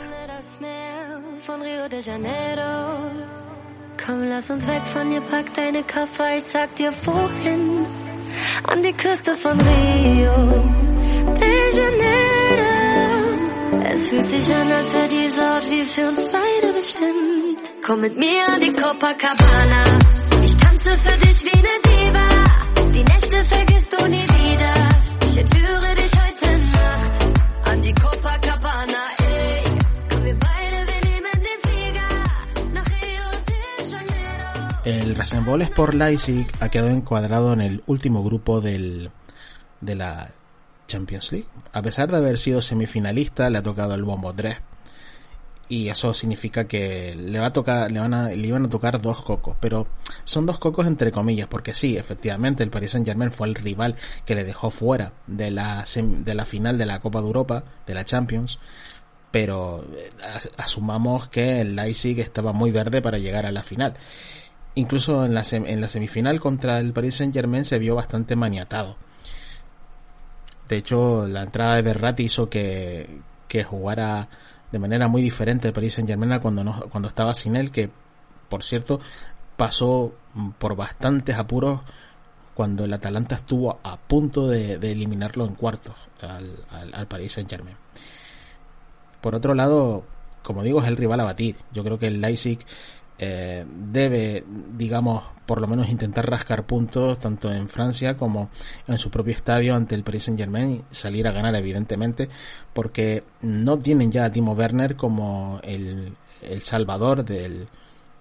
El 34.84 35.14
Rasenball 35.16 35.62
Sport 35.62 35.94
Leipzig 35.94 36.46
ha 36.60 36.68
quedado 36.68 36.90
encuadrado 36.90 37.52
en 37.52 37.60
el 37.60 37.82
último 37.86 38.22
grupo 38.22 38.60
del, 38.60 39.10
de 39.80 39.94
la 39.96 40.30
Champions 40.86 41.32
League. 41.32 41.48
A 41.72 41.82
pesar 41.82 42.10
de 42.10 42.16
haber 42.16 42.38
sido 42.38 42.62
semifinalista, 42.62 43.50
le 43.50 43.58
ha 43.58 43.62
tocado 43.62 43.94
el 43.94 44.04
bombo 44.04 44.32
3 44.34 44.56
y 45.68 45.88
eso 45.88 46.14
significa 46.14 46.66
que 46.66 47.14
le 47.16 47.40
va 47.40 47.46
a 47.46 47.52
tocar 47.52 47.90
le 47.90 47.98
van 47.98 48.14
a 48.14 48.28
le 48.28 48.46
iban 48.46 48.66
a 48.66 48.68
tocar 48.68 49.00
dos 49.00 49.22
cocos. 49.22 49.56
Pero 49.60 49.86
son 50.24 50.46
dos 50.46 50.58
cocos 50.58 50.86
entre 50.86 51.10
comillas 51.10 51.48
porque 51.48 51.74
sí 51.74 51.96
efectivamente 51.96 52.62
el 52.62 52.70
Paris 52.70 52.92
Saint 52.92 53.06
Germain 53.06 53.32
fue 53.32 53.48
el 53.48 53.54
rival 53.54 53.96
que 54.24 54.34
le 54.34 54.44
dejó 54.44 54.70
fuera 54.70 55.12
de 55.26 55.50
la 55.50 55.84
de 55.96 56.34
la 56.34 56.44
final 56.44 56.78
de 56.78 56.86
la 56.86 57.00
Copa 57.00 57.20
de 57.20 57.26
Europa 57.26 57.64
de 57.86 57.94
la 57.94 58.04
Champions. 58.04 58.58
Pero 59.32 59.84
eh, 59.96 60.10
asumamos 60.56 61.28
que 61.28 61.60
el 61.60 61.74
Leipzig 61.76 62.20
estaba 62.20 62.52
muy 62.52 62.70
verde 62.70 63.02
para 63.02 63.18
llegar 63.18 63.44
a 63.44 63.52
la 63.52 63.62
final. 63.62 63.94
Incluso 64.76 65.24
en 65.24 65.34
la, 65.34 65.42
en 65.50 65.80
la 65.80 65.88
semifinal 65.88 66.38
contra 66.38 66.78
el 66.78 66.92
Paris 66.92 67.16
Saint 67.16 67.34
Germain 67.34 67.64
se 67.64 67.78
vio 67.78 67.94
bastante 67.94 68.36
maniatado 68.36 68.96
de 70.68 70.76
hecho 70.76 71.26
la 71.26 71.42
entrada 71.42 71.76
de 71.76 71.82
Berratti 71.82 72.24
hizo 72.24 72.48
que 72.48 73.20
que 73.48 73.64
jugara 73.64 74.28
de 74.70 74.78
manera 74.78 75.08
muy 75.08 75.22
diferente 75.22 75.68
el 75.68 75.74
Paris 75.74 75.94
Saint 75.94 76.08
Germain 76.08 76.38
cuando, 76.40 76.64
no, 76.64 76.80
cuando 76.90 77.08
estaba 77.08 77.34
sin 77.34 77.56
él, 77.56 77.70
que 77.70 77.90
por 78.48 78.62
cierto 78.62 79.00
pasó 79.56 80.12
por 80.58 80.76
bastantes 80.76 81.36
apuros 81.36 81.80
cuando 82.54 82.84
el 82.84 82.92
Atalanta 82.92 83.36
estuvo 83.36 83.78
a 83.82 83.96
punto 83.96 84.48
de, 84.48 84.74
eliminarlo 84.74 85.44
en 85.46 85.54
cuartos 85.54 85.94
al, 86.22 86.56
al, 86.92 87.06
Paris 87.06 87.32
Saint 87.32 87.50
Germain. 87.50 87.76
Por 89.20 89.34
otro 89.34 89.54
lado, 89.54 90.04
como 90.42 90.62
digo, 90.62 90.80
es 90.80 90.88
el 90.88 90.96
rival 90.96 91.20
a 91.20 91.24
batir. 91.24 91.56
Yo 91.72 91.84
creo 91.84 91.98
que 91.98 92.06
el 92.06 92.20
Leipzig 92.20 92.58
eh, 93.18 93.64
debe, 93.66 94.44
digamos, 94.76 95.22
por 95.46 95.60
lo 95.60 95.66
menos 95.66 95.88
intentar 95.88 96.28
rascar 96.28 96.66
puntos 96.66 97.18
tanto 97.20 97.52
en 97.52 97.68
Francia 97.68 98.16
como 98.16 98.50
en 98.86 98.98
su 98.98 99.10
propio 99.10 99.32
estadio 99.32 99.74
ante 99.74 99.94
el 99.94 100.02
Paris 100.02 100.24
Saint 100.24 100.38
Germain 100.38 100.72
y 100.72 100.94
salir 100.94 101.26
a 101.26 101.32
ganar 101.32 101.54
evidentemente 101.54 102.28
porque 102.74 103.22
no 103.42 103.78
tienen 103.78 104.10
ya 104.10 104.24
a 104.24 104.32
Timo 104.32 104.52
Werner 104.52 104.96
como 104.96 105.60
el, 105.62 106.14
el 106.42 106.62
salvador 106.62 107.24
del, 107.24 107.68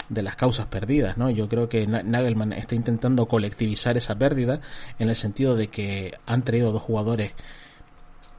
de 0.09 0.21
las 0.21 0.35
causas 0.35 0.67
perdidas, 0.67 1.17
¿no? 1.17 1.29
Yo 1.29 1.49
creo 1.49 1.67
que 1.67 1.87
Nagelman 1.87 2.53
está 2.53 2.75
intentando 2.75 3.27
colectivizar 3.27 3.97
esa 3.97 4.15
pérdida 4.15 4.61
en 4.99 5.09
el 5.09 5.15
sentido 5.15 5.55
de 5.55 5.67
que 5.67 6.13
han 6.25 6.43
traído 6.43 6.71
dos 6.71 6.83
jugadores 6.83 7.33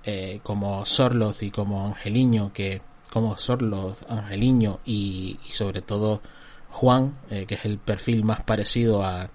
eh, 0.05 0.41
como 0.43 0.85
Sorloth 0.85 1.43
y 1.43 1.51
como 1.51 1.87
Angeliño 1.87 2.53
que 2.53 2.81
como 3.11 3.37
Sorloth, 3.37 4.09
Angeliño 4.09 4.81
y 4.85 5.39
sobre 5.51 5.83
todo 5.83 6.21
Juan, 6.71 7.17
eh, 7.31 7.47
que 7.47 7.55
es 7.55 7.65
el 7.65 7.79
perfil 7.79 8.25
más 8.25 8.43
parecido 8.43 9.03
a, 9.05 9.29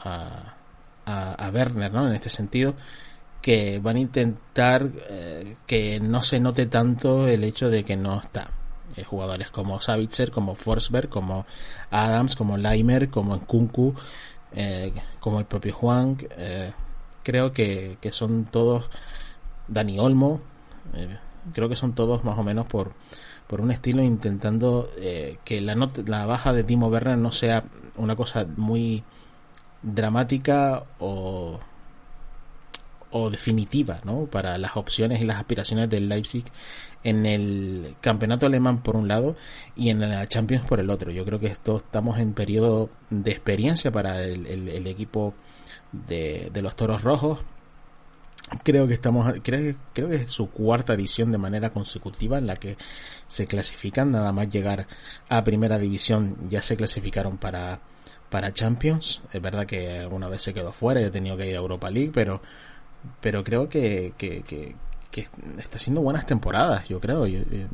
a, 0.00 0.54
a, 1.04 1.50
Werner, 1.52 1.92
¿no? 1.92 2.06
En 2.06 2.14
este 2.14 2.30
sentido, 2.30 2.74
que 3.42 3.78
van 3.78 3.96
a 3.96 4.00
intentar 4.00 4.88
eh, 5.08 5.56
que 5.66 6.00
no 6.00 6.22
se 6.22 6.40
note 6.40 6.66
tanto 6.66 7.28
el 7.28 7.44
hecho 7.44 7.68
de 7.68 7.84
que 7.84 7.96
no 7.96 8.20
está. 8.20 8.50
Eh, 8.96 9.04
jugadores 9.04 9.50
como 9.50 9.80
Savitzer, 9.80 10.30
como 10.30 10.54
Forsberg, 10.54 11.08
como 11.08 11.44
Adams, 11.90 12.34
como 12.34 12.56
Leimer, 12.56 13.10
como 13.10 13.36
Nkunku, 13.36 13.94
como 15.20 15.38
el 15.38 15.44
propio 15.44 15.74
Juan. 15.74 16.16
creo 17.22 17.52
que, 17.52 17.98
que, 18.00 18.12
son 18.12 18.46
todos 18.46 18.88
Dani 19.68 19.98
Olmo. 19.98 20.40
creo 21.52 21.68
que 21.68 21.76
son 21.76 21.94
todos 21.94 22.24
más 22.24 22.38
o 22.38 22.42
menos 22.42 22.66
por 22.66 22.94
por 23.46 23.60
un 23.60 23.70
estilo 23.70 24.02
intentando 24.02 24.90
eh, 24.98 25.38
que 25.44 25.60
la, 25.60 25.74
la 26.06 26.26
baja 26.26 26.52
de 26.52 26.64
Timo 26.64 26.88
Werner 26.88 27.18
no 27.18 27.32
sea 27.32 27.64
una 27.96 28.16
cosa 28.16 28.46
muy 28.56 29.04
dramática 29.82 30.84
o, 30.98 31.60
o 33.10 33.30
definitiva 33.30 34.00
¿no? 34.04 34.26
para 34.26 34.58
las 34.58 34.76
opciones 34.76 35.20
y 35.20 35.24
las 35.24 35.38
aspiraciones 35.38 35.88
del 35.88 36.08
Leipzig 36.08 36.44
en 37.04 37.24
el 37.24 37.94
campeonato 38.00 38.46
alemán 38.46 38.82
por 38.82 38.96
un 38.96 39.06
lado 39.06 39.36
y 39.76 39.90
en 39.90 40.00
la 40.00 40.26
Champions 40.26 40.66
por 40.66 40.80
el 40.80 40.90
otro. 40.90 41.12
Yo 41.12 41.24
creo 41.24 41.38
que 41.38 41.46
esto 41.46 41.76
estamos 41.76 42.18
en 42.18 42.32
periodo 42.32 42.90
de 43.10 43.30
experiencia 43.30 43.92
para 43.92 44.24
el, 44.24 44.86
equipo 44.86 45.34
de 45.92 46.50
los 46.62 46.74
Toros 46.74 47.02
Rojos 47.02 47.38
creo 48.62 48.86
que 48.86 48.94
estamos 48.94 49.32
creo, 49.42 49.74
creo 49.92 50.08
que 50.08 50.16
es 50.16 50.30
su 50.30 50.50
cuarta 50.50 50.94
edición 50.94 51.32
de 51.32 51.38
manera 51.38 51.70
consecutiva 51.70 52.38
en 52.38 52.46
la 52.46 52.56
que 52.56 52.76
se 53.26 53.46
clasifican 53.46 54.12
nada 54.12 54.32
más 54.32 54.48
llegar 54.48 54.86
a 55.28 55.44
primera 55.44 55.78
división 55.78 56.48
ya 56.48 56.62
se 56.62 56.76
clasificaron 56.76 57.38
para 57.38 57.80
para 58.30 58.52
Champions. 58.52 59.20
Es 59.32 59.40
verdad 59.40 59.66
que 59.66 59.98
alguna 59.98 60.28
vez 60.28 60.42
se 60.42 60.52
quedó 60.52 60.72
fuera 60.72 61.00
y 61.00 61.04
ha 61.04 61.10
tenido 61.12 61.36
que 61.36 61.48
ir 61.48 61.54
a 61.54 61.58
Europa 61.58 61.90
League 61.90 62.10
pero 62.12 62.40
pero 63.20 63.44
creo 63.44 63.68
que, 63.68 64.14
que, 64.18 64.42
que, 64.42 64.74
está 65.58 65.76
haciendo 65.76 66.02
buenas 66.02 66.26
temporadas 66.26 66.88
yo 66.88 67.00
creo. 67.00 67.26
Eh, 67.26 67.66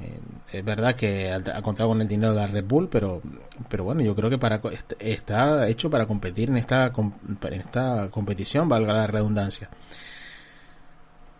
eh, 0.00 0.20
es 0.52 0.64
verdad 0.64 0.96
que 0.96 1.30
ha, 1.30 1.62
contado 1.62 1.90
con 1.90 2.00
el 2.00 2.08
dinero 2.08 2.32
de 2.32 2.40
la 2.40 2.46
Red 2.46 2.64
Bull, 2.64 2.88
pero, 2.88 3.20
pero 3.68 3.84
bueno, 3.84 4.02
yo 4.02 4.14
creo 4.14 4.30
que 4.30 4.38
para 4.38 4.60
está 4.98 5.68
hecho 5.68 5.90
para 5.90 6.06
competir 6.06 6.50
en 6.50 6.56
esta, 6.56 6.86
en 6.86 7.52
esta 7.52 8.08
competición, 8.10 8.68
valga 8.68 8.92
la 8.92 9.06
redundancia. 9.06 9.68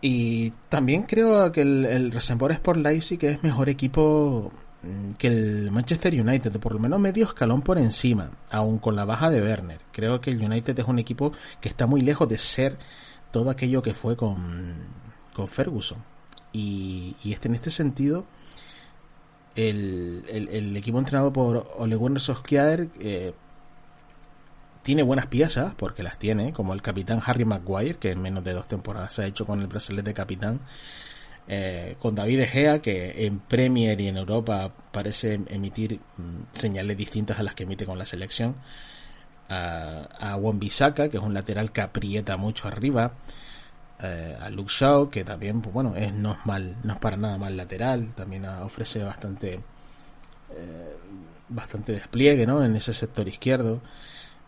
Y 0.01 0.51
también 0.67 1.03
creo 1.03 1.49
que 1.51 1.61
el, 1.61 1.85
el 1.85 2.13
Sport 2.13 2.77
Leipzig 2.77 3.23
es 3.23 3.41
mejor 3.41 3.69
equipo 3.69 4.51
mm, 4.81 5.11
que 5.11 5.27
el 5.27 5.71
Manchester 5.71 6.13
United, 6.13 6.59
por 6.59 6.73
lo 6.73 6.79
menos 6.79 6.99
medio 6.99 7.25
escalón 7.25 7.61
por 7.61 7.77
encima, 7.77 8.29
aún 8.51 8.79
con 8.79 8.97
la 8.97 9.05
baja 9.05 9.29
de 9.29 9.41
Werner. 9.41 9.79
Creo 9.93 10.19
que 10.19 10.31
el 10.31 10.43
United 10.43 10.77
es 10.77 10.85
un 10.85 10.99
equipo 10.99 11.31
que 11.61 11.69
está 11.69 11.87
muy 11.87 12.01
lejos 12.01 12.27
de 12.27 12.37
ser 12.37 12.77
todo 13.31 13.49
aquello 13.49 13.81
que 13.81 13.93
fue 13.93 14.17
con, 14.17 14.73
con 15.33 15.47
Ferguson. 15.47 15.99
Y, 16.51 17.15
y 17.23 17.31
este, 17.31 17.47
en 17.47 17.55
este 17.55 17.69
sentido, 17.69 18.25
el, 19.55 20.23
el, 20.27 20.75
equipo 20.75 20.97
entrenado 20.97 21.31
por 21.31 21.71
Ole 21.77 21.95
Gunnar 21.95 22.21
Solskjaer 22.21 22.89
eh, 22.99 23.33
tiene 24.81 25.03
buenas 25.03 25.27
piezas, 25.27 25.73
porque 25.75 26.03
las 26.03 26.17
tiene, 26.17 26.53
como 26.53 26.73
el 26.73 26.81
capitán 26.81 27.21
Harry 27.25 27.45
Maguire, 27.45 27.95
que 27.95 28.11
en 28.11 28.21
menos 28.21 28.43
de 28.43 28.53
dos 28.53 28.67
temporadas 28.67 29.13
se 29.13 29.23
ha 29.23 29.25
hecho 29.25 29.45
con 29.45 29.61
el 29.61 29.67
brazalete 29.67 30.09
de 30.09 30.13
capitán. 30.13 30.59
Eh, 31.47 31.97
con 31.99 32.15
David 32.15 32.39
Egea, 32.39 32.79
que 32.79 33.25
en 33.25 33.39
Premier 33.39 33.99
y 33.99 34.07
en 34.07 34.17
Europa 34.17 34.71
parece 34.91 35.33
emitir 35.47 35.99
mm, 36.17 36.53
señales 36.53 36.97
distintas 36.97 37.37
a 37.37 37.43
las 37.43 37.53
que 37.53 37.63
emite 37.63 37.85
con 37.85 37.97
la 37.99 38.05
selección. 38.05 38.55
A, 39.49 40.07
a 40.19 40.37
Bisaka, 40.53 41.09
que 41.09 41.17
es 41.17 41.23
un 41.23 41.33
lateral 41.33 41.71
que 41.71 41.81
aprieta 41.81 42.37
mucho 42.37 42.67
arriba. 42.67 43.13
Eh, 44.03 44.37
a 44.39 44.49
Luke 44.49 44.71
Shaw, 44.71 45.09
que 45.09 45.23
también, 45.23 45.61
pues 45.61 45.73
bueno, 45.73 45.95
es, 45.95 46.13
no, 46.13 46.33
es 46.33 46.45
mal, 46.45 46.75
no 46.83 46.93
es 46.93 46.99
para 46.99 47.15
nada 47.15 47.37
mal 47.37 47.55
lateral, 47.55 48.13
también 48.15 48.45
ofrece 48.45 49.03
bastante, 49.03 49.53
eh, 50.51 50.97
bastante 51.49 51.93
despliegue 51.93 52.45
¿no? 52.45 52.63
en 52.63 52.75
ese 52.75 52.93
sector 52.93 53.27
izquierdo. 53.27 53.81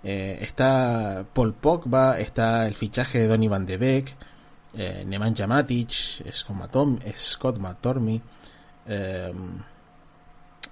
está 0.03 1.26
Paul 1.34 1.53
Pogba, 1.53 2.20
está 2.20 2.68
el 2.68 2.76
fichaje 2.76 3.20
de 3.20 3.28
Donny 3.28 3.47
Van 3.47 3.66
de 3.66 3.78
Beek, 3.78 4.16
eh, 4.74 5.03
Nemanja 5.08 5.47
Matic, 5.47 5.89
Scott 7.18 7.58
Matormi, 7.60 8.22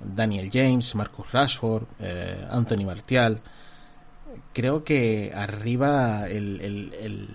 Daniel 0.03 0.49
James, 0.51 0.95
Marcus 0.95 1.31
Rashford, 1.31 1.85
eh, 1.99 2.45
Anthony 2.49 2.85
Martial. 2.85 3.41
Creo 4.51 4.83
que 4.83 5.31
arriba 5.33 6.27
el, 6.27 6.59
el, 6.61 7.29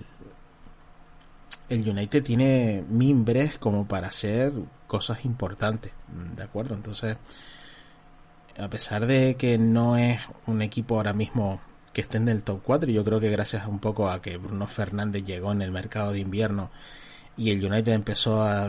United 1.71 2.23
tiene 2.23 2.85
mimbres 2.89 3.59
como 3.59 3.87
para 3.87 4.09
hacer 4.09 4.53
cosas 4.87 5.25
importantes, 5.25 5.93
¿de 6.37 6.43
acuerdo? 6.43 6.75
Entonces, 6.75 7.17
a 8.59 8.69
pesar 8.69 9.07
de 9.07 9.37
que 9.37 9.59
no 9.59 9.97
es 9.97 10.21
un 10.47 10.63
equipo 10.63 10.97
ahora 10.97 11.13
mismo 11.13 11.61
que 11.93 12.03
estén 12.03 12.23
en 12.23 12.29
el 12.29 12.43
top 12.45 12.61
4. 12.63 12.91
Y 12.91 12.95
yo 12.95 13.05
creo 13.05 13.21
que 13.21 13.31
gracias 13.31 13.67
un 13.67 13.79
poco 13.81 14.09
a 14.09 14.23
que 14.23 14.37
Bruno 14.37 14.67
Fernández 14.67 15.25
llegó 15.25 15.53
en 15.53 15.63
el 15.63 15.71
mercado 15.71 16.13
de 16.13 16.21
invierno 16.21 16.71
y 17.37 17.51
el 17.51 17.65
United 17.65 17.93
empezó 17.93 18.43
a, 18.43 18.67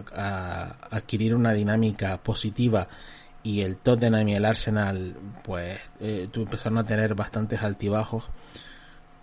adquirir 0.91 1.35
una 1.35 1.53
dinámica 1.53 2.17
positiva 2.17 2.87
y 3.41 3.61
el 3.61 3.77
Tottenham 3.77 4.27
y 4.27 4.33
el 4.35 4.45
Arsenal 4.45 5.15
pues 5.43 5.79
eh, 5.99 6.27
empezaron 6.33 6.77
a 6.77 6.85
tener 6.85 7.15
bastantes 7.15 7.61
altibajos 7.61 8.25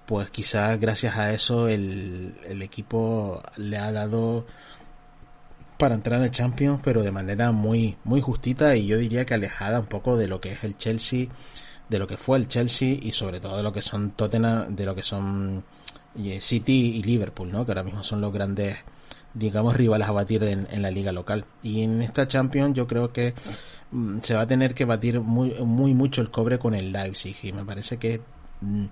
pues 0.06 0.30
quizás 0.30 0.80
gracias 0.80 1.16
a 1.16 1.32
eso 1.32 1.68
el, 1.68 2.34
el 2.44 2.62
equipo 2.62 3.42
le 3.56 3.76
ha 3.76 3.92
dado 3.92 4.46
para 5.78 5.94
entrar 5.94 6.20
en 6.20 6.26
el 6.26 6.30
Champions 6.30 6.80
pero 6.82 7.02
de 7.02 7.10
manera 7.10 7.52
muy 7.52 7.96
muy 8.04 8.20
justita 8.20 8.76
y 8.76 8.86
yo 8.86 8.98
diría 8.98 9.26
que 9.26 9.34
alejada 9.34 9.80
un 9.80 9.86
poco 9.86 10.16
de 10.16 10.28
lo 10.28 10.40
que 10.40 10.52
es 10.52 10.64
el 10.64 10.78
Chelsea 10.78 11.28
de 11.88 11.98
lo 11.98 12.06
que 12.06 12.16
fue 12.16 12.38
el 12.38 12.48
Chelsea 12.48 12.96
y 13.00 13.12
sobre 13.12 13.40
todo 13.40 13.56
de 13.56 13.62
lo 13.62 13.72
que 13.72 13.82
son 13.82 14.12
Tottenham, 14.12 14.74
de 14.74 14.84
lo 14.84 14.94
que 14.94 15.02
son 15.02 15.64
eh, 16.16 16.40
City 16.40 16.96
y 16.96 17.02
Liverpool, 17.02 17.50
¿no? 17.50 17.64
Que 17.64 17.72
ahora 17.72 17.84
mismo 17.84 18.02
son 18.02 18.20
los 18.20 18.32
grandes, 18.32 18.76
digamos, 19.34 19.76
rivales 19.76 20.08
a 20.08 20.12
batir 20.12 20.42
en, 20.44 20.82
la 20.82 20.90
liga 20.90 21.12
local. 21.12 21.44
Y 21.62 21.82
en 21.82 22.02
esta 22.02 22.26
Champions 22.26 22.74
yo 22.74 22.86
creo 22.86 23.12
que 23.12 23.34
mm, 23.92 24.18
se 24.20 24.34
va 24.34 24.42
a 24.42 24.46
tener 24.46 24.74
que 24.74 24.84
batir 24.84 25.20
muy, 25.20 25.54
muy 25.64 25.94
mucho 25.94 26.22
el 26.22 26.30
cobre 26.30 26.58
con 26.58 26.74
el 26.74 26.92
Leipzig 26.92 27.36
y 27.42 27.52
me 27.52 27.64
parece 27.64 27.98
que, 27.98 28.20
mm, 28.60 28.86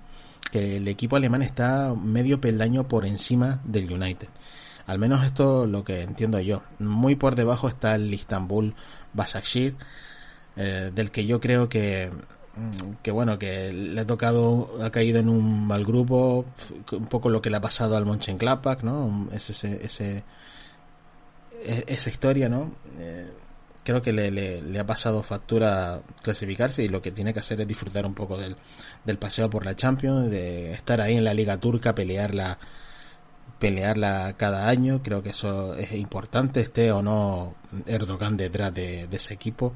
que 0.55 0.77
el 0.77 0.87
equipo 0.87 1.15
alemán 1.15 1.41
está 1.41 1.93
medio 1.93 2.39
peldaño 2.39 2.87
por 2.87 3.05
encima 3.05 3.59
del 3.63 3.91
United. 3.91 4.29
Al 4.87 4.99
menos 4.99 5.25
esto 5.25 5.65
lo 5.65 5.83
que 5.83 6.01
entiendo 6.01 6.39
yo. 6.39 6.61
Muy 6.79 7.15
por 7.15 7.35
debajo 7.35 7.67
está 7.67 7.95
el 7.95 8.13
Istanbul 8.13 8.75
Basakshir, 9.13 9.75
eh, 10.55 10.91
del 10.93 11.11
que 11.11 11.25
yo 11.25 11.41
creo 11.41 11.67
que 11.67 12.11
Mm, 12.55 12.95
que 13.03 13.11
bueno, 13.11 13.37
que 13.37 13.71
le 13.73 13.99
ha 14.01 14.05
tocado, 14.05 14.81
ha 14.81 14.89
caído 14.89 15.19
en 15.19 15.27
un 15.29 15.67
mal 15.67 15.85
grupo, 15.85 16.45
un 16.91 17.07
poco 17.07 17.29
lo 17.29 17.41
que 17.41 17.49
le 17.49 17.57
ha 17.57 17.61
pasado 17.61 17.97
al 17.97 18.05
Mönchengladbach, 18.05 18.81
¿no? 18.81 19.27
ese, 19.33 19.51
ese, 19.83 20.23
e, 21.63 21.83
esa 21.87 22.09
historia, 22.09 22.47
¿no? 22.47 22.71
Eh, 22.97 23.29
creo 23.85 24.01
que 24.01 24.11
le, 24.11 24.29
le, 24.31 24.79
ha 24.79 24.85
pasado 24.85 25.23
factura 25.23 26.01
clasificarse 26.21 26.83
y 26.83 26.89
lo 26.89 27.01
que 27.01 27.11
tiene 27.11 27.33
que 27.33 27.39
hacer 27.39 27.61
es 27.61 27.67
disfrutar 27.67 28.05
un 28.05 28.13
poco 28.13 28.37
del, 28.37 28.57
del 29.05 29.17
paseo 29.17 29.49
por 29.49 29.65
la 29.65 29.75
Champions, 29.77 30.29
de 30.29 30.73
estar 30.73 30.99
ahí 30.99 31.15
en 31.15 31.23
la 31.23 31.33
Liga 31.33 31.57
Turca, 31.57 31.95
pelearla 31.95 32.57
pelearla 33.59 34.35
cada 34.37 34.67
año, 34.67 35.01
creo 35.01 35.23
que 35.23 35.29
eso 35.29 35.75
es 35.75 35.93
importante, 35.93 36.59
esté 36.59 36.91
o 36.91 37.01
no 37.01 37.55
Erdogan 37.85 38.35
detrás 38.35 38.73
de 38.73 39.07
ese 39.09 39.33
equipo 39.33 39.73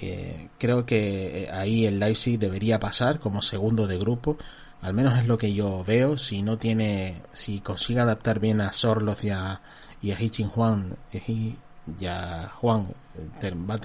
eh, 0.00 0.48
creo 0.58 0.86
que 0.86 1.44
eh, 1.44 1.50
ahí 1.50 1.86
el 1.86 1.98
Leipzig 1.98 2.38
debería 2.38 2.78
pasar 2.78 3.18
como 3.18 3.42
segundo 3.42 3.86
de 3.86 3.98
grupo. 3.98 4.38
Al 4.80 4.94
menos 4.94 5.18
es 5.18 5.26
lo 5.26 5.38
que 5.38 5.52
yo 5.52 5.84
veo. 5.84 6.16
Si 6.16 6.42
no 6.42 6.58
tiene, 6.58 7.22
si 7.32 7.60
consigue 7.60 8.00
adaptar 8.00 8.38
bien 8.40 8.60
a 8.60 8.72
Sorloth 8.72 9.24
y 9.24 9.30
a, 9.30 9.60
y 10.00 10.12
a 10.12 10.20
Hichin 10.20 10.48
Juan, 10.48 10.96
y 11.98 12.06
Juan 12.60 12.88
va 13.68 13.74
a, 13.74 13.78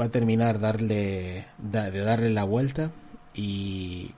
va 0.00 0.04
a 0.04 0.08
terminar 0.08 0.60
darle, 0.60 1.46
de 1.58 2.00
darle 2.00 2.30
la 2.30 2.44
vuelta 2.44 2.90
y, 3.34 4.12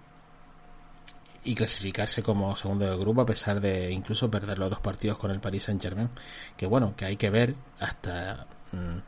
y 1.44 1.54
clasificarse 1.54 2.22
como 2.22 2.56
segundo 2.56 2.90
de 2.90 2.96
grupo 2.96 3.22
a 3.22 3.26
pesar 3.26 3.60
de 3.60 3.90
incluso 3.92 4.30
perder 4.30 4.58
los 4.58 4.70
dos 4.70 4.80
partidos 4.80 5.18
con 5.18 5.30
el 5.30 5.40
Paris 5.40 5.64
Saint 5.64 5.82
Germain. 5.82 6.10
Que 6.56 6.66
bueno, 6.66 6.94
que 6.96 7.06
hay 7.06 7.16
que 7.16 7.30
ver 7.30 7.54
hasta 7.80 8.46
Mm, 8.72 8.98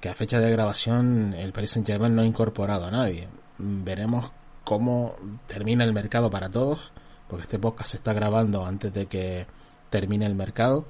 que 0.00 0.08
a 0.08 0.14
fecha 0.14 0.38
de 0.40 0.50
grabación 0.50 1.34
el 1.34 1.52
Paris 1.52 1.72
Saint 1.72 1.86
Germain 1.86 2.14
no 2.14 2.22
ha 2.22 2.26
incorporado 2.26 2.86
a 2.86 2.90
nadie. 2.90 3.28
Mm, 3.58 3.84
veremos 3.84 4.32
cómo 4.64 5.16
termina 5.46 5.84
el 5.84 5.92
mercado 5.92 6.30
para 6.30 6.50
todos, 6.50 6.92
porque 7.28 7.42
este 7.42 7.58
podcast 7.58 7.92
se 7.92 7.96
está 7.98 8.12
grabando 8.12 8.64
antes 8.64 8.92
de 8.92 9.06
que 9.06 9.46
termine 9.94 10.26
el 10.26 10.34
mercado 10.34 10.86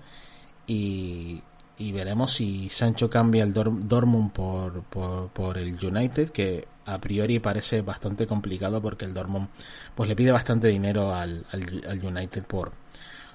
y, 0.66 1.42
veremos 1.78 2.32
si 2.32 2.70
Sancho 2.70 3.11
cambia 3.11 3.44
el 3.44 3.52
Dortmund 3.52 4.32
por, 4.32 4.82
por, 4.82 5.59
el 5.59 5.74
United, 5.74 6.30
que 6.30 6.66
a 6.86 6.96
priori 6.98 7.38
parece 7.38 7.82
bastante 7.82 8.26
complicado 8.26 8.80
porque 8.80 9.05
el 9.05 9.12
Dortmund 9.12 9.48
pues 9.94 10.09
le 10.09 10.16
pide 10.16 10.32
bastante 10.32 10.68
dinero 10.68 11.14
al, 11.14 11.44
al 11.52 12.02
United 12.02 12.44
por, 12.44 12.72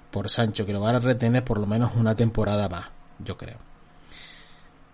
por 0.09 0.27
Sancho, 0.27 0.65
que 0.65 0.73
lo 0.73 0.81
va 0.81 0.89
a 0.89 0.99
retener 0.99 1.43
por 1.43 1.59
lo 1.59 1.67
menos 1.67 1.91
una 1.95 2.15
temporada 2.15 2.67
más, 2.67 2.87
yo 3.19 3.37
creo. 3.37 3.57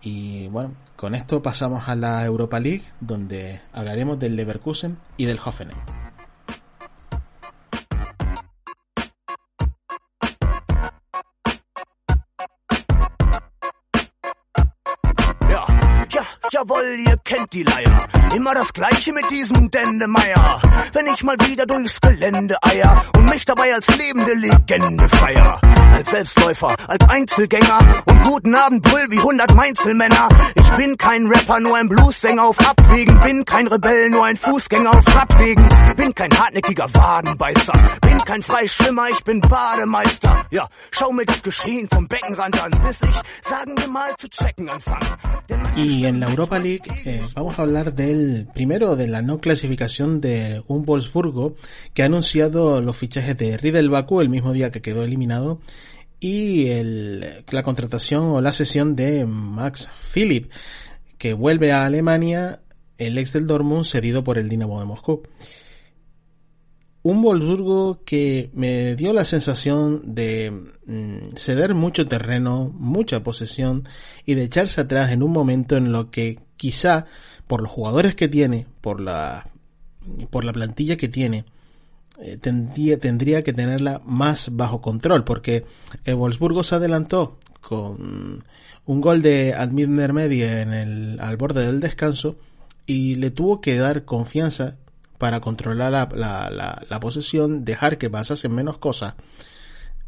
Y 0.02 0.50
bueno, 0.50 0.74
con 0.98 1.16
esto 1.16 1.42
pasamos 1.42 1.88
a 1.88 1.96
la 1.96 2.26
Europa 2.26 2.60
League, 2.60 2.84
donde 3.00 3.62
hablaremos 3.72 4.20
del 4.20 4.36
Leverkusen 4.36 4.98
y 5.16 5.24
del 5.24 5.40
Hoffenheim. 5.40 6.05
Ihr 17.00 17.18
kennt 17.24 17.54
die 17.54 17.64
Leier. 17.64 18.08
Immer 18.36 18.54
das 18.54 18.74
gleiche 18.74 19.14
mit 19.14 19.30
diesem 19.32 19.72
Dendemeier. 19.72 20.62
Wenn 20.94 21.08
ich 21.08 21.24
mal 21.24 21.38
wieder 21.48 21.66
durchs 21.66 22.02
Gelände 22.02 22.58
eier 22.62 23.02
und 23.16 23.30
mich 23.30 23.46
dabei 23.46 23.74
als 23.74 23.88
lebende 23.88 24.34
Legende 24.34 25.08
feier. 25.10 25.60
Als 25.94 26.10
Selbstläufer, 26.10 26.76
als 26.88 27.10
Einzelgänger 27.10 28.04
und 28.06 28.24
guten 28.24 28.56
Abend 28.56 28.84
brüll 28.84 29.06
wie 29.10 29.20
hundert 29.20 29.56
Mainzelmänner. 29.56 30.28
Ich 30.56 30.70
bin 30.72 30.98
kein 30.98 31.28
Rapper, 31.28 31.60
nur 31.60 31.78
ein 31.78 31.88
Bluessänger 31.88 32.44
auf 32.44 32.60
Abwägen. 32.60 33.20
Bin 33.22 33.46
kein 33.46 33.68
Rebell, 33.68 34.10
nur 34.10 34.26
ein 34.26 34.36
Fußgänger 34.36 34.92
auf 34.92 35.16
Radwegen. 35.16 35.68
Bin 35.96 36.14
kein 36.14 36.38
hartnäckiger 36.38 36.94
Wadenbeißer. 36.94 37.74
Bin 38.02 38.18
kein 38.20 38.42
Freischwimmer, 38.42 39.10
ich 39.10 39.24
bin 39.24 39.40
Bademeister. 39.42 40.46
Ja, 40.52 40.68
schau 40.92 41.12
mir 41.12 41.26
das 41.26 41.42
Geschehen 41.42 41.88
vom 41.92 42.08
Beckenrand 42.08 42.62
an, 42.62 42.72
bis 42.86 43.02
ich, 43.02 43.16
sagen 43.42 43.78
wir 43.78 43.88
mal, 43.88 44.14
zu 44.18 44.28
checken 44.30 44.70
anfange. 44.70 45.06
Y 45.78 46.06
en 46.06 46.20
la 46.20 46.28
Europa 46.28 46.58
League 46.58 46.85
eh, 47.06 47.22
vamos 47.36 47.58
a 47.58 47.64
hablar 47.64 47.94
del 47.94 48.48
primero 48.54 48.96
de 48.96 49.08
la 49.08 49.22
no 49.22 49.40
clasificación 49.40 50.22
de 50.22 50.64
un 50.68 50.86
Wolfsburgo 50.86 51.56
que 51.94 52.04
ha 52.04 52.06
anunciado 52.06 52.82
los 52.82 52.98
fichajes 52.98 53.38
de 53.38 53.58
Riedel 53.58 53.90
Baku 53.90 54.22
el 54.22 54.30
mismo 54.30 54.54
día 54.54 54.72
que 54.72 54.82
quedó 54.82 55.04
eliminado 55.04 55.60
y 56.20 56.68
la 57.50 57.64
contratación 57.64 58.26
o 58.26 58.42
la 58.42 58.52
sesión 58.52 58.96
de 58.96 59.26
Max 59.26 59.90
Philipp 60.14 60.52
que 61.18 61.34
vuelve 61.34 61.72
a 61.72 61.86
Alemania 61.86 62.62
el 62.98 63.18
ex 63.18 63.34
del 63.34 63.48
Dortmund 63.48 63.86
cedido 63.86 64.24
por 64.24 64.38
el 64.38 64.50
Dinamo 64.50 64.80
de 64.80 64.86
Moscú 64.86 65.24
un 67.06 67.22
Wolfsburgo 67.22 68.00
que 68.04 68.50
me 68.56 68.96
dio 68.96 69.14
la 69.14 69.26
sensación 69.26 70.16
de 70.16 70.50
mm, 70.88 71.36
ceder 71.36 71.76
mucho 71.76 72.08
terreno, 72.08 72.74
mucha 72.74 73.22
posesión 73.22 73.84
y 74.26 74.34
de 74.34 74.46
echarse 74.46 74.82
atrás 74.82 75.12
en 75.12 75.22
un 75.22 75.32
momento 75.32 75.78
en 75.78 75.92
lo 75.92 76.10
que 76.10 76.40
quizá 76.58 77.06
por 77.46 77.62
los 77.62 77.70
jugadores 77.70 78.16
que 78.16 78.28
tiene, 78.28 78.66
por 78.82 79.00
la 79.00 79.48
por 80.32 80.46
la 80.46 80.54
plantilla 80.54 80.98
que 80.98 81.08
tiene, 81.08 81.46
eh, 82.20 82.38
tendría, 82.38 82.98
tendría 82.98 83.44
que 83.44 83.54
tenerla 83.54 84.02
más 84.04 84.56
bajo 84.56 84.82
control, 84.82 85.24
porque 85.26 85.64
el 86.06 86.16
Wolfsburgo 86.16 86.64
se 86.64 86.74
adelantó 86.74 87.38
con 87.62 88.44
un 88.84 89.02
gol 89.02 89.22
de 89.22 89.54
Admir 89.54 89.90
Media 89.90 90.60
en 90.60 90.74
el, 90.74 91.20
al 91.20 91.38
borde 91.38 91.68
del 91.68 91.82
descanso 91.82 92.36
y 92.88 93.18
le 93.18 93.30
tuvo 93.30 93.62
que 93.62 93.78
dar 93.78 94.06
confianza 94.06 94.78
para 95.18 95.40
controlar 95.40 95.92
la, 95.92 96.10
la, 96.14 96.84
la, 96.88 97.00
posesión, 97.00 97.66
dejar 97.66 97.98
que 97.98 98.10
pasasen 98.10 98.54
menos 98.54 98.78
cosas 98.78 99.16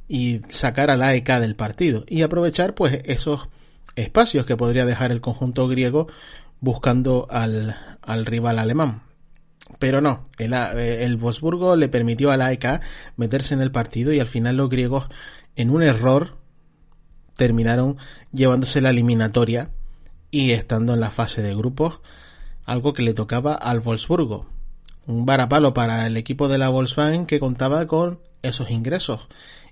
y 0.08 0.42
sacar 0.50 0.90
a 0.90 0.98
la 0.98 1.08
AEK 1.08 1.40
del 1.40 1.56
partido 1.56 2.04
y 2.08 2.22
aprovechar 2.22 2.74
pues 2.74 3.02
esos 3.06 3.50
espacios 3.96 4.46
que 4.46 4.58
podría 4.58 4.86
dejar 4.86 5.12
el 5.12 5.22
conjunto 5.22 5.68
griego 5.68 6.08
buscando 6.60 7.28
al, 7.30 7.76
al 8.02 8.26
rival 8.26 8.60
alemán. 8.60 9.04
Pero 9.80 10.02
no, 10.02 10.24
el, 10.38 10.54
el 10.54 11.20
le 11.78 11.90
permitió 11.90 12.32
a 12.32 12.38
la 12.38 12.48
AEK 12.48 12.82
meterse 13.18 13.54
en 13.54 13.62
el 13.62 13.72
partido 13.72 14.14
y 14.14 14.20
al 14.20 14.28
final 14.28 14.58
los 14.58 14.70
griegos 14.70 15.08
en 15.56 15.70
un 15.70 15.84
error 15.84 16.38
terminaron 17.36 17.98
llevándose 18.34 18.82
la 18.82 18.90
eliminatoria 18.90 19.70
y 20.32 20.52
estando 20.52 20.94
en 20.94 21.00
la 21.00 21.12
fase 21.12 21.42
de 21.42 21.56
grupos, 21.56 22.00
algo 22.66 22.94
que 22.94 23.04
le 23.04 23.14
tocaba 23.14 23.54
al 23.54 23.80
Wolfsburgo. 23.80 24.48
Un 25.08 25.26
varapalo 25.26 25.74
para 25.74 26.06
el 26.06 26.18
equipo 26.18 26.48
de 26.48 26.58
la 26.58 26.70
Volkswagen 26.70 27.26
que 27.26 27.40
contaba 27.40 27.88
con 27.88 28.20
esos 28.42 28.70
ingresos 28.70 29.28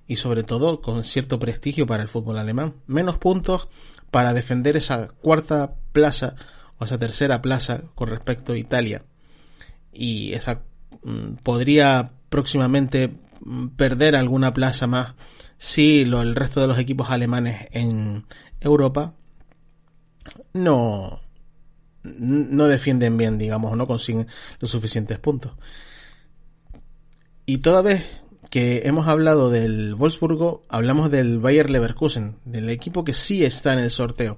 y 0.08 0.16
sobre 0.16 0.44
todo 0.44 0.82
con 0.82 1.04
cierto 1.04 1.40
prestigio 1.40 1.86
para 1.86 2.04
el 2.04 2.10
fútbol 2.10 2.38
alemán. 2.38 2.76
Menos 2.88 3.18
puntos 3.18 3.68
para 4.12 4.34
defender 4.34 4.78
esa 4.78 5.10
cuarta 5.22 5.76
plaza 5.92 6.36
o 6.78 6.86
esa 6.86 6.98
tercera 6.98 7.42
plaza 7.42 7.84
con 7.96 8.10
respecto 8.10 8.54
a 8.54 8.58
Italia. 8.58 9.04
Y 9.92 10.34
esa 10.34 10.62
mm, 11.04 11.36
podría 11.44 12.12
próximamente 12.30 13.12
mm, 13.44 13.68
perder 13.70 14.16
alguna 14.16 14.54
plaza 14.54 14.88
más 14.88 15.14
si 15.58 16.06
lo, 16.06 16.22
el 16.22 16.36
resto 16.36 16.62
de 16.62 16.68
los 16.68 16.80
equipos 16.80 17.10
alemanes 17.10 17.68
en 17.72 18.26
Europa 18.60 19.14
no 20.54 21.20
no 22.06 22.68
defienden 22.68 23.18
bien, 23.18 23.38
digamos, 23.38 23.76
no 23.76 23.88
consiguen 23.88 24.28
los 24.60 24.72
suficientes 24.72 25.20
puntos. 25.20 25.54
Y 27.46 27.60
toda 27.60 27.82
vez 27.82 28.04
que 28.50 28.84
hemos 28.86 29.08
hablado 29.08 29.50
del 29.50 29.96
Wolfsburgo, 29.96 30.64
hablamos 30.70 31.12
del 31.12 31.40
Bayer 31.40 31.70
Leverkusen, 31.70 32.38
del 32.46 32.70
equipo 32.70 33.04
que 33.04 33.14
sí 33.14 33.44
está 33.44 33.74
en 33.74 33.80
el 33.80 33.92
sorteo. 33.92 34.38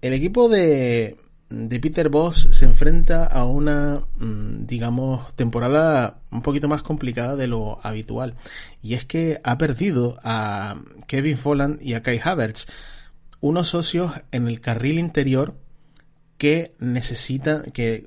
El 0.00 0.12
equipo 0.12 0.48
de, 0.48 1.16
de 1.48 1.80
Peter 1.80 2.08
Boss 2.08 2.48
se 2.52 2.64
enfrenta 2.64 3.24
a 3.24 3.44
una, 3.44 4.00
mm, 4.18 4.66
digamos, 4.66 5.34
temporada 5.36 6.20
un 6.30 6.42
poquito 6.42 6.68
más 6.68 6.82
complicada 6.82 7.36
de 7.36 7.46
lo 7.46 7.78
habitual. 7.82 8.34
Y 8.82 8.94
es 8.94 9.04
que 9.04 9.40
ha 9.42 9.58
perdido 9.58 10.16
a 10.22 10.76
Kevin 11.06 11.38
Folland 11.38 11.82
y 11.82 11.94
a 11.94 12.02
Kai 12.02 12.20
Havertz, 12.22 12.66
unos 13.40 13.68
socios 13.68 14.12
en 14.32 14.48
el 14.48 14.60
carril 14.60 14.98
interior 14.98 15.54
que 16.38 16.74
necesitan, 16.78 17.70
que, 17.72 18.06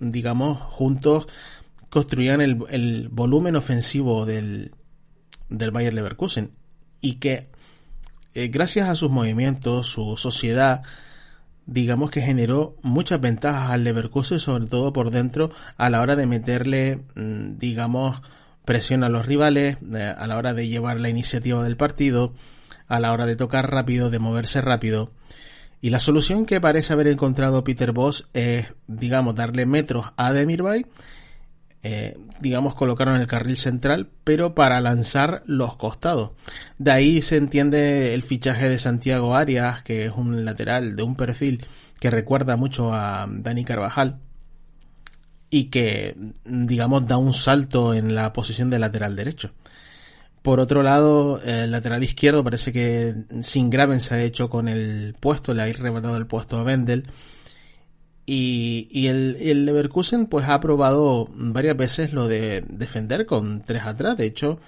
digamos, 0.00 0.60
juntos 0.60 1.26
construían 1.90 2.40
el, 2.40 2.58
el 2.70 3.08
volumen 3.08 3.56
ofensivo 3.56 4.26
del, 4.26 4.72
del 5.48 5.70
Bayer 5.70 5.94
Leverkusen 5.94 6.50
y 7.00 7.16
que 7.16 7.48
eh, 8.34 8.48
gracias 8.48 8.88
a 8.88 8.96
sus 8.96 9.10
movimientos, 9.10 9.86
su 9.86 10.16
sociedad, 10.16 10.82
digamos 11.66 12.10
que 12.10 12.20
generó 12.20 12.76
muchas 12.82 13.20
ventajas 13.20 13.70
al 13.70 13.84
Leverkusen, 13.84 14.40
sobre 14.40 14.66
todo 14.66 14.92
por 14.92 15.10
dentro, 15.10 15.52
a 15.76 15.88
la 15.88 16.00
hora 16.00 16.16
de 16.16 16.26
meterle, 16.26 17.04
mm, 17.14 17.58
digamos, 17.58 18.22
presión 18.64 19.04
a 19.04 19.08
los 19.08 19.26
rivales, 19.26 19.78
eh, 19.94 20.14
a 20.16 20.26
la 20.26 20.36
hora 20.36 20.52
de 20.52 20.66
llevar 20.66 20.98
la 20.98 21.10
iniciativa 21.10 21.62
del 21.62 21.76
partido, 21.76 22.34
a 22.88 22.98
la 22.98 23.12
hora 23.12 23.26
de 23.26 23.36
tocar 23.36 23.70
rápido, 23.70 24.10
de 24.10 24.18
moverse 24.18 24.60
rápido. 24.60 25.12
Y 25.84 25.90
la 25.90 25.98
solución 25.98 26.46
que 26.46 26.62
parece 26.62 26.94
haber 26.94 27.08
encontrado 27.08 27.62
Peter 27.62 27.92
Boss 27.92 28.30
es, 28.32 28.68
digamos, 28.86 29.34
darle 29.34 29.66
metros 29.66 30.14
a 30.16 30.32
Demirbay 30.32 30.86
eh, 31.82 32.16
digamos, 32.40 32.74
colocaron 32.74 33.20
el 33.20 33.26
carril 33.26 33.58
central, 33.58 34.08
pero 34.24 34.54
para 34.54 34.80
lanzar 34.80 35.42
los 35.44 35.76
costados. 35.76 36.30
De 36.78 36.90
ahí 36.90 37.20
se 37.20 37.36
entiende 37.36 38.14
el 38.14 38.22
fichaje 38.22 38.70
de 38.70 38.78
Santiago 38.78 39.36
Arias, 39.36 39.82
que 39.82 40.06
es 40.06 40.12
un 40.16 40.46
lateral 40.46 40.96
de 40.96 41.02
un 41.02 41.16
perfil 41.16 41.66
que 42.00 42.08
recuerda 42.08 42.56
mucho 42.56 42.94
a 42.94 43.26
Dani 43.28 43.66
Carvajal 43.66 44.20
y 45.50 45.64
que, 45.64 46.16
digamos, 46.46 47.06
da 47.06 47.18
un 47.18 47.34
salto 47.34 47.92
en 47.92 48.14
la 48.14 48.32
posición 48.32 48.70
de 48.70 48.78
lateral 48.78 49.16
derecho. 49.16 49.52
Por 50.44 50.60
otro 50.60 50.82
lado, 50.82 51.40
el 51.40 51.70
lateral 51.70 52.04
izquierdo 52.04 52.44
parece 52.44 52.70
que 52.70 53.14
Sin 53.40 53.70
Graven 53.70 54.02
se 54.02 54.14
ha 54.14 54.22
hecho 54.22 54.50
con 54.50 54.68
el 54.68 55.16
puesto, 55.18 55.54
le 55.54 55.62
ha 55.62 55.64
arrebatado 55.64 56.18
el 56.18 56.26
puesto 56.26 56.58
a 56.58 56.62
Wendel 56.62 57.06
y, 58.26 58.86
y 58.90 59.06
el, 59.06 59.64
Leverkusen 59.64 60.26
pues 60.26 60.46
ha 60.46 60.60
probado 60.60 61.26
varias 61.30 61.78
veces 61.78 62.12
lo 62.12 62.28
de 62.28 62.62
defender 62.68 63.24
con 63.24 63.62
tres 63.62 63.84
atrás. 63.84 64.18
De 64.18 64.26
hecho, 64.26 64.60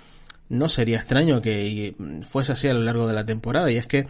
no 0.48 0.70
sería 0.70 0.96
extraño 0.96 1.42
que 1.42 1.94
fuese 2.26 2.52
así 2.52 2.68
a 2.68 2.72
lo 2.72 2.80
largo 2.80 3.06
de 3.06 3.12
la 3.12 3.26
temporada. 3.26 3.70
Y 3.70 3.76
es 3.76 3.86
que 3.86 4.06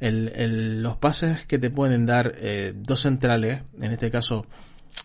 los 0.00 0.96
pases 0.96 1.44
que 1.44 1.58
te 1.58 1.68
pueden 1.68 2.06
dar 2.06 2.32
eh, 2.38 2.72
dos 2.74 3.00
centrales, 3.02 3.62
en 3.78 3.92
este 3.92 4.10
caso 4.10 4.46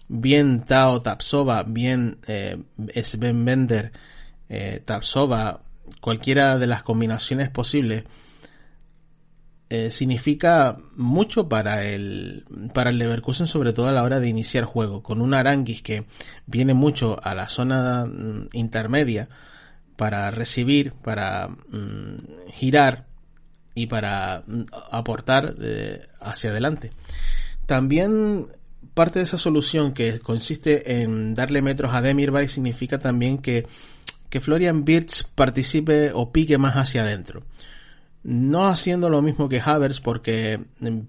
bien 0.07 0.61
Tao 0.61 1.01
Tapsova, 1.01 1.63
bien 1.63 2.19
eh, 2.25 2.55
Sven 3.03 3.43
Bender 3.43 3.91
eh, 4.47 4.81
Tapsova, 4.85 5.64
cualquiera 6.01 6.57
de 6.57 6.67
las 6.67 6.83
combinaciones 6.83 7.49
posibles, 7.49 8.03
eh, 9.67 9.89
significa 9.89 10.77
mucho 10.95 11.49
para 11.49 11.85
el, 11.85 12.45
para 12.73 12.91
el 12.91 12.99
Leverkusen, 12.99 13.47
sobre 13.47 13.73
todo 13.73 13.87
a 13.87 13.91
la 13.91 14.03
hora 14.03 14.19
de 14.19 14.27
iniciar 14.27 14.63
juego, 14.63 15.01
con 15.01 15.21
un 15.21 15.33
Aranguis 15.33 15.81
que 15.81 16.05
viene 16.45 16.75
mucho 16.75 17.19
a 17.23 17.33
la 17.33 17.49
zona 17.49 18.05
mm, 18.05 18.49
intermedia 18.53 19.27
para 19.95 20.29
recibir, 20.29 20.93
para 20.93 21.47
mm, 21.47 22.49
girar 22.51 23.07
y 23.73 23.87
para 23.87 24.43
mm, 24.45 24.65
aportar 24.91 25.55
eh, 25.59 26.07
hacia 26.21 26.51
adelante. 26.51 26.91
También 27.65 28.47
parte 28.93 29.19
de 29.19 29.25
esa 29.25 29.37
solución 29.37 29.93
que 29.93 30.19
consiste 30.19 31.01
en 31.01 31.33
darle 31.33 31.61
metros 31.61 31.93
a 31.93 32.01
Demirbay 32.01 32.47
significa 32.47 32.99
también 32.99 33.39
que, 33.39 33.65
que 34.35 34.41
Florian 34.41 34.83
Birch 34.83 35.23
participe 35.33 36.11
o 36.13 36.33
pique 36.33 36.57
más 36.57 36.75
hacia 36.75 37.03
adentro. 37.03 37.43
No 38.21 38.67
haciendo 38.67 39.07
lo 39.07 39.21
mismo 39.21 39.47
que 39.47 39.61
Havers 39.63 40.01
porque 40.01 40.59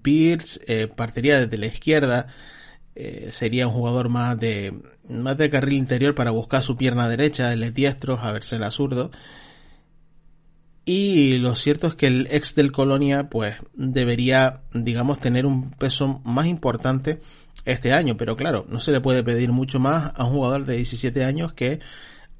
Pierce 0.01 0.61
eh, 0.65 0.87
partiría 0.95 1.41
desde 1.41 1.57
la 1.57 1.65
izquierda 1.65 2.27
eh, 2.95 3.27
sería 3.33 3.67
un 3.67 3.73
jugador 3.73 4.07
más 4.07 4.39
de 4.39 4.81
más 5.09 5.37
de 5.37 5.49
carril 5.49 5.77
interior 5.77 6.15
para 6.15 6.31
buscar 6.31 6.63
su 6.63 6.77
pierna 6.77 7.09
derecha 7.09 7.51
él 7.51 7.63
es 7.63 7.73
diestro 7.73 8.17
Havers 8.17 8.53
era 8.53 8.71
zurdo. 8.71 9.11
Y 10.85 11.39
lo 11.39 11.53
cierto 11.55 11.87
es 11.87 11.95
que 11.95 12.07
el 12.07 12.29
ex 12.31 12.55
del 12.55 12.71
Colonia 12.71 13.27
pues 13.29 13.55
debería 13.73 14.61
digamos 14.71 15.19
tener 15.19 15.45
un 15.45 15.71
peso 15.71 16.21
más 16.23 16.47
importante 16.47 17.19
este 17.65 17.91
año. 17.91 18.15
Pero 18.15 18.37
claro 18.37 18.65
no 18.69 18.79
se 18.79 18.93
le 18.93 19.01
puede 19.01 19.21
pedir 19.21 19.51
mucho 19.51 19.81
más 19.81 20.13
a 20.15 20.23
un 20.23 20.31
jugador 20.31 20.63
de 20.63 20.77
17 20.77 21.25
años 21.25 21.51
que 21.51 21.81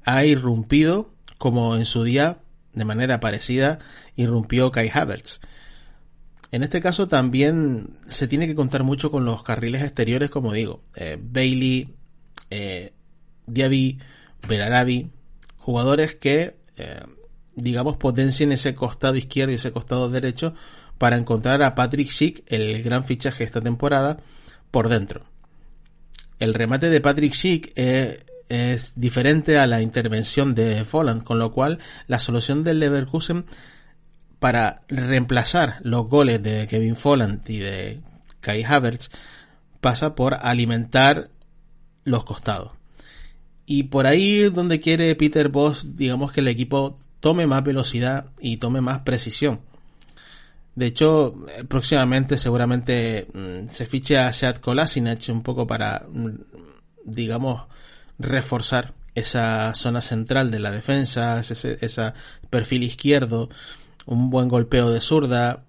ha 0.08 0.24
irrumpido 0.24 1.10
como 1.36 1.76
en 1.76 1.84
su 1.84 2.02
día 2.02 2.38
de 2.72 2.86
manera 2.86 3.20
parecida 3.20 3.78
irrumpió 4.16 4.70
Kai 4.70 4.90
Havertz. 4.92 5.40
En 6.50 6.62
este 6.62 6.80
caso 6.80 7.08
también 7.08 7.98
se 8.06 8.26
tiene 8.26 8.46
que 8.46 8.54
contar 8.54 8.84
mucho 8.84 9.10
con 9.10 9.26
los 9.26 9.42
carriles 9.42 9.82
exteriores, 9.82 10.30
como 10.30 10.54
digo, 10.54 10.80
eh, 10.96 11.18
Bailey, 11.20 11.94
eh, 12.48 12.94
Diaby, 13.46 13.98
Belarabi, 14.48 15.10
jugadores 15.58 16.14
que, 16.14 16.56
eh, 16.78 17.02
digamos, 17.54 17.98
potencien 17.98 18.50
ese 18.52 18.74
costado 18.74 19.16
izquierdo 19.16 19.52
y 19.52 19.56
ese 19.56 19.72
costado 19.72 20.08
derecho 20.08 20.54
para 20.96 21.18
encontrar 21.18 21.62
a 21.62 21.74
Patrick 21.74 22.08
Schick, 22.08 22.44
el 22.46 22.82
gran 22.82 23.04
fichaje 23.04 23.44
esta 23.44 23.60
temporada, 23.60 24.20
por 24.70 24.88
dentro. 24.88 25.26
El 26.38 26.54
remate 26.54 26.88
de 26.88 27.02
Patrick 27.02 27.34
Schick 27.34 27.72
es 28.48 28.92
diferente 28.96 29.58
a 29.58 29.66
la 29.66 29.82
intervención 29.82 30.54
de 30.54 30.84
Folland, 30.84 31.22
con 31.22 31.38
lo 31.38 31.52
cual 31.52 31.78
la 32.06 32.18
solución 32.18 32.64
del 32.64 32.80
Leverkusen 32.80 33.44
para 34.38 34.80
reemplazar 34.88 35.78
los 35.82 36.08
goles 36.08 36.42
de 36.42 36.66
Kevin 36.68 36.96
Folland 36.96 37.48
y 37.48 37.58
de 37.58 38.00
Kai 38.40 38.62
Havertz 38.62 39.10
pasa 39.80 40.14
por 40.14 40.34
alimentar 40.34 41.30
los 42.04 42.24
costados. 42.24 42.72
Y 43.66 43.84
por 43.84 44.06
ahí 44.06 44.48
donde 44.48 44.80
quiere 44.80 45.14
Peter 45.14 45.48
Boss, 45.48 45.96
digamos 45.96 46.32
que 46.32 46.40
el 46.40 46.48
equipo 46.48 46.98
tome 47.20 47.46
más 47.46 47.62
velocidad 47.64 48.26
y 48.40 48.56
tome 48.56 48.80
más 48.80 49.02
precisión. 49.02 49.60
De 50.74 50.86
hecho, 50.86 51.34
próximamente 51.66 52.38
seguramente 52.38 53.26
mm, 53.34 53.68
se 53.68 53.84
fiche 53.86 54.16
a 54.16 54.32
Seat 54.32 54.60
Kolasinac 54.60 55.28
un 55.28 55.42
poco 55.42 55.66
para, 55.66 56.06
mm, 56.08 56.38
digamos, 57.04 57.64
reforzar 58.18 58.94
esa 59.14 59.74
zona 59.74 60.00
central 60.00 60.50
de 60.50 60.60
la 60.60 60.70
defensa, 60.70 61.40
ese, 61.40 62.12
perfil 62.50 62.82
izquierdo, 62.84 63.48
un 64.06 64.30
buen 64.30 64.48
golpeo 64.48 64.90
de 64.90 65.00
zurda. 65.00 65.64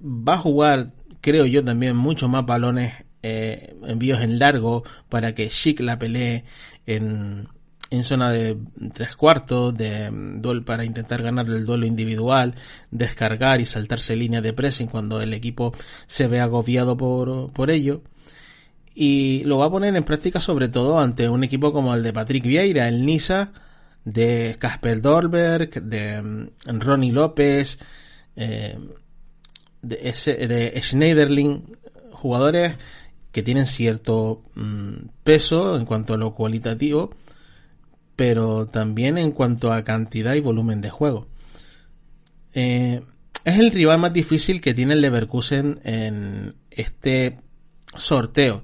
Va 0.00 0.34
a 0.34 0.38
jugar, 0.38 0.92
creo 1.20 1.46
yo, 1.46 1.64
también 1.64 1.96
mucho 1.96 2.28
más 2.28 2.44
balones, 2.44 2.94
eh, 3.22 3.74
envíos 3.84 4.20
en 4.20 4.38
largo 4.38 4.84
para 5.08 5.34
que 5.34 5.48
Chic 5.48 5.80
la 5.80 5.98
pelee 5.98 6.44
en, 6.86 7.48
en 7.90 8.04
zona 8.04 8.32
de 8.32 8.56
tres 8.92 9.16
cuartos, 9.16 9.76
de 9.76 10.10
mm, 10.10 10.40
duel 10.40 10.64
para 10.64 10.84
intentar 10.84 11.22
ganar 11.22 11.46
el 11.46 11.66
duelo 11.66 11.86
individual, 11.86 12.54
descargar 12.90 13.60
y 13.60 13.66
saltarse 13.66 14.16
línea 14.16 14.40
de 14.40 14.52
pressing 14.52 14.88
cuando 14.88 15.20
el 15.20 15.34
equipo 15.34 15.72
se 16.06 16.26
ve 16.28 16.40
agobiado 16.40 16.96
por, 16.96 17.52
por 17.52 17.70
ello. 17.70 18.02
Y 18.98 19.44
lo 19.44 19.58
va 19.58 19.66
a 19.66 19.70
poner 19.70 19.94
en 19.94 20.04
práctica 20.04 20.40
sobre 20.40 20.70
todo 20.70 20.98
ante 20.98 21.28
un 21.28 21.44
equipo 21.44 21.70
como 21.70 21.94
el 21.94 22.02
de 22.02 22.14
Patrick 22.14 22.44
Vieira, 22.44 22.88
el 22.88 23.04
Nisa, 23.04 23.52
de 24.06 24.56
Casper 24.58 25.02
Dolberg, 25.02 25.82
de 25.82 26.22
mm, 26.22 26.80
Ronnie 26.80 27.12
López, 27.12 27.78
eh, 28.36 28.78
de, 29.82 29.96
de 30.48 30.80
Schneiderlin, 30.80 31.76
jugadores 32.12 32.76
que 33.32 33.42
tienen 33.42 33.66
cierto 33.66 34.44
mm, 34.54 35.08
peso 35.22 35.76
en 35.76 35.84
cuanto 35.84 36.14
a 36.14 36.16
lo 36.16 36.32
cualitativo, 36.32 37.10
pero 38.16 38.66
también 38.66 39.18
en 39.18 39.30
cuanto 39.30 39.74
a 39.74 39.84
cantidad 39.84 40.32
y 40.32 40.40
volumen 40.40 40.80
de 40.80 40.88
juego. 40.88 41.26
Eh, 42.54 43.02
es 43.44 43.58
el 43.58 43.72
rival 43.72 43.98
más 43.98 44.14
difícil 44.14 44.62
que 44.62 44.72
tiene 44.72 44.94
el 44.94 45.02
Leverkusen 45.02 45.80
en 45.84 46.54
este 46.70 47.40
sorteo, 47.98 48.62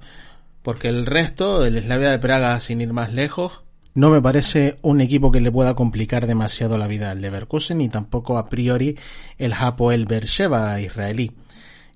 porque 0.63 0.89
el 0.89 1.07
resto, 1.07 1.65
el 1.65 1.81
Slavia 1.83 2.11
de 2.11 2.19
Praga, 2.19 2.59
sin 2.61 2.81
ir 2.81 2.93
más 2.93 3.13
lejos, 3.13 3.63
no 3.95 4.09
me 4.09 4.23
parece 4.23 4.79
un 4.81 5.03
equipo 5.03 5.31
que 5.31 5.41
le 5.41 5.53
pueda 5.53 5.75
complicar 5.75 6.27
demasiado 6.27 6.79
la 6.79 6.87
vida 6.87 7.11
al 7.11 7.21
Leverkusen 7.21 7.79
ni 7.79 7.91
tampoco 7.91 8.39
a 8.39 8.49
priori 8.49 8.97
el 9.37 9.53
Hapoel 9.53 10.07
Beersheba 10.07 10.81
israelí. 10.81 11.33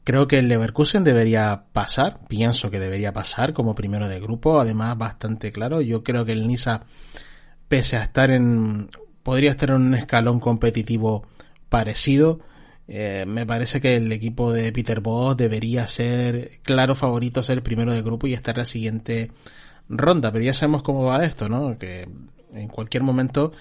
Creo 0.04 0.28
que 0.28 0.38
el 0.38 0.48
Leverkusen 0.48 1.04
debería 1.04 1.64
pasar, 1.72 2.20
pienso 2.28 2.70
que 2.70 2.78
debería 2.78 3.14
pasar 3.14 3.54
como 3.54 3.74
primero 3.74 4.08
de 4.08 4.20
grupo, 4.20 4.60
además 4.60 4.96
bastante 4.98 5.50
claro. 5.50 5.80
Yo 5.80 6.04
creo 6.04 6.26
que 6.26 6.32
el 6.32 6.46
Nisa 6.46 6.82
pese 7.66 7.96
a 7.96 8.02
estar 8.02 8.30
en, 8.30 8.88
podría 9.22 9.50
estar 9.50 9.70
en 9.70 9.76
un 9.76 9.94
escalón 9.94 10.38
competitivo 10.38 11.26
parecido. 11.70 12.40
Eh, 12.88 13.24
me 13.26 13.46
parece 13.46 13.80
que 13.80 13.96
el 13.96 14.12
equipo 14.12 14.52
de 14.52 14.70
Peter 14.72 15.00
Bosz 15.00 15.36
debería 15.36 15.86
ser 15.88 16.60
claro 16.62 16.94
favorito 16.94 17.40
a 17.40 17.42
ser 17.42 17.62
primero 17.62 17.92
del 17.92 18.02
grupo 18.02 18.26
y 18.26 18.34
estar 18.34 18.54
en 18.54 18.60
la 18.60 18.64
siguiente 18.64 19.30
ronda. 19.88 20.32
Pero 20.32 20.44
ya 20.44 20.52
sabemos 20.52 20.82
cómo 20.82 21.04
va 21.04 21.24
esto, 21.24 21.48
¿no? 21.48 21.76
Que 21.78 22.08
en 22.52 22.68
cualquier 22.68 23.02
momento 23.02 23.52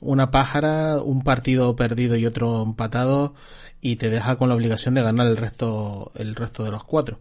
una 0.00 0.30
pájara, 0.30 1.02
un 1.02 1.22
partido 1.22 1.74
perdido 1.74 2.16
y 2.16 2.26
otro 2.26 2.62
empatado 2.62 3.34
y 3.80 3.96
te 3.96 4.10
deja 4.10 4.36
con 4.36 4.48
la 4.48 4.54
obligación 4.54 4.94
de 4.94 5.02
ganar 5.02 5.26
el 5.26 5.36
resto, 5.36 6.12
el 6.14 6.34
resto 6.34 6.64
de 6.64 6.70
los 6.70 6.84
cuatro. 6.84 7.20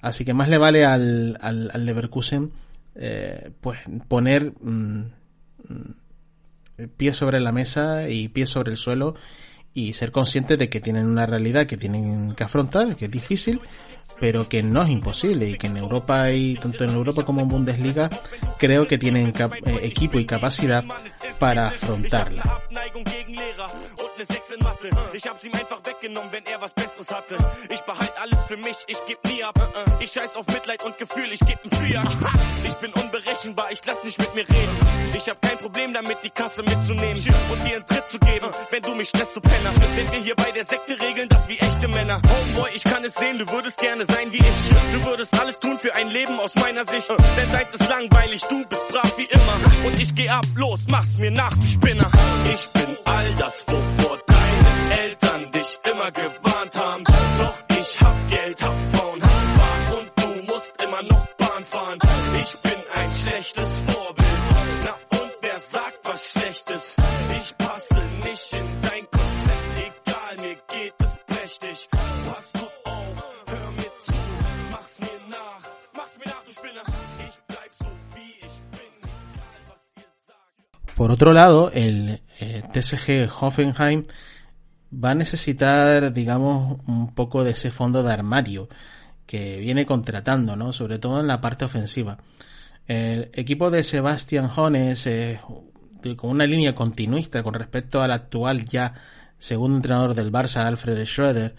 Así 0.00 0.24
que 0.24 0.34
más 0.34 0.48
le 0.48 0.58
vale 0.58 0.84
al, 0.86 1.38
al, 1.40 1.84
Leverkusen 1.84 2.52
eh, 2.94 3.50
pues 3.60 3.80
poner 4.08 4.52
mm, 4.60 5.06
Mm, 5.68 6.86
pie 6.96 7.12
sobre 7.12 7.40
la 7.40 7.52
mesa 7.52 8.08
y 8.08 8.28
pie 8.28 8.46
sobre 8.46 8.70
el 8.70 8.76
suelo 8.76 9.14
y 9.78 9.92
ser 9.94 10.10
conscientes 10.10 10.58
de 10.58 10.68
que 10.68 10.80
tienen 10.80 11.06
una 11.06 11.24
realidad 11.24 11.66
que 11.66 11.76
tienen 11.76 12.34
que 12.34 12.42
afrontar, 12.42 12.96
que 12.96 13.04
es 13.04 13.10
difícil, 13.10 13.60
pero 14.20 14.48
que 14.48 14.62
no 14.62 14.82
es 14.82 14.90
imposible 14.90 15.48
y 15.48 15.58
que 15.58 15.68
en 15.68 15.76
Europa 15.76 16.30
y 16.30 16.54
tanto 16.56 16.84
en 16.84 16.90
Europa 16.90 17.24
como 17.24 17.40
en 17.40 17.48
Bundesliga 17.48 18.10
creo 18.58 18.86
que 18.86 18.98
tienen 18.98 19.28
eh, 19.28 19.78
equipo 19.82 20.18
y 20.18 20.24
capacidad 20.24 20.84
para 21.38 21.68
afrontarla. 21.68 22.62
eine 24.18 24.26
6 24.26 24.50
in 24.56 24.64
Mathe. 24.64 24.90
Ich 25.12 25.28
hab's 25.28 25.44
ihm 25.44 25.54
einfach 25.54 25.80
weggenommen, 25.84 26.32
wenn 26.32 26.42
was 26.60 26.72
Besseres 26.72 27.08
hatte. 27.10 27.36
Ich 27.70 27.80
behalt 27.82 28.12
alles 28.20 28.38
für 28.46 28.56
mich, 28.56 28.76
ich 28.86 29.04
geb 29.06 29.18
nie 29.24 29.42
ab. 29.44 29.54
Ich 30.00 30.12
scheiß 30.12 30.34
auf 30.36 30.46
Mitleid 30.48 30.84
und 30.84 30.98
Gefühl, 30.98 31.32
ich 31.32 31.40
geb 31.40 31.58
ein 31.64 31.70
Fiat. 31.70 32.08
Ich 32.64 32.74
bin 32.74 32.92
unberechenbar, 32.92 33.70
ich 33.70 33.80
lass 33.86 34.02
nicht 34.02 34.18
mit 34.18 34.34
mir 34.34 34.48
reden. 34.48 34.76
Ich 35.14 35.28
hab 35.28 35.40
kein 35.40 35.58
Problem 35.58 35.92
damit, 35.92 36.18
die 36.24 36.30
Kasse 36.30 36.62
mitzunehmen 36.62 37.22
und 37.50 37.64
dir 37.64 37.76
einen 37.76 37.86
Tritt 37.86 38.10
zu 38.10 38.18
geben, 38.18 38.50
wenn 38.70 38.82
du 38.82 38.94
mich 38.94 39.08
stresst, 39.08 39.36
du 39.36 39.40
Penner. 39.40 39.72
Wenn 39.74 40.12
wir 40.12 40.20
hier 40.20 40.34
bei 40.34 40.50
der 40.50 40.64
Sekte 40.64 41.00
regeln, 41.00 41.28
das 41.28 41.48
wie 41.48 41.58
echte 41.58 41.88
Männer. 41.88 42.20
Homeboy, 42.28 42.70
ich 42.74 42.84
kann 42.84 43.04
es 43.04 43.14
sehen, 43.14 43.38
du 43.38 43.48
würdest 43.50 43.78
gerne 43.78 44.04
sein 44.10 44.32
wie 44.32 44.38
ich. 44.38 44.58
Du 44.92 45.06
würdest 45.06 45.38
alles 45.38 45.58
tun 45.60 45.78
für 45.78 45.94
ein 45.94 46.08
Leben 46.08 46.38
aus 46.40 46.54
meiner 46.54 46.84
Sicht. 46.84 47.08
Denn 47.08 47.48
deins 47.48 47.74
ist 47.74 47.88
langweilig, 47.88 48.42
du 48.48 48.64
bist 48.66 48.88
brav 48.88 49.12
wie 49.16 49.24
immer. 49.24 49.86
Und 49.86 50.00
ich 50.00 50.14
geh 50.14 50.28
ab, 50.28 50.46
los, 50.54 50.86
mach's 50.88 51.16
mir 51.18 51.30
nach, 51.30 51.54
du 51.54 51.66
Spinner. 51.66 52.10
Ich 52.52 52.68
bin 52.68 52.96
all 53.04 53.34
das, 53.34 53.64
wovor 53.66 54.18
Eltern 54.98 55.50
dich 55.52 55.78
immer 55.90 56.10
gewarnt 56.10 56.74
haben. 56.74 57.04
Doch 57.04 57.54
ich 57.80 58.00
hab 58.00 58.30
Geld, 58.30 58.62
hab 58.62 58.97
Por 80.98 81.12
otro 81.12 81.32
lado, 81.32 81.70
el 81.74 82.22
eh, 82.40 82.64
TSG 82.72 83.30
Hoffenheim 83.40 84.06
va 84.92 85.12
a 85.12 85.14
necesitar, 85.14 86.12
digamos, 86.12 86.80
un 86.88 87.14
poco 87.14 87.44
de 87.44 87.52
ese 87.52 87.70
fondo 87.70 88.02
de 88.02 88.12
armario 88.12 88.68
que 89.24 89.58
viene 89.58 89.86
contratando, 89.86 90.56
¿no? 90.56 90.72
Sobre 90.72 90.98
todo 90.98 91.20
en 91.20 91.28
la 91.28 91.40
parte 91.40 91.64
ofensiva. 91.64 92.18
El 92.88 93.30
equipo 93.32 93.70
de 93.70 93.84
Sebastian 93.84 94.48
Jones, 94.48 95.06
eh, 95.06 95.40
con 96.16 96.30
una 96.30 96.46
línea 96.46 96.74
continuista 96.74 97.44
con 97.44 97.54
respecto 97.54 98.02
al 98.02 98.10
actual 98.10 98.64
ya 98.64 98.94
segundo 99.38 99.76
entrenador 99.76 100.14
del 100.14 100.32
Barça, 100.32 100.66
Alfred 100.66 101.06
Schroeder, 101.06 101.54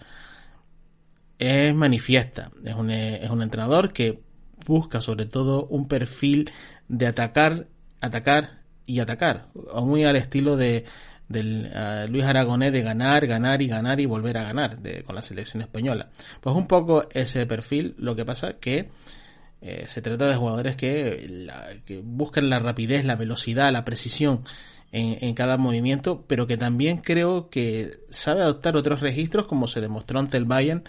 es 1.38 1.74
manifiesta. 1.74 2.50
Es 2.62 2.74
un, 2.74 2.90
es 2.90 3.30
un 3.30 3.40
entrenador 3.40 3.94
que 3.94 4.20
busca 4.66 5.00
sobre 5.00 5.24
todo 5.24 5.64
un 5.64 5.88
perfil 5.88 6.50
de 6.88 7.06
atacar, 7.06 7.68
atacar 8.02 8.59
y 8.90 9.00
atacar, 9.00 9.46
muy 9.82 10.04
al 10.04 10.16
estilo 10.16 10.56
de 10.56 10.84
del 11.30 11.70
Luis 12.08 12.24
Aragonés 12.24 12.72
de 12.72 12.82
ganar, 12.82 13.24
ganar 13.24 13.62
y 13.62 13.68
ganar 13.68 14.00
y 14.00 14.06
volver 14.06 14.36
a 14.36 14.42
ganar 14.42 14.78
con 15.04 15.14
la 15.14 15.22
selección 15.22 15.62
española. 15.62 16.10
Pues 16.40 16.56
un 16.56 16.66
poco 16.66 17.08
ese 17.12 17.46
perfil, 17.46 17.94
lo 17.98 18.16
que 18.16 18.24
pasa 18.24 18.54
que 18.54 18.90
eh, 19.62 19.84
se 19.86 20.02
trata 20.02 20.26
de 20.26 20.34
jugadores 20.34 20.74
que, 20.74 22.02
buscan 22.02 22.50
la 22.50 22.58
rapidez, 22.58 23.04
la 23.04 23.14
velocidad, 23.14 23.70
la 23.72 23.84
precisión 23.84 24.42
en, 24.90 25.32
cada 25.34 25.56
movimiento, 25.56 26.24
pero 26.26 26.48
que 26.48 26.56
también 26.56 26.96
creo 26.96 27.48
que 27.48 28.00
sabe 28.10 28.42
adoptar 28.42 28.74
otros 28.74 29.00
registros, 29.00 29.46
como 29.46 29.68
se 29.68 29.80
demostró 29.80 30.18
ante 30.18 30.36
el 30.36 30.46
Bayern, 30.46 30.82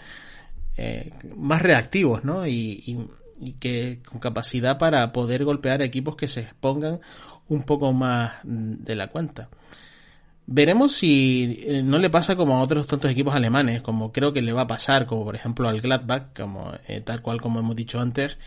eh, 0.76 1.12
más 1.36 1.62
reactivos, 1.62 2.24
¿no? 2.24 2.48
y 2.48 3.06
que 3.60 4.00
con 4.04 4.18
capacidad 4.18 4.78
para 4.78 5.12
poder 5.12 5.44
golpear 5.44 5.82
equipos 5.82 6.16
que 6.16 6.26
se 6.26 6.40
expongan 6.40 7.00
un 7.48 7.62
poco 7.64 7.92
más 7.92 8.32
de 8.44 8.94
la 8.94 9.08
cuenta. 9.08 9.48
Veremos 10.46 10.92
si 10.92 11.64
eh, 11.66 11.82
no 11.82 11.98
le 11.98 12.10
pasa 12.10 12.36
como 12.36 12.56
a 12.56 12.62
otros 12.62 12.86
tantos 12.86 13.10
equipos 13.10 13.34
alemanes, 13.34 13.80
como 13.80 14.12
creo 14.12 14.32
que 14.32 14.42
le 14.42 14.52
va 14.52 14.62
a 14.62 14.66
pasar, 14.66 15.06
como 15.06 15.24
por 15.24 15.36
ejemplo 15.36 15.68
al 15.68 15.80
Gladbach, 15.80 16.34
como 16.34 16.72
eh, 16.88 17.00
tal 17.00 17.22
cual 17.22 17.40
como 17.40 17.60
hemos 17.60 17.76
dicho 17.76 18.00
antes. 18.00 18.38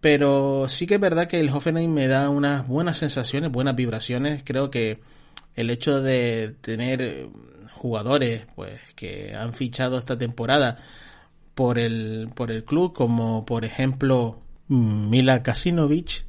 Pero 0.00 0.68
sí 0.68 0.86
que 0.86 0.94
es 0.94 1.00
verdad 1.00 1.26
que 1.26 1.40
el 1.40 1.50
Hoffenheim 1.50 1.92
me 1.92 2.06
da 2.06 2.30
unas 2.30 2.66
buenas 2.66 2.98
sensaciones, 2.98 3.50
buenas 3.50 3.76
vibraciones. 3.76 4.42
Creo 4.44 4.70
que 4.70 5.00
el 5.56 5.70
hecho 5.70 6.00
de 6.02 6.54
tener 6.60 7.02
eh, 7.02 7.28
jugadores 7.74 8.46
pues 8.54 8.80
que 8.94 9.34
han 9.34 9.54
fichado 9.54 9.98
esta 9.98 10.18
temporada 10.18 10.78
por 11.54 11.78
el, 11.78 12.28
por 12.34 12.50
el 12.50 12.64
club, 12.64 12.92
como 12.92 13.44
por 13.44 13.64
ejemplo 13.64 14.38
Mila 14.68 15.42
Kasinovic, 15.42 16.27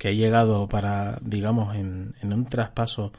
que 0.00 0.08
ha 0.08 0.12
llegado 0.12 0.68
para, 0.68 1.20
digamos, 1.22 1.76
en, 1.76 2.16
en 2.20 2.32
un 2.32 2.46
traspaso 2.46 3.12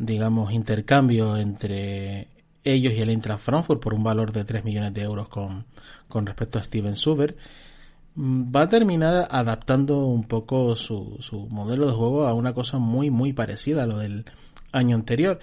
digamos, 0.00 0.52
intercambio 0.52 1.36
entre 1.36 2.28
ellos 2.64 2.94
y 2.94 3.00
el 3.00 3.10
Eintracht 3.10 3.42
Frankfurt 3.42 3.82
por 3.82 3.92
un 3.92 4.02
valor 4.02 4.32
de 4.32 4.44
3 4.44 4.64
millones 4.64 4.94
de 4.94 5.02
euros 5.02 5.28
con, 5.28 5.66
con 6.08 6.24
respecto 6.26 6.58
a 6.58 6.62
Steven 6.62 6.96
Suber, 6.96 7.36
mm, 8.14 8.50
va 8.54 8.62
a 8.62 8.68
terminar 8.68 9.28
adaptando 9.30 10.06
un 10.06 10.24
poco 10.24 10.74
su, 10.74 11.16
su 11.20 11.46
modelo 11.50 11.86
de 11.86 11.92
juego 11.92 12.26
a 12.26 12.32
una 12.32 12.54
cosa 12.54 12.78
muy, 12.78 13.10
muy 13.10 13.34
parecida 13.34 13.82
a 13.82 13.86
lo 13.86 13.98
del 13.98 14.24
año 14.72 14.96
anterior. 14.96 15.38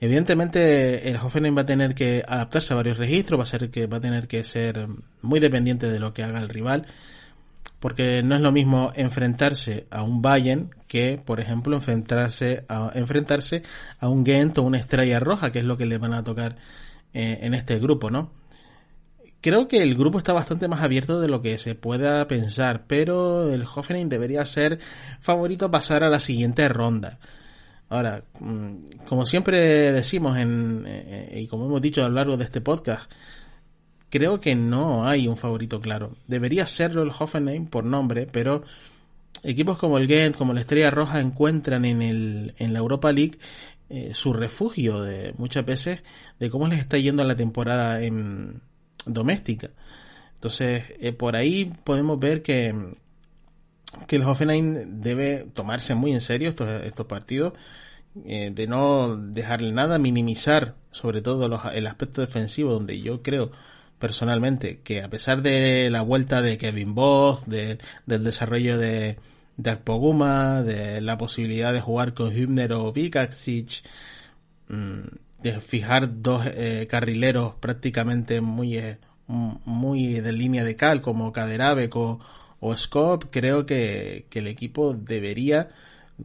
Evidentemente, 0.00 1.10
el 1.10 1.16
Hoffenheim 1.16 1.56
va 1.56 1.62
a 1.62 1.66
tener 1.66 1.94
que 1.94 2.24
adaptarse 2.26 2.72
a 2.72 2.76
varios 2.76 2.96
registros, 2.96 3.38
va 3.38 3.42
a 3.42 3.46
ser 3.46 3.70
que 3.70 3.86
va 3.86 3.98
a 3.98 4.00
tener 4.00 4.26
que 4.26 4.42
ser 4.42 4.86
muy 5.20 5.38
dependiente 5.38 5.86
de 5.90 6.00
lo 6.00 6.14
que 6.14 6.22
haga 6.22 6.40
el 6.40 6.48
rival, 6.48 6.86
porque 7.80 8.22
no 8.22 8.34
es 8.34 8.40
lo 8.40 8.52
mismo 8.52 8.90
enfrentarse 8.94 9.86
a 9.90 10.02
un 10.02 10.20
Bayern 10.20 10.70
que, 10.86 11.20
por 11.24 11.40
ejemplo, 11.40 11.76
enfrentarse 11.76 12.64
a, 12.68 12.90
enfrentarse 12.94 13.62
a 14.00 14.08
un 14.08 14.24
Ghent 14.24 14.58
o 14.58 14.62
una 14.62 14.78
Estrella 14.78 15.20
Roja, 15.20 15.52
que 15.52 15.60
es 15.60 15.64
lo 15.64 15.76
que 15.76 15.86
le 15.86 15.98
van 15.98 16.14
a 16.14 16.24
tocar 16.24 16.56
eh, 17.14 17.38
en 17.42 17.54
este 17.54 17.78
grupo, 17.78 18.10
¿no? 18.10 18.32
Creo 19.40 19.68
que 19.68 19.82
el 19.82 19.94
grupo 19.94 20.18
está 20.18 20.32
bastante 20.32 20.66
más 20.66 20.82
abierto 20.82 21.20
de 21.20 21.28
lo 21.28 21.40
que 21.40 21.58
se 21.58 21.76
pueda 21.76 22.26
pensar, 22.26 22.84
pero 22.88 23.52
el 23.52 23.62
Hoffenheim 23.62 24.08
debería 24.08 24.44
ser 24.44 24.80
favorito 25.20 25.66
a 25.66 25.70
pasar 25.70 26.02
a 26.02 26.08
la 26.08 26.18
siguiente 26.18 26.68
ronda. 26.68 27.20
Ahora, 27.88 28.22
mm, 28.40 29.06
como 29.08 29.24
siempre 29.24 29.92
decimos 29.92 30.36
en, 30.36 30.84
eh, 30.86 31.40
y 31.42 31.46
como 31.46 31.66
hemos 31.66 31.80
dicho 31.80 32.04
a 32.04 32.08
lo 32.08 32.16
largo 32.16 32.36
de 32.36 32.44
este 32.44 32.60
podcast, 32.60 33.10
creo 34.10 34.40
que 34.40 34.54
no 34.54 35.06
hay 35.06 35.28
un 35.28 35.36
favorito 35.36 35.80
claro. 35.80 36.16
Debería 36.26 36.66
serlo 36.66 37.02
el 37.02 37.12
Hoffenheim 37.16 37.66
por 37.66 37.84
nombre, 37.84 38.26
pero 38.30 38.62
equipos 39.42 39.78
como 39.78 39.98
el 39.98 40.06
Ghent, 40.06 40.36
como 40.36 40.52
la 40.52 40.60
Estrella 40.60 40.90
Roja 40.90 41.20
encuentran 41.20 41.84
en, 41.84 42.02
el, 42.02 42.54
en 42.58 42.72
la 42.72 42.78
Europa 42.78 43.12
League 43.12 43.38
eh, 43.90 44.12
su 44.14 44.32
refugio 44.32 45.00
de 45.00 45.34
muchas 45.38 45.64
veces 45.64 46.02
de 46.38 46.50
cómo 46.50 46.66
les 46.68 46.80
está 46.80 46.98
yendo 46.98 47.24
la 47.24 47.36
temporada 47.36 48.02
en 48.02 48.60
doméstica. 49.06 49.70
Entonces, 50.34 50.84
eh, 51.00 51.12
por 51.12 51.36
ahí 51.36 51.72
podemos 51.84 52.18
ver 52.18 52.42
que, 52.42 52.74
que 54.06 54.16
el 54.16 54.22
Hoffenheim 54.22 55.00
debe 55.00 55.46
tomarse 55.54 55.94
muy 55.94 56.12
en 56.12 56.20
serio 56.20 56.50
estos, 56.50 56.68
estos 56.82 57.06
partidos, 57.06 57.54
eh, 58.24 58.50
de 58.54 58.66
no 58.66 59.16
dejarle 59.16 59.72
nada, 59.72 59.98
minimizar 59.98 60.74
sobre 60.90 61.22
todo 61.22 61.46
el 61.72 61.86
aspecto 61.86 62.20
defensivo, 62.20 62.72
donde 62.72 63.00
yo 63.00 63.22
creo 63.22 63.50
personalmente 63.98 64.80
que 64.80 65.02
a 65.02 65.08
pesar 65.10 65.42
de 65.42 65.90
la 65.90 66.02
vuelta 66.02 66.42
de 66.42 66.58
Kevin 66.58 66.94
Boss, 66.94 67.46
de, 67.46 67.78
del 68.06 68.24
desarrollo 68.24 68.78
de, 68.78 69.16
de 69.56 69.70
Akpoguma, 69.70 70.62
de 70.62 71.00
la 71.00 71.18
posibilidad 71.18 71.72
de 71.72 71.80
jugar 71.80 72.14
con 72.14 72.34
Hübner 72.34 72.72
o 72.72 72.92
Vikacic, 72.92 73.82
mm, 74.68 75.00
de 75.42 75.60
fijar 75.60 76.22
dos 76.22 76.44
eh, 76.46 76.86
carrileros 76.90 77.54
prácticamente 77.60 78.40
muy, 78.40 78.78
eh, 78.78 78.98
muy 79.26 80.14
de 80.20 80.32
línea 80.32 80.64
de 80.64 80.76
cal 80.76 81.00
como 81.00 81.32
Kaderabek 81.32 81.94
o, 81.96 82.20
Skop, 82.76 83.26
creo 83.30 83.66
que, 83.66 84.26
que 84.30 84.40
el 84.40 84.48
equipo 84.48 84.94
debería 84.94 85.68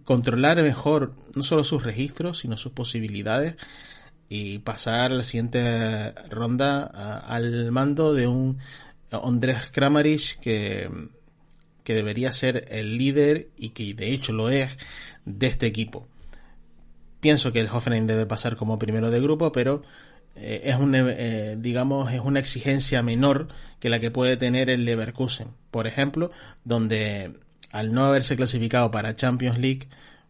controlar 0.04 0.62
mejor 0.64 1.14
no 1.36 1.44
solo 1.44 1.64
sus 1.64 1.84
registros, 1.84 2.40
sino 2.40 2.58
sus 2.58 2.72
posibilidades 2.72 3.56
y 4.30 4.60
pasar 4.60 5.12
la 5.12 5.24
siguiente 5.24 6.12
ronda 6.30 6.86
al 6.86 7.72
mando 7.72 8.14
de 8.14 8.28
un 8.28 8.58
Andrés 9.12 9.70
Kramaric 9.72 10.40
que, 10.40 10.90
que 11.84 11.94
debería 11.94 12.32
ser 12.32 12.66
el 12.70 12.98
líder 12.98 13.50
y 13.58 13.70
que 13.70 13.94
de 13.94 14.12
hecho 14.12 14.34
lo 14.34 14.50
es 14.50 14.78
de 15.26 15.48
este 15.48 15.68
equipo. 15.68 16.08
Pienso 17.20 17.52
que 17.52 17.60
el 17.60 17.70
Hoffenheim 17.70 18.08
debe 18.08 18.26
pasar 18.26 18.56
como 18.56 18.80
primero 18.80 19.10
de 19.10 19.22
grupo, 19.22 19.52
pero 19.52 19.84
eh, 20.36 20.62
es 20.66 20.76
un, 20.78 20.94
eh, 20.96 21.56
digamos, 21.60 22.12
es 22.12 22.20
una 22.22 22.40
exigencia 22.40 23.02
menor 23.02 23.48
que 23.80 23.90
la 23.90 24.00
que 24.00 24.12
puede 24.12 24.36
tener 24.38 24.70
el 24.70 24.84
Leverkusen, 24.86 25.50
por 25.72 25.88
ejemplo, 25.88 26.32
donde 26.64 27.34
al 27.72 27.94
no 27.94 28.06
haberse 28.06 28.36
clasificado 28.36 28.92
para 28.92 29.16
Champions 29.16 29.58
League, 29.58 29.88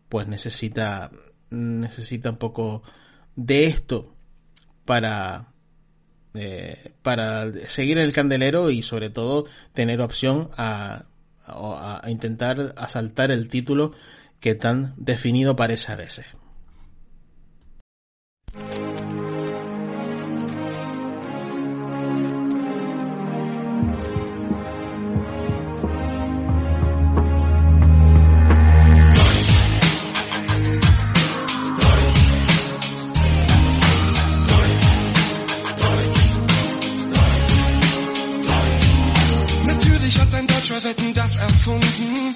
pues 0.10 0.28
necesita, 0.28 1.12
necesita 1.50 2.30
un 2.30 2.38
poco 2.38 2.84
de 3.36 3.66
esto 3.66 4.14
para, 4.86 5.48
eh, 6.34 6.94
para 7.02 7.52
seguir 7.68 7.98
el 7.98 8.14
candelero 8.14 8.70
y 8.70 8.84
sobre 8.84 9.10
todo 9.10 9.46
tener 9.74 10.02
opción 10.02 10.50
a, 10.58 11.06
a, 11.46 12.02
intentar 12.10 12.74
asaltar 12.78 13.32
el 13.32 13.50
título 13.50 13.94
que 14.40 14.56
tan 14.56 14.94
definido 14.98 15.56
parece 15.56 15.92
a 15.92 15.96
veces. 15.96 16.26
Erfunden. 41.44 42.36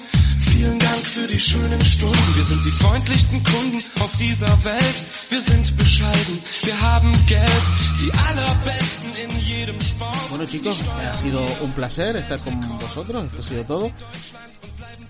Vielen 0.50 0.78
Dank 0.78 1.06
für 1.06 1.26
die 1.26 1.38
schönen 1.38 1.80
Stunden. 1.80 2.34
Wir 2.34 2.44
sind 2.44 2.64
die 2.64 2.76
freundlichsten 2.82 3.42
Kunden 3.44 3.78
auf 4.00 4.16
dieser 4.16 4.64
Welt. 4.64 4.96
Wir 5.30 5.40
sind 5.40 5.76
bescheiden, 5.76 6.34
wir 6.64 6.80
haben 6.80 7.12
Geld, 7.26 7.64
die 8.00 8.10
allerbesten 8.28 9.10
in 9.24 9.30
jedem 9.46 9.80
Sport. 9.80 10.16
Bueno 10.30 10.44
chicos, 10.46 10.78
ha 10.88 11.14
sido 11.14 11.40
un 11.60 11.72
placer 11.72 12.16
estar 12.16 12.40
con 12.40 12.54
vosotros. 12.78 13.24
Esto 13.26 13.40
ha 13.40 13.44
sido 13.44 13.64
todo. 13.64 13.92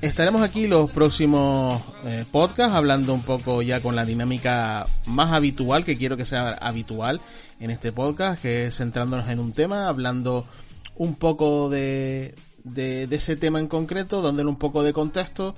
Estaremos 0.01 0.43
aquí 0.43 0.69
los 0.69 0.91
próximos 0.93 1.83
eh, 2.05 2.25
podcasts 2.31 2.75
hablando 2.75 3.13
un 3.15 3.23
poco 3.23 3.63
ya 3.63 3.81
con 3.81 3.97
la 3.97 4.05
dinámica 4.05 4.87
más 5.07 5.33
habitual, 5.33 5.85
que 5.85 5.97
quiero 5.97 6.17
que 6.17 6.25
sea 6.25 6.51
habitual 6.61 7.21
en 7.59 7.71
este 7.71 7.91
podcast, 7.91 8.41
que 8.41 8.67
es 8.67 8.77
centrándonos 8.77 9.29
en 9.29 9.41
un 9.41 9.53
tema, 9.53 9.89
hablando 9.89 10.47
un 10.95 11.17
poco 11.17 11.69
de, 11.69 12.35
de, 12.65 13.09
ese 13.11 13.37
tema 13.37 13.61
en 13.61 13.69
concreto, 13.69 14.23
dándole 14.23 14.49
un 14.49 14.59
poco 14.59 14.83
de 14.83 14.93
contexto, 14.93 15.55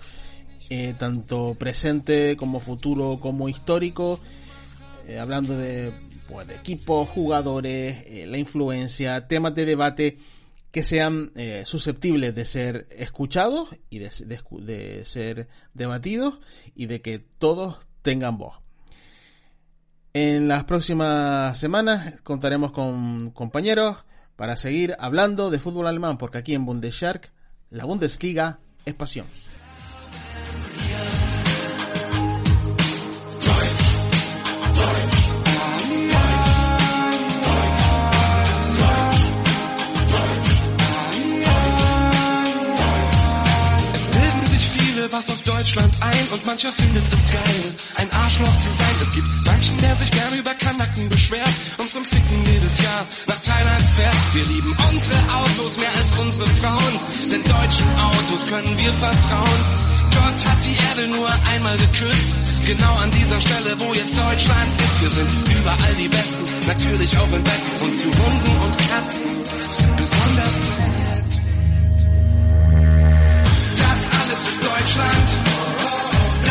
eh, 0.69 0.95
tanto 0.99 1.55
presente 1.59 2.37
como 2.37 2.61
futuro 2.61 3.19
como 3.21 3.49
histórico, 3.49 4.21
eh, 5.07 5.19
hablando 5.19 5.57
de, 5.57 5.93
pues, 6.29 6.49
equipos, 6.51 7.09
jugadores, 7.09 8.05
eh, 8.07 8.27
la 8.27 8.39
influencia, 8.39 9.27
temas 9.27 9.55
de 9.55 9.65
debate 9.65 10.19
que 10.71 10.85
sean 10.85 11.33
susceptibles 11.65 12.33
de 12.33 12.45
ser 12.45 12.87
escuchados 12.91 13.71
y 13.91 13.99
de, 13.99 14.09
de 14.61 15.05
ser 15.05 15.49
debatidos 15.75 16.39
y 16.77 16.87
de 16.87 17.01
que 17.01 17.19
todos 17.19 17.79
tengan 18.03 18.39
voz. 18.39 18.55
En 20.13 20.47
las 20.47 20.65
próximas 20.65 21.59
semanas 21.59 22.21
contaremos 22.23 22.71
con 22.71 23.31
compañeros 23.31 24.05
para 24.41 24.57
seguir 24.57 24.97
hablando 24.99 25.51
de 25.51 25.59
fútbol 25.59 25.87
alemán, 25.87 26.17
porque 26.17 26.39
aquí 26.39 26.55
en 26.55 26.65
Bundesjark 26.65 27.31
la 27.69 27.85
Bundesliga 27.85 28.59
es 28.87 28.95
pasión. 28.95 29.27
Was 45.21 45.29
auf 45.29 45.43
Deutschland 45.43 45.93
ein 46.01 46.29
und 46.33 46.47
mancher 46.47 46.73
findet 46.73 47.05
es 47.13 47.23
geil, 47.31 47.63
ein 47.97 48.11
Arschloch 48.13 48.57
zu 48.57 48.71
sein. 48.73 48.97
Es 49.03 49.13
gibt 49.13 49.29
manchen, 49.45 49.77
der 49.79 49.95
sich 49.97 50.11
gern 50.11 50.33
über 50.39 50.55
Kanacken 50.55 51.09
beschwert 51.11 51.55
und 51.79 51.91
zum 51.91 52.05
Ficken 52.05 52.41
jedes 52.47 52.79
Jahr 52.83 53.05
nach 53.27 53.41
Thailand 53.41 53.83
fährt. 53.97 54.17
Wir 54.33 54.47
lieben 54.47 54.75
unsere 54.89 55.21
Autos 55.43 55.77
mehr 55.77 55.93
als 55.93 56.11
unsere 56.19 56.47
Frauen, 56.61 56.95
denn 57.31 57.43
deutschen 57.43 57.91
Autos 58.01 58.41
können 58.49 58.79
wir 58.79 58.95
vertrauen. 58.95 59.61
Gott 60.17 60.41
hat 60.49 60.65
die 60.65 60.77
Erde 60.89 61.09
nur 61.15 61.29
einmal 61.53 61.77
geküsst, 61.77 62.31
genau 62.65 62.95
an 62.97 63.11
dieser 63.11 63.41
Stelle, 63.41 63.79
wo 63.79 63.93
jetzt 63.93 64.17
Deutschland 64.17 64.71
ist. 64.81 65.01
Wir 65.03 65.11
sind 65.11 65.31
überall 65.61 65.95
die 65.99 66.09
Besten, 66.09 66.45
natürlich 66.67 67.19
auch 67.19 67.33
im 67.33 67.45
Bett 67.45 67.65
und 67.81 67.97
zu 67.97 68.05
Hunden 68.05 68.53
und 68.65 68.75
Katzen 68.89 69.80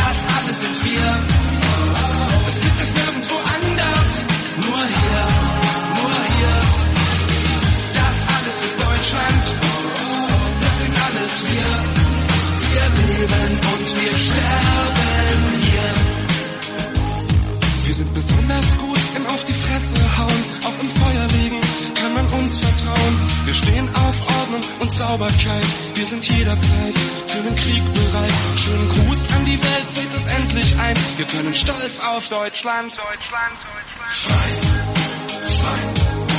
Das 0.00 0.18
alles 0.36 0.56
sind 0.64 0.78
wir. 0.84 1.06
Es 2.48 2.56
gibt 2.64 2.80
es 2.84 2.90
nirgendwo 2.98 3.36
anders, 3.56 4.08
nur 4.64 4.82
hier, 4.96 5.22
nur 5.98 6.16
hier. 6.34 6.56
Das 7.98 8.16
alles 8.34 8.56
ist 8.66 8.76
Deutschland, 8.86 9.44
das 10.64 10.74
sind 10.82 10.96
alles 11.06 11.32
wir. 11.48 11.68
Wir 12.70 12.86
leben 13.00 13.52
und 13.72 13.86
wir 14.00 14.14
sterben 14.26 15.42
hier. 15.66 15.90
Wir 17.86 17.94
sind 17.94 18.14
besonders 18.14 18.68
gut 18.78 19.04
im 19.16 19.26
Auf 19.26 19.44
die 19.44 19.54
Fresse 19.54 19.94
hauen, 20.18 20.44
auch 20.64 20.78
im 20.82 20.88
Feuer 20.88 21.26
liegen 21.38 21.60
kann 22.00 22.14
man 22.14 22.26
uns 22.26 22.58
vertrauen. 22.58 23.29
Wir 23.50 23.56
stehen 23.56 23.88
auf 23.88 24.14
Ordnung 24.38 24.60
und 24.78 24.94
Sauberkeit. 24.94 25.64
Wir 25.94 26.06
sind 26.06 26.24
jederzeit 26.24 26.96
für 27.26 27.42
den 27.42 27.56
Krieg 27.56 27.82
bereit. 27.94 28.32
Schönen 28.56 28.88
Gruß 28.90 29.32
an 29.34 29.44
die 29.44 29.60
Welt, 29.60 29.90
seht 29.90 30.14
es 30.14 30.26
endlich 30.28 30.78
ein. 30.78 30.96
Wir 31.16 31.26
können 31.26 31.52
stolz 31.52 31.98
auf 31.98 32.28
Deutschland, 32.28 32.96
Deutschland, 32.96 33.58
Deutschland. 33.58 34.12
Schreien, 34.12 35.94
schreien. 35.96 36.29